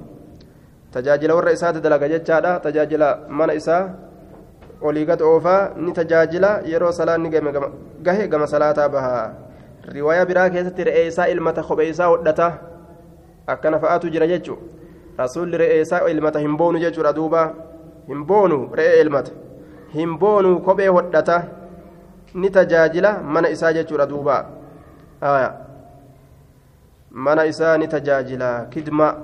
تجاجل 0.94 1.32
ور 1.32 1.54
إساءة 1.54 1.72
دلقة 1.72 2.08
جتشادا 2.08 2.58
تجاجل 2.58 3.04
من 3.30 3.50
إساء 3.50 3.96
وليقت 4.82 5.22
أوفا 5.22 5.74
نتجاجل 5.78 6.46
يرو 6.66 6.92
صلاة 6.92 7.18
قهي 8.06 8.28
كما 8.28 8.46
صلاة 8.46 8.88
بها 8.88 9.34
رواية 9.96 10.24
براك 10.24 10.56
يستي 10.56 10.84
رئيسا 10.84 11.26
إلمة 11.32 11.62
خبئيسا 11.62 12.06
ودتا 12.06 12.48
أكنا 13.50 13.78
فآتو 13.78 14.08
جرى 14.08 14.28
جتشو 14.28 14.56
رسول 15.20 15.60
رئيسا 15.60 15.98
إلمة 16.08 16.36
همبونو 16.46 16.78
جتشو 16.80 17.02
ردوبا 17.02 17.54
همبونو 18.10 18.74
رئي 18.74 19.02
إلمة 19.02 19.28
همبونو 19.96 20.62
كوبي 20.62 20.90
ودتا 20.90 21.58
ni 22.34 22.50
tajaajila 22.50 23.20
mana 23.20 23.50
isaa 23.50 23.74
jechuudha 23.74 24.06
duuba. 24.06 24.46
Mana 27.12 27.46
isaa 27.46 27.78
ni 27.78 27.88
tajaajila. 27.88 28.66
Kidma 28.70 29.16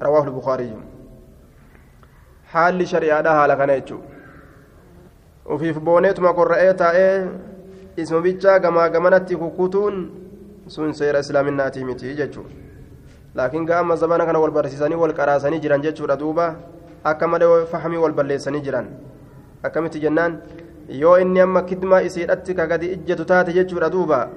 rawaahu 0.00 0.26
lbukaariyyu 0.26 0.91
haalli 2.52 2.86
shari'aadha 2.86 3.32
haala 3.38 3.56
kana 3.56 3.76
jechuudha. 3.80 4.08
Ufiif 5.54 5.78
booneetuma 5.80 6.32
korra'ee 6.34 6.74
taa'ee 6.82 7.14
isma 7.96 8.20
bichaa 8.26 8.58
gamaa 8.58 8.88
gamanatti 8.88 9.36
kukkutuun 9.36 9.96
sun 10.74 10.92
seera 10.94 11.20
islaaminaatii 11.24 11.84
miti 11.84 12.14
jechuudha. 12.20 12.50
Laakiin 13.34 13.66
ga'amma 13.66 13.96
zamana 13.96 14.26
kana 14.26 14.38
wal 14.44 14.50
barsiisanii 14.58 15.00
wal 15.04 15.14
qaraasanii 15.20 15.60
jiran 15.64 15.82
jechuudha 15.82 16.16
duuba. 16.16 16.54
Akka 17.04 17.26
malee 17.28 17.64
fahamii 17.72 17.96
wal 18.04 18.12
balleessanii 18.12 18.60
jiran. 18.60 18.86
Akkamitti 19.62 20.00
jennaan? 20.00 20.38
Yoo 20.88 21.16
inni 21.18 21.40
amma 21.40 21.62
kidmaa 21.62 22.02
isiidhatti 22.08 22.54
ka 22.54 22.66
gadi 22.66 22.92
ijjatu 22.98 23.24
taate 23.24 23.52
jechuudha 23.58 23.90
duuba. 23.90 24.28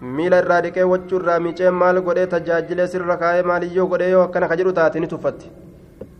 Miila 0.00 0.38
irraa 0.42 0.60
dhiqee 0.62 0.82
waccuu 0.94 1.20
irraa 1.20 1.38
miicee 1.40 1.70
maal 1.70 2.00
godhee 2.08 2.26
tajaajilee 2.34 2.86
sirra 2.94 3.16
kaa'ee 3.22 3.42
maaliyyoo 3.50 3.86
godhee 3.92 4.10
yoo 4.10 4.22
akkana 4.24 4.48
ka 4.48 4.56
jedhu 4.56 4.72
taate 4.78 5.00
ni 5.00 5.06
tuffatti 5.12 5.50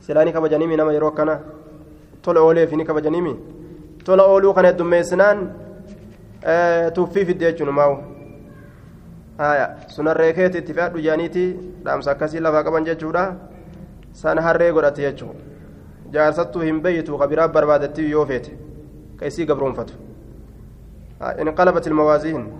silaa 0.06 0.24
ni 0.24 0.32
kabajaniimi 0.32 0.76
nama 0.80 0.92
yeroo 0.96 1.12
akkana 1.14 1.38
tola 2.22 2.40
ooleef 2.48 2.72
ni 2.72 2.84
kabajaniimi 2.90 3.36
tola 4.04 4.26
ooluu 4.34 4.54
kana 4.58 4.68
heddummeessinaan 4.68 5.46
tuffii 6.98 7.26
fidde 7.30 7.46
jechuun 7.46 7.72
maawu 7.80 7.96
sunarree 9.96 10.32
keetti 10.32 10.62
itti 10.64 10.78
fe'adhu 10.78 11.08
jaaniiti 11.08 11.48
dhaamsa 11.88 12.14
akkasii 12.14 12.44
lafaa 12.48 12.64
qaban 12.68 12.88
jechuudha 12.92 13.26
san 14.12 14.38
harree 14.48 14.70
godhate 14.78 15.02
jechuudha 15.08 16.14
jaarsattuu 16.14 16.68
hin 16.68 16.80
beeytu 16.86 17.18
kabiraa 17.24 17.48
barbaadattii 17.58 18.10
yoo 18.10 18.26
feete 18.26 18.56
كيسي 19.20 19.44
قبرون 19.44 19.72
فتو 19.72 19.94
انقلبت 21.22 21.86
الموازين 21.86 22.52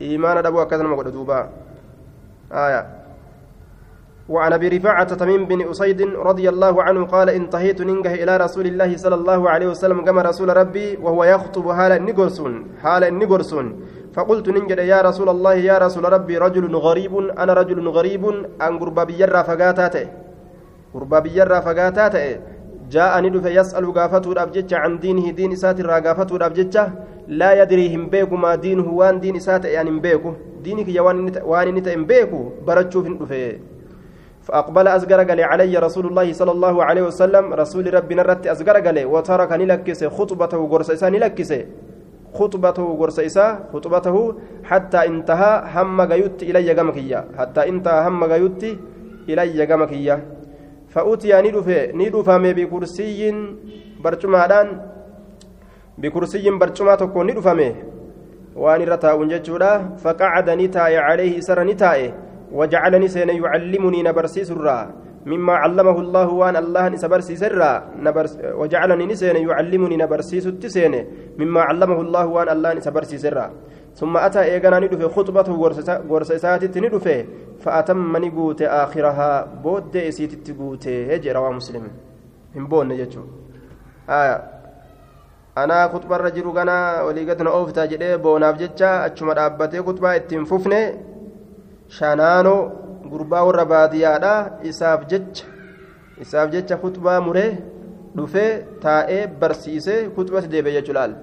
إيمان 0.00 0.46
أبو 0.46 0.62
أكثر 0.62 0.86
ما 0.86 1.02
دوبا 1.02 1.50
آية 2.52 3.03
وعن 4.28 4.52
أبي 4.52 4.68
رفاعة 4.68 5.14
تميم 5.14 5.44
بن 5.44 5.70
أسيد 5.70 6.02
رضي 6.02 6.48
الله 6.48 6.82
عنه 6.82 7.04
قال 7.04 7.30
انتهيت 7.30 7.82
ننجه 7.82 8.14
إلى 8.14 8.36
رسول 8.36 8.66
الله 8.66 8.96
صلى 8.96 9.14
الله 9.14 9.50
عليه 9.50 9.66
وسلم 9.66 10.04
كما 10.04 10.22
رسول 10.22 10.56
ربي 10.56 10.96
وهو 10.96 11.24
يخطب 11.24 11.72
حال 11.72 11.92
النجرسون 11.92 12.66
حال 12.82 13.04
النجرسون 13.04 13.66
فقلت 14.14 14.48
ننجد 14.48 14.78
يا 14.78 15.00
رسول 15.02 15.28
الله 15.28 15.54
يا 15.54 15.78
رسول 15.78 16.04
ربي 16.12 16.38
رجل 16.38 16.74
غريب 16.76 17.12
أنا 17.42 17.52
رجل 17.52 17.88
غريب 17.88 18.24
أن 18.62 18.78
قربا 18.78 19.04
بيرا 19.04 19.42
فقاتاته. 19.42 20.06
قربا 20.94 21.18
بيرا 21.18 21.60
فقاتاته. 21.60 22.40
جاءني 22.90 23.28
دفه 23.30 23.50
يسأل 23.58 23.84
غافتو 23.96 24.32
دابجچ 24.32 24.72
عن 24.72 24.98
دينه 24.98 25.30
دين 25.30 25.52
إسات 25.52 25.80
الرا 25.80 25.98
غافتو 26.06 26.36
دابجچ 26.36 26.76
لا 27.28 27.62
يدري 27.62 27.94
هم 27.94 28.06
بيكو 28.12 28.36
ما 28.36 28.54
دينه 28.54 28.88
وان 28.88 29.20
دين 29.20 29.36
إسات 29.36 29.64
يعني 29.64 29.90
بيكو. 29.90 30.32
دينك 30.64 30.88
يا 30.88 31.00
وان 31.00 31.74
نتا 31.74 31.94
هم 31.94 32.04
بيكو 32.04 32.40
برچو 32.66 33.02
فين 33.02 33.18
دفه 33.18 33.73
فأقبل 34.44 34.88
أزغر 34.88 35.20
قال 35.28 35.40
علي 35.40 35.74
رسول 35.78 36.06
الله 36.06 36.32
صلى 36.32 36.52
الله 36.56 36.84
عليه 36.84 37.02
وسلم 37.02 37.44
رسول 37.54 37.94
ربنا 37.94 38.22
رت 38.22 38.46
أزغر 38.46 38.76
قال 38.86 38.98
وتركني 39.12 39.64
لكس 39.66 40.04
خطبته 40.04 40.60
غرسيسا 40.72 41.10
لكس 41.10 41.52
خطبته 42.34 42.86
غرسيسا 43.00 43.46
خطبته 43.72 44.16
حتى 44.64 45.00
انتهى 45.06 45.52
هم 45.74 46.00
غيوت 46.00 46.42
إلي 46.42 46.74
جمكية 46.74 47.24
حتى 47.38 47.68
انتهى 47.68 48.08
هم 48.08 48.24
غيوت 48.24 48.62
إلي 49.28 49.66
جمكية 49.66 50.16
فأتي 50.88 51.32
ندفه 51.46 51.80
ندفه 52.00 52.52
بكرسي 52.58 53.20
برجمادان 54.02 54.68
بكرسي 55.98 56.50
برجما 56.50 56.94
تكو 56.94 57.22
ندفه 57.22 57.74
وان 58.56 58.82
رتاء 58.82 59.24
ججودا 59.24 59.72
فقعد 60.02 60.50
نتاي 60.50 60.96
عليه 60.98 61.40
سر 61.40 61.62
نتاي 61.64 62.14
وجعلني 62.52 63.08
سين 63.08 63.28
يعلمني 63.28 64.02
نبرسي 64.02 64.44
سرا. 64.44 64.90
مما 65.26 65.52
علمه 65.52 66.00
الله 66.00 66.28
وان 66.28 66.56
الله 66.56 66.88
نسبرسي 66.88 67.36
سرا. 67.36 67.72
نبرس 67.96 68.38
وجعلني 68.60 69.06
نسين 69.06 69.36
يعلمني 69.36 69.96
نبرسي 69.96 70.40
ستسين 70.40 70.94
مما 71.38 71.60
علمه 71.60 72.00
الله 72.00 72.26
وان 72.26 72.48
الله 72.48 72.72
نسبرسي 72.72 73.18
سرا. 73.18 73.50
ثم 73.94 74.16
أتى 74.16 74.40
إيغانا 74.42 74.78
ندفه 74.80 75.08
خطبته 75.08 75.52
غرسيساتي 76.10 76.80
ندفه 76.80 77.24
فأتم 77.62 78.16
نقوت 78.16 78.62
آخرها. 78.62 79.62
بود 79.62 79.96
إسيتي 79.96 80.36
تقوت 80.36 80.88
هجي 80.88 81.32
رواه 81.32 81.50
مسلم. 81.50 81.88
هم 82.56 82.66
بون 82.66 82.88
نجتشو. 82.88 83.22
آية. 84.08 84.42
أنا 85.58 85.88
خطبة 85.88 86.16
الرجل 86.16 86.48
غنا 86.48 87.02
وليقتنا 87.02 87.50
أوفتا 87.50 87.84
جدي 87.84 88.16
بوناف 88.16 88.56
جتشا. 88.56 89.06
أتشما 89.06 89.34
دابتي 89.34 89.82
خطبة. 89.82 90.16
اتم 90.16 90.44
shanaanoo 91.98 92.60
gurbaa 93.12 93.44
warra 93.48 93.64
baadiyyaadhaa 93.72 94.38
isaaf 94.70 95.06
jecha 95.12 95.46
isaaf 96.24 96.50
jecha 96.54 96.76
kutbaa 96.84 97.20
muree 97.26 97.50
dhufee 98.16 98.50
taa'ee 98.84 99.22
barsiisee 99.42 100.00
kutbas 100.16 100.50
deebi'ee 100.52 100.76
jechuudhaan 100.78 101.16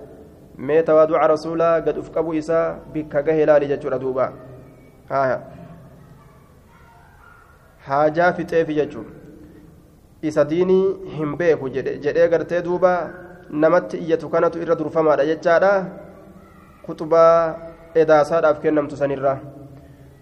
mee 0.70 0.82
tawaaduuca 0.90 1.28
rasuulaa 1.34 1.74
gad 1.88 1.98
uf 2.02 2.12
qabu 2.18 2.34
isaa 2.42 2.66
bikka 2.94 3.24
gahee 3.28 3.46
laali 3.52 3.72
jechuudha 3.72 4.00
duuba. 4.04 4.32
Haajaa 7.88 8.34
fixeefi 8.40 8.78
jechuudha 8.80 9.12
isa 10.32 10.46
diinii 10.52 11.16
hin 11.18 11.38
beeku 11.38 11.70
jedhee 11.78 12.28
gartee 12.34 12.62
duuba 12.68 12.92
namatti 13.64 13.98
iyyatu 13.98 14.30
kanatu 14.30 14.62
irra 14.66 14.76
durfamaadha 14.76 15.26
jechaadha. 15.32 15.74
Kutubaa 16.86 17.56
edaasaadhaaf 18.04 18.62
kennamtu 18.62 18.98
sanirraa. 18.98 19.40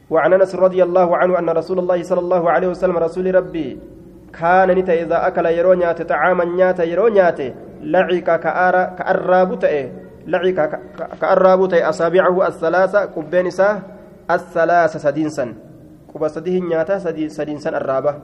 وعن 0.09 0.33
أنس 0.33 0.55
رضي 0.55 0.83
الله 0.83 1.17
عنه 1.17 1.39
أن 1.39 1.49
رسول 1.49 1.79
الله 1.79 2.03
صلى 2.03 2.19
الله 2.19 2.51
عليه 2.51 2.67
وسلم 2.67 2.97
رسول 2.97 3.35
ربي 3.35 3.77
كان 4.33 4.71
نتا 4.77 4.93
إذا 4.93 5.27
أكل 5.27 5.45
يرو 5.45 5.73
نيات 5.73 6.01
طعاما 6.01 6.45
نيات 6.45 6.79
يرو 6.79 7.07
نيات 7.07 7.39
لعق 7.81 8.29
كأراب 8.35 9.59
تأه 9.59 9.85
لعق 10.27 10.59
كأراب 11.21 11.67
تأه 11.69 11.89
أصابعه 11.89 12.47
الثلاثة 12.47 13.05
كبين 13.05 13.47
الثلاثة 14.31 14.99
سدينسا 14.99 15.45
nyaataa 16.69 16.99
sadiinsan 17.29 17.75
arraaba 17.75 18.15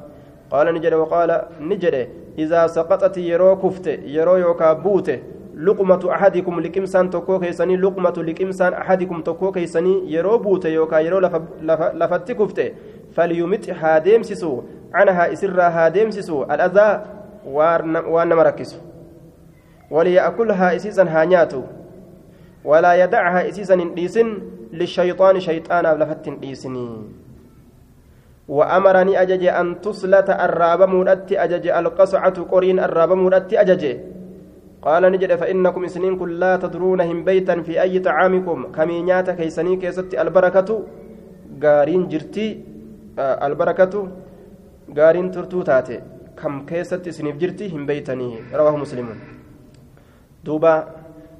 qaala 0.49 0.71
ni 0.71 0.79
jedhe 0.79 0.97
waqaala 0.97 1.47
ni 1.59 1.77
jedhe 1.77 2.09
idaa 2.37 2.67
saqaxati 2.67 3.29
yeroo 3.29 3.55
kufte 3.55 3.99
yeroo 4.15 4.37
yookaa 4.37 4.75
buute 4.75 5.23
luqmatu 5.55 6.11
ahadikum 6.11 6.59
liqimsaan 6.59 7.09
tokkoo 7.09 7.39
keeysanii 7.39 7.77
luqmatu 7.77 8.23
liqimsaan 8.23 8.73
ahadikum 8.73 9.23
tokkoo 9.23 9.51
keeysanii 9.51 10.13
yeroo 10.13 10.39
buute 10.39 10.73
yookaa 10.73 10.99
yeroo 10.99 11.21
lafatti 11.93 12.35
kufte 12.35 12.65
falyumit 13.15 13.69
haa 13.81 13.99
deemsisu 13.99 14.51
canahaa 14.91 15.27
isirraa 15.37 15.69
haa 15.77 15.89
deemsisu 15.89 16.43
al'adaa 16.43 16.91
waan 17.47 18.29
nama 18.29 18.43
rakkisu 18.51 18.81
waliya'kulhaa 19.91 20.71
isiisan 20.79 21.07
haa 21.07 21.25
nyaatu 21.25 21.63
walaa 22.65 22.95
yadachaa 23.03 23.45
isiisan 23.51 23.79
hin 23.79 23.93
dhiisin 23.99 24.33
lishayxaani 24.71 25.45
shayxaanaaf 25.47 25.99
lafatti 26.03 26.29
hin 26.29 26.41
dhiisinii 26.41 26.89
وأمرني 28.47 29.21
أجج 29.21 29.43
أن 29.45 29.81
تصلت 29.81 30.29
الراب 30.29 30.81
مودتي 30.89 31.43
أجج 31.43 31.67
القصعة 31.67 32.37
قرين 32.51 32.79
الراب 32.79 33.13
مودتي 33.13 33.61
أجج 33.61 33.83
قال 34.85 35.03
نجد 35.11 35.35
فإنكم 35.35 35.87
سنين 35.87 36.13
كل 36.17 36.39
لا 36.39 36.57
تدرونهم 36.57 37.23
بيتا 37.23 37.61
في 37.61 37.81
أي 37.81 37.99
طعامكم. 37.99 38.71
كمينيات 38.71 39.29
كيسني 39.29 39.75
كيست 39.81 40.13
البركة. 40.13 40.69
غارين 41.63 42.07
جرتي 42.07 42.47
آه 43.19 43.47
البركة. 43.47 43.93
غارين 44.97 45.31
ترتو 45.31 45.61
تاتي. 45.61 46.01
كم 46.37 46.65
كيست 46.65 47.09
سنيف 47.09 47.35
جرتي 47.37 47.69
هم 47.73 47.85
بيتني 47.85 48.53
رواه 48.53 48.77
مسلم. 48.77 49.07
دوبا 50.45 50.87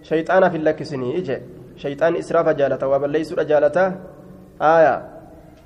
شيطان 0.02 0.50
في 0.50 0.58
اللك 0.58 0.84
سني. 0.84 1.18
إجي. 1.18 1.38
شيطان 1.78 2.16
إسراف 2.16 2.50
جالته 2.50 2.88
وبل 2.88 3.10
ليس 3.10 3.34
جالته 3.34 3.88
آية. 4.62 4.96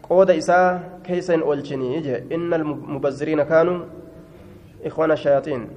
قود 0.10 0.30
إساء 0.32 1.00
كيسا 1.04 1.36
أولشني. 1.42 2.18
إن 2.36 2.54
المبذرين 2.54 3.44
كانوا 3.44 3.80
إخوان 4.86 5.12
الشياطين. 5.12 5.68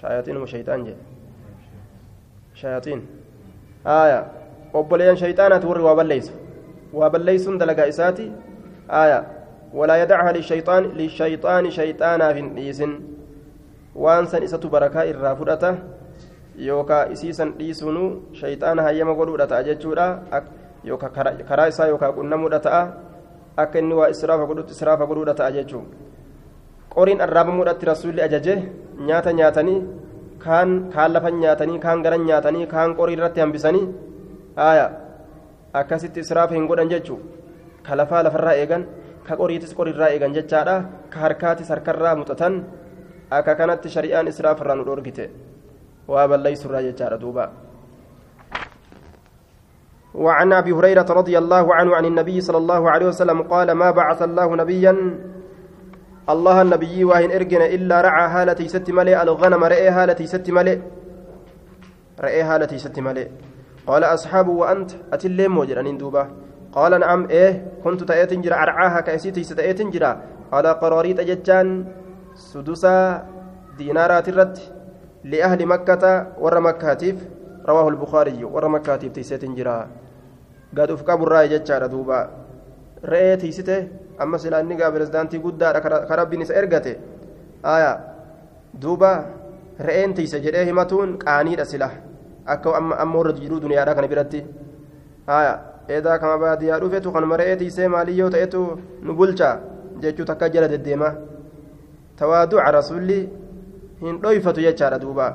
شياطين 0.00 0.36
وشيطان 0.36 0.84
جي 0.84 0.94
شياطين 2.54 3.06
آية 3.86 4.20
obboleeyyan 4.74 5.16
shayxaanaati 5.16 5.66
warri 5.66 5.82
waa 5.82 5.94
balleeysu 5.94 6.32
waa 6.92 7.10
balleeysuun 7.10 7.58
dalagaa 7.58 7.86
isaati 7.92 8.32
aaya 9.00 9.24
walaa 9.74 9.96
yadacha 10.02 10.32
lishayxaan 10.38 10.90
lishayxaani 11.00 11.70
shayxaanaaf 11.78 12.36
hin 12.36 12.50
dhiisin 12.56 12.92
waan 14.04 14.26
san 14.32 14.42
isatu 14.48 14.68
barakaa 14.74 15.04
irraa 15.12 15.34
fudhata 15.36 15.70
yookaa 16.68 17.04
isiisan 17.16 17.54
dhiisunu 17.58 18.04
shayxaana 18.40 18.82
hayyama 18.88 19.14
godhuudha 19.20 19.46
ta'a 19.52 19.62
jechuudha 19.70 20.06
yookaa 20.84 21.10
karaa 21.48 21.68
isaa 21.74 21.88
yookaa 21.92 22.12
qunnamuudha 22.18 22.60
ta'a 22.68 22.82
akka 23.64 23.78
inni 23.78 23.94
waa 24.00 24.10
israafa 24.16 24.46
godhutti 24.52 24.76
israafa 24.78 25.06
godhuudha 25.06 25.34
ta'a 25.34 25.52
jechuudha 25.58 26.05
qoriin 26.96 27.20
arraabamuudhaatti 27.26 27.88
rasuulli 27.92 28.22
ajaje 28.26 28.54
nyaata 29.08 29.32
nyaatanii 29.38 29.80
kaan 30.44 30.70
kaan 30.94 31.12
lafan 31.14 31.40
nyaatanii 31.42 31.78
kaan 31.84 32.02
garan 32.04 32.24
nyaatanii 32.28 32.66
kaan 32.74 32.96
qorii 32.98 33.16
irratti 33.18 33.40
hambisanii 33.44 33.86
haaya 34.60 34.86
akkasitti 35.80 36.24
israafa 36.24 36.54
hin 36.58 36.66
godhan 36.70 36.92
jechuun 36.94 37.20
ka 37.88 37.98
lafaa 38.00 38.22
lafarraa 38.28 38.56
eegan 38.62 38.86
ka 39.28 39.36
qoriitis 39.42 39.76
qoriirraa 39.78 40.10
eegan 40.14 40.34
jechaadha 40.38 40.76
ka 41.12 41.18
harkaatis 41.24 41.68
harkarraa 41.74 42.16
muxatan 42.22 42.64
akka 43.38 43.54
kanatti 43.60 43.92
shari'aan 43.98 44.32
israafarraa 44.32 44.76
nu 44.80 44.88
dhoorgite 44.88 45.30
waa 46.08 46.28
balleessurraa 46.32 46.82
jechaadha 46.88 47.20
duuba. 47.20 47.46
وعن 50.16 50.52
ابي 50.52 50.72
هريره 50.72 51.04
رضي 51.04 51.36
الله 51.38 51.74
عنه 51.74 51.96
عن 51.96 52.04
النبي 52.04 52.40
صلى 52.40 52.56
الله 52.56 52.82
عليه 52.90 53.06
وسلم 53.12 53.42
قال 53.52 53.68
ما 53.72 53.90
بعث 53.90 54.22
الله 54.22 54.48
نبيا 54.56 54.94
الله 56.26 56.62
النبي 56.62 57.04
واهن 57.04 57.30
إرجن 57.30 57.62
إلا 57.62 58.00
رعى 58.00 58.26
هالتي 58.28 58.68
ست 58.68 58.90
ملئ 58.90 59.22
الغنم 59.22 59.64
رئي 59.64 59.88
هالتي 59.88 60.26
ست 60.26 60.50
ملئ 60.50 60.78
رئي 62.20 62.42
هالتي 62.42 62.78
ست 62.78 62.98
ملئ 62.98 63.28
قال 63.86 64.04
أصحابه 64.04 64.50
وأنت 64.50 64.90
أتلين 65.12 65.50
موجرانين 65.50 65.98
دوبا 65.98 66.30
قال 66.72 67.00
نعم 67.00 67.26
إيه 67.30 67.66
كنت 67.84 68.10
أرعاها 68.10 69.00
كأسيتي 69.00 69.42
ستأتي 69.42 69.84
جرا. 69.84 70.22
قال 70.52 70.66
قراريت 70.66 71.20
أجتان 71.20 71.84
سدوسا 72.34 73.26
دينارات 73.78 74.28
الرد 74.28 74.58
لأهل 75.24 75.66
مكة 75.66 76.26
ور 76.38 76.60
مكاتيف 76.60 77.16
رواه 77.68 77.88
البخاري 77.88 78.44
ور 78.44 78.68
مكاتيف 78.68 79.12
تيسيت 79.12 79.44
جرا. 79.44 79.88
قد 80.78 80.90
أفكاب 80.90 81.22
الرأي 81.22 81.48
جتشار 81.48 81.86
دوبا 81.86 82.30
رأي 83.04 83.36
تيسيته 84.16 84.22
أما 84.22 84.38
سلا 84.38 84.62
نيغا 84.62 84.88
برزدانتي 84.88 85.38
قدا 85.38 85.78
كربي 86.08 86.36
نسا 86.36 86.58
إرغته 86.58 86.96
آية 87.64 87.92
دوبا 88.74 89.12
رأين 89.80 90.14
تيسي 90.14 90.38
جريه 90.40 90.70
همتون 90.70 91.16
قانيد 91.16 91.60
أسلاح 91.60 91.92
akka 92.46 92.76
amma 92.78 93.18
warra 93.18 93.32
jiruu 93.32 93.60
duniyaadhaa 93.60 93.94
kana 93.94 94.08
biratti 94.08 94.44
haya 95.26 95.58
eedaa 95.88 96.18
kama 96.18 96.38
baadiyyaa 96.38 96.78
dhufetu 96.80 97.12
kanuma 97.12 97.36
re'ee 97.36 97.56
tiisee 97.62 97.88
maaliyyoo 97.88 98.30
ta'etu 98.30 98.60
nu 99.02 99.14
bulcha 99.14 99.48
jechuu 100.00 100.24
takka 100.24 100.48
jala 100.48 100.68
deddeema 100.68 101.14
tawaaduca 102.16 102.70
rasuulli 102.78 103.18
hin 104.02 104.20
dhoyfatu 104.22 104.60
jechaadha 104.66 104.98
duuba 104.98 105.26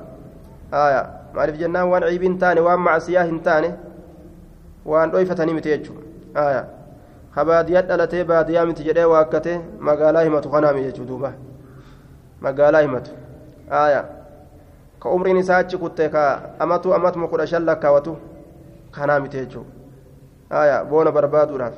haya 0.72 1.02
maaliif 1.36 1.60
jennaan 1.64 1.90
waan 1.92 2.08
ciibii 2.08 2.36
taane 2.44 2.62
waan 2.68 2.80
macsiyaa 2.88 3.24
hin 3.32 3.40
taane 3.50 3.74
waan 4.86 5.12
dhoyfatanii 5.12 5.58
miti 5.60 5.70
jechuu 5.76 5.98
haya 6.34 6.66
ka 7.36 7.46
baadiyyaa 7.46 7.82
dhalatee 7.90 8.24
baadiyyaa 8.24 8.66
miti 8.66 8.84
jedhee 8.84 9.06
waakkate 9.14 9.62
magaalaa 9.80 10.24
himatu 10.24 10.50
kanaami 10.50 10.84
jechuu 10.84 11.06
duuba 11.06 11.34
magaalaa 12.42 12.82
himatu 12.82 13.12
haya 13.70 14.02
ka 15.00 15.10
umriin 15.10 15.38
isaa 15.38 15.58
achi 15.58 15.78
kutte 15.78 16.10
ka 16.10 16.24
amatu 16.60 16.94
amatuma 16.94 17.28
kudha 17.28 17.48
shan 17.48 17.66
lakkaawatu 17.66 18.18
kanaa 18.92 19.20
miti 19.20 19.38
jechuudha 19.38 19.70
haya 20.50 20.84
boona 20.86 21.12
barbaaduudhaaf 21.12 21.74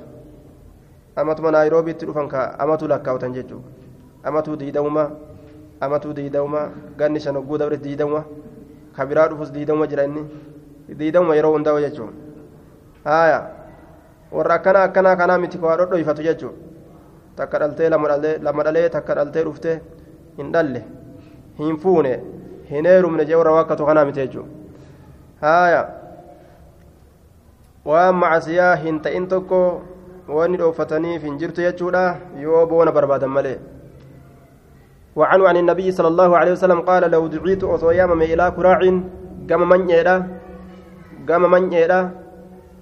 amatuma 1.16 1.52
naayiroobiitti 1.52 2.06
dhufan 2.06 2.28
ka 2.28 2.60
amatu 2.60 2.88
lakkaawatan 2.88 3.34
jechuudha 3.34 3.68
amatu 4.24 4.56
diidamuma 4.58 5.12
amatu 5.80 6.14
diidamuma 6.14 6.62
ganni 6.98 7.20
shan 7.20 7.36
hogguu 7.36 7.58
dabre 7.58 7.78
diidamuma 7.78 8.26
ka 8.96 9.06
biraa 9.06 9.28
dhufus 9.28 9.52
diidamuma 9.52 9.88
jira 9.88 10.04
inni 10.10 10.24
diidamuma 10.98 11.36
yeroo 11.36 11.54
hundaa'u 11.56 11.80
jechuudha 11.86 12.14
haya 13.04 13.40
warra 14.36 14.60
akkana 14.60 14.84
akkanaa 14.90 15.16
kanaa 15.24 15.42
miti 15.46 15.58
ka 15.58 15.68
waa 15.72 15.80
dhodhoyfatu 15.82 16.28
jechuudha 16.30 16.58
takka 17.42 17.60
dhaltee 17.66 17.90
lama 17.90 18.64
dhalee 18.70 18.88
takka 18.98 19.16
dhaltee 19.20 19.44
dhuftee 19.50 19.78
hin 20.38 20.54
dhalle 20.56 20.82
hin 21.60 21.78
fuune. 21.86 22.16
hin 22.70 22.86
heerumne 22.86 23.26
jee 23.26 23.36
warra 23.40 23.52
waakkatu 23.58 23.86
kanaa 23.86 24.06
miti 24.10 24.20
jechuudha 24.24 24.50
haaya 25.42 25.82
waan 27.90 28.16
macasiyaa 28.22 28.76
hin 28.86 29.00
ta'in 29.08 29.28
tokko 29.34 29.60
wanni 30.38 30.58
dhooffataniif 30.62 31.24
hin 31.28 31.38
jirtu 31.42 31.66
jechuudha 31.66 32.04
yoo 32.46 32.66
boona 32.74 32.92
barbaadan 33.00 33.38
malee 33.38 33.60
وعنه 35.14 35.46
عن 35.50 35.58
النبي 35.62 35.92
صلى 35.94 36.10
الله 36.10 36.38
عليه 36.38 36.52
وسلم 36.58 36.80
قال 36.90 37.06
لو 37.12 37.28
دعيت 37.30 37.64
أصويام 37.64 38.18
إلى 38.22 38.46
كراع 38.58 38.80
قام 39.50 39.62
من 39.70 39.82
يدا 39.90 40.16
قام 41.30 41.44
من 41.52 41.70
يدا 41.70 42.00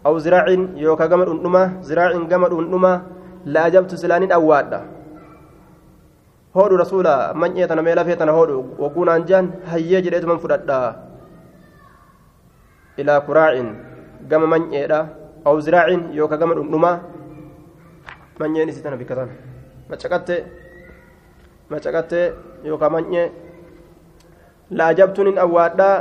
أو 0.06 0.18
زراع 0.18 0.45
يوكا 0.86 1.06
قام 1.06 1.22
الأنما 1.22 1.64
زراع 1.86 2.12
قام 2.32 2.43
الأنما 2.45 2.93
لا 3.45 3.62
أجبت 3.68 3.95
سلان 3.95 4.32
أوادا 4.32 4.82
hodhu 6.52 6.76
rasuula 6.76 7.32
manyee 7.32 7.64
tana 7.68 7.80
mee 7.80 7.95
lafee 7.95 8.16
tana 8.20 8.36
hodhu 8.36 8.76
wagguunaan 8.76 9.24
jaan 9.24 9.45
hayyee 9.72 10.02
jedheetuman 10.04 10.36
fudhadha 10.43 10.80
ilaa 12.99 13.24
kuraacin 13.28 13.70
gama 14.28 14.47
manyeedha 14.54 14.99
aw 15.47 15.56
ziraacin 15.64 16.02
yooka 16.18 16.36
gama 16.41 16.58
dhundhumaa 16.60 16.97
manyeen 18.39 18.70
isii 18.74 18.84
tana 18.84 18.99
bikka 18.99 19.16
tana 19.16 19.32
macaqatte 19.91 20.36
macaqatte 21.72 22.22
yooka 22.68 22.89
manyee 22.95 23.32
laajabtuun 24.82 25.32
hin 25.32 25.39
awwaadhaa 25.45 25.95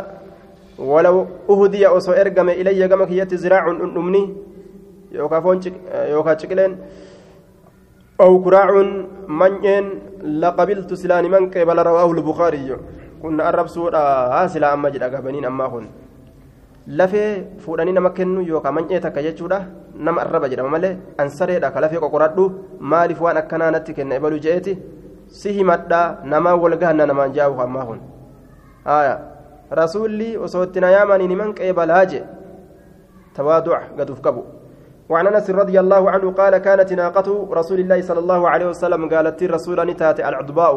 walaw 0.80 1.26
uhdiya 1.48 1.92
osoo 1.92 2.14
ergame 2.14 2.52
ilayya 2.60 2.88
gama 2.88 3.06
kiyyatti 3.06 3.36
ziraacun 3.36 3.78
dhundhumni 3.78 4.22
yookaa 5.12 5.42
foon 5.42 5.60
yookaa 6.10 6.36
ciqileen 6.42 6.76
أو 8.20 8.32
كراع 8.44 8.70
منين 9.40 9.84
لقبلت 10.42 10.90
سلان 11.02 11.24
من 11.34 11.42
قبل 11.54 11.78
رواه 11.90 12.10
البخاري 12.16 12.68
كنا 13.22 13.48
أرب 13.48 13.66
سورة 13.76 13.98
هاسلا 14.36 14.74
أما 14.74 14.88
جدا 14.92 15.06
قبنين 15.16 15.44
أما 15.44 15.66
هن 15.72 15.86
lafee 16.98 17.44
fuudhanii 17.64 17.92
nama 17.92 18.10
kennu 18.10 18.40
yookaan 18.42 18.88
takka 19.04 19.22
jechuudha 19.22 19.58
nama 19.94 20.20
arraba 20.22 20.48
jedhama 20.48 20.70
malee 20.74 20.96
ansareedha 21.22 21.70
ka 21.70 21.80
lafee 21.80 22.00
qoqoradhu 22.04 22.44
maaliif 22.92 23.20
waan 23.20 23.36
akkanaa 23.36 23.70
natti 23.70 23.94
kenna 23.94 24.14
ebalu 24.18 24.40
je'eeti 24.44 24.78
si 25.40 25.52
himadhaa 25.58 26.24
namaa 26.32 26.56
wal 26.62 26.76
gahanna 26.82 27.06
namaan 27.10 27.34
jaa'u 27.36 27.60
ammaa 27.66 27.84
kun 27.88 28.00
rasuulli 29.70 30.36
osoo 30.36 30.64
itti 30.64 30.80
na 30.80 30.90
yaamaniin 30.90 31.30
himan 31.30 31.54
qeebalaa 31.54 32.04
je 32.06 32.20
tawaadu'a 33.34 33.80
gaduuf 33.98 34.20
qabu 34.20 34.44
وعن 35.10 35.26
أنس 35.26 35.50
رضي 35.50 35.74
الله 35.74 36.10
عنه 36.10 36.30
قال 36.38 36.54
كانت 36.62 36.92
ناقة 36.92 37.28
رسول 37.50 37.78
الله 37.82 37.98
صلى 38.06 38.20
الله 38.22 38.40
عليه 38.48 38.66
وسلم 38.70 39.10
قالت 39.10 39.42
الرسول 39.42 39.78
نتات 39.90 40.22
العضباء. 40.22 40.74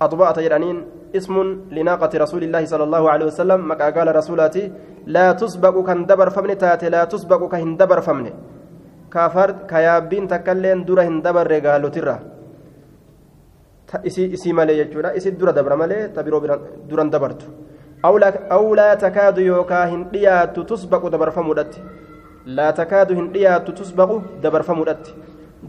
أضباء 0.00 0.28
تجرانين 0.32 0.76
اسم 1.12 1.34
لناقة 1.68 2.12
رسول 2.24 2.42
الله 2.48 2.64
صلى 2.64 2.84
الله 2.88 3.02
عليه 3.12 3.26
وسلم. 3.28 3.60
مكا 3.68 3.92
قال 3.92 4.08
رسولاتي 4.16 4.72
لا 5.12 5.36
تسبق 5.36 5.76
كان 5.84 6.08
دبر 6.08 6.32
فمن 6.32 6.56
تات 6.56 6.84
لا 6.88 7.04
تسبق 7.04 7.52
كهن 7.52 7.76
دبر 7.76 8.00
فمن. 8.00 8.26
كافر 9.12 9.68
كيابين 9.68 10.24
تكلين 10.32 10.88
دره 10.88 11.08
دبر 11.20 11.44
رجال 11.44 11.84
ترى 11.92 12.16
isi 14.04 14.52
malee 14.52 14.76
jechuudha 14.80 15.14
isi 15.18 15.32
dura 15.32 15.52
dabra 15.52 15.76
malee 15.76 16.08
tabiroo 16.14 16.40
duran 16.88 17.10
dabartu 17.10 17.46
takaadu 18.02 19.40
yookaa 19.42 19.86
hin 19.86 20.04
dhiyaattu 20.12 20.64
tusbaqu 20.64 21.10
dabarfamuudhatti 21.10 21.80
laa 22.46 22.72
takaadu 22.72 23.14
hin 23.14 23.32
dhiyaattu 23.32 23.72
tusbaqu 23.72 24.22
dabarfamuudhatti 24.42 25.14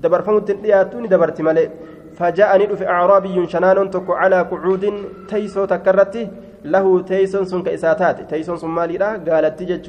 dabarfamutti 0.03 0.53
hin 0.53 0.61
dhiyaattu 0.63 1.01
ni 1.01 1.07
dabarti 1.07 1.43
malee 1.43 1.69
فجاءني 2.11 2.65
دف 2.65 2.83
أعرابي 2.83 3.47
شنان 3.47 3.89
تكو 3.89 4.13
على 4.13 4.41
قعود 4.51 4.83
تيسو 5.31 5.65
تكرتي 5.65 6.29
له 6.65 6.85
تيسون 7.01 7.45
سن 7.45 7.63
كإساتات 7.63 8.17
تيسون 8.29 8.57
سن 8.57 8.67
مالي 8.67 8.97
قالت 8.97 9.59
تجج 9.59 9.85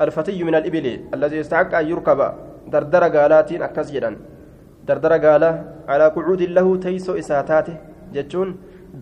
الفتي 0.00 0.44
من 0.44 0.54
الإبل 0.54 0.86
الذي 1.14 1.36
يستحق 1.36 1.74
أن 1.74 1.86
يركب. 1.90 2.20
دردر 2.72 3.04
قالات 3.16 3.52
أكس 3.52 3.90
جدا. 3.90 4.10
دردر 4.88 5.12
قال 5.24 5.44
على 5.88 6.06
قعود 6.16 6.42
له 6.42 6.76
تيسو 6.76 7.18
إساتات. 7.18 7.68
جتشون 8.14 8.48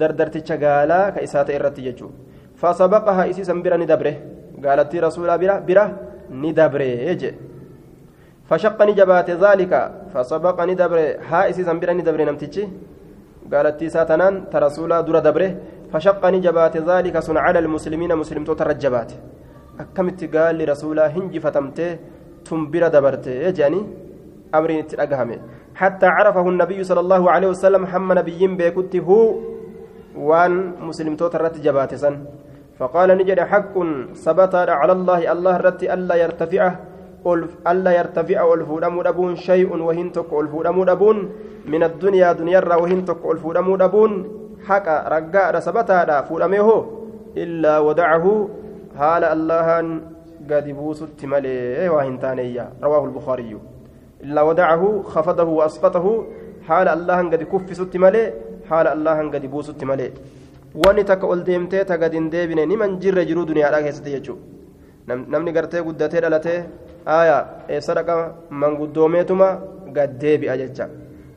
دردرتش 0.00 0.50
قالا 0.62 0.98
كإسات 1.14 1.48
إرتي 1.56 1.82
جتشون 1.86 2.12
فسبقها 2.60 3.22
إسي 3.30 3.42
سنبرا 3.48 3.76
ندبره 3.82 4.14
قالت 4.64 4.92
رسول 5.06 5.30
بره 5.42 5.54
بره 5.68 5.84
ندبره 6.42 6.90
يجي 7.08 7.30
فشقني 8.48 8.92
جبات 8.98 9.28
ذلك 9.44 9.72
فسبقني 10.12 10.74
دبر 10.80 10.98
ها 11.28 11.40
إسي 11.50 11.62
سنبرني 11.68 12.02
دبر 12.08 12.20
نمتجي 12.28 12.64
قالت 13.52 13.80
ساتنان 13.94 14.34
ترسولا 14.52 14.98
در 15.06 15.16
دبره 15.26 15.50
فشقني 15.92 16.38
جبات 16.46 16.74
ذلك 16.90 17.14
صنع 17.26 17.40
على 17.46 17.58
المسلمين 17.64 18.10
مسلم 18.22 18.42
ترجبات 18.60 19.10
أكمت 19.82 20.20
قال 20.34 20.54
لرسولا 20.58 21.04
هنجي 21.14 21.38
فتمته 21.44 21.88
تنبر 22.46 22.84
دبرته 22.94 23.32
يجاني 23.46 23.80
أمرين 24.58 24.86
تلقهمه 24.90 25.38
حتى 25.80 26.06
عرفه 26.06 26.48
النبي 26.52 26.78
صلى 26.84 27.00
الله 27.04 27.22
عليه 27.30 27.48
وسلم 27.48 27.82
حم 27.86 28.08
نبيين 28.18 28.52
بيكت 28.56 28.96
هو 28.96 29.20
وان 30.16 30.72
مسلم 30.80 31.16
ترت 31.16 31.58
جبات 31.60 31.94
سن 31.94 32.24
فقال 32.78 33.18
نجد 33.18 33.40
حق 33.40 33.74
ثبت 34.14 34.54
على 34.54 34.92
الله 34.92 35.32
الله 35.32 35.56
رت 35.56 35.82
ألا 35.82 36.14
يرتفعه 36.14 36.74
ألا 37.70 37.92
يرتفع 37.98 38.54
الفودم 38.54 39.02
دبون 39.02 39.36
شيء 39.36 39.76
وهن 39.76 40.12
تك 40.12 40.32
الفودم 40.32 40.84
دبون 40.84 41.18
من 41.66 41.82
الدنيا 41.82 42.32
دنيا 42.32 42.74
وهن 42.74 43.04
تك 43.04 43.22
الفودم 43.24 43.76
دبون 43.76 44.12
حق 44.66 45.08
رجاء 45.08 45.60
ثبتا 45.60 46.20
فودمه 46.20 46.68
إلا 47.36 47.78
ودعه 47.78 48.48
حال 48.98 49.24
الله 49.24 50.00
قد 50.50 50.66
بوست 50.68 51.24
ملي 51.24 51.88
وهن 51.88 52.18
تانية 52.20 52.68
رواه 52.82 53.04
البخاري 53.04 53.58
إلا 54.24 54.42
ودعه 54.42 55.02
خفضه 55.02 55.44
وأسقطه 55.44 56.24
حال 56.68 56.88
الله 56.88 57.18
قد 57.32 57.42
كفست 57.42 57.96
ملي 57.96 58.32
haala 58.70 58.92
allahan 58.96 59.30
gadi 59.30 59.48
buusutti 59.48 59.84
malee. 59.84 60.10
Wanni 60.74 61.04
takka 61.04 61.26
ol 61.26 61.44
deemtee 61.46 61.84
ta 61.84 61.96
gadi 61.98 62.16
hin 62.16 62.30
deebine 62.30 62.66
niman 62.66 62.98
jirre 63.00 63.24
jiruu 63.26 63.46
duniyaadhaa 63.50 63.82
keessatti 63.86 64.10
jechuudha. 64.16 64.42
Namni 65.06 65.52
gartee 65.52 65.82
guddatee 65.86 66.20
dhalatee 66.24 66.58
aayaa 67.16 67.42
eessa 67.68 67.94
dhaqa 67.98 68.16
manguddoomeetuma 68.50 69.48
gad 69.96 70.18
deebi'a 70.22 70.56
jecha. 70.62 70.88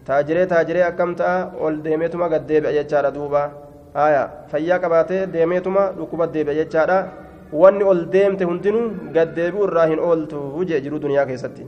Taajiree 0.08 0.46
taajiree 0.54 0.84
akkam 0.90 1.16
ta'a 1.16 1.52
ol 1.60 1.82
deemeetuma 1.86 2.30
gad 2.34 2.48
deebi'a 2.50 2.72
jechaadha 2.78 3.12
duuba. 3.18 3.42
Aayaa 3.96 4.28
fayyaa 4.52 4.80
qabaatee 4.84 5.26
deemeetuma 5.34 5.92
dhukkuba 5.98 6.28
deebi'a 6.36 6.56
jechaadha. 6.62 6.98
Wanni 7.52 7.84
ol 7.84 8.06
deemte 8.14 8.44
hundinuu 8.50 9.12
gad 9.14 9.36
deebi'u 9.36 9.68
irraa 9.68 9.88
hin 9.92 10.00
ooltu 10.00 10.66
jee 10.70 10.82
jiruu 10.86 11.00
duniyaa 11.06 11.26
keessatti. 11.26 11.68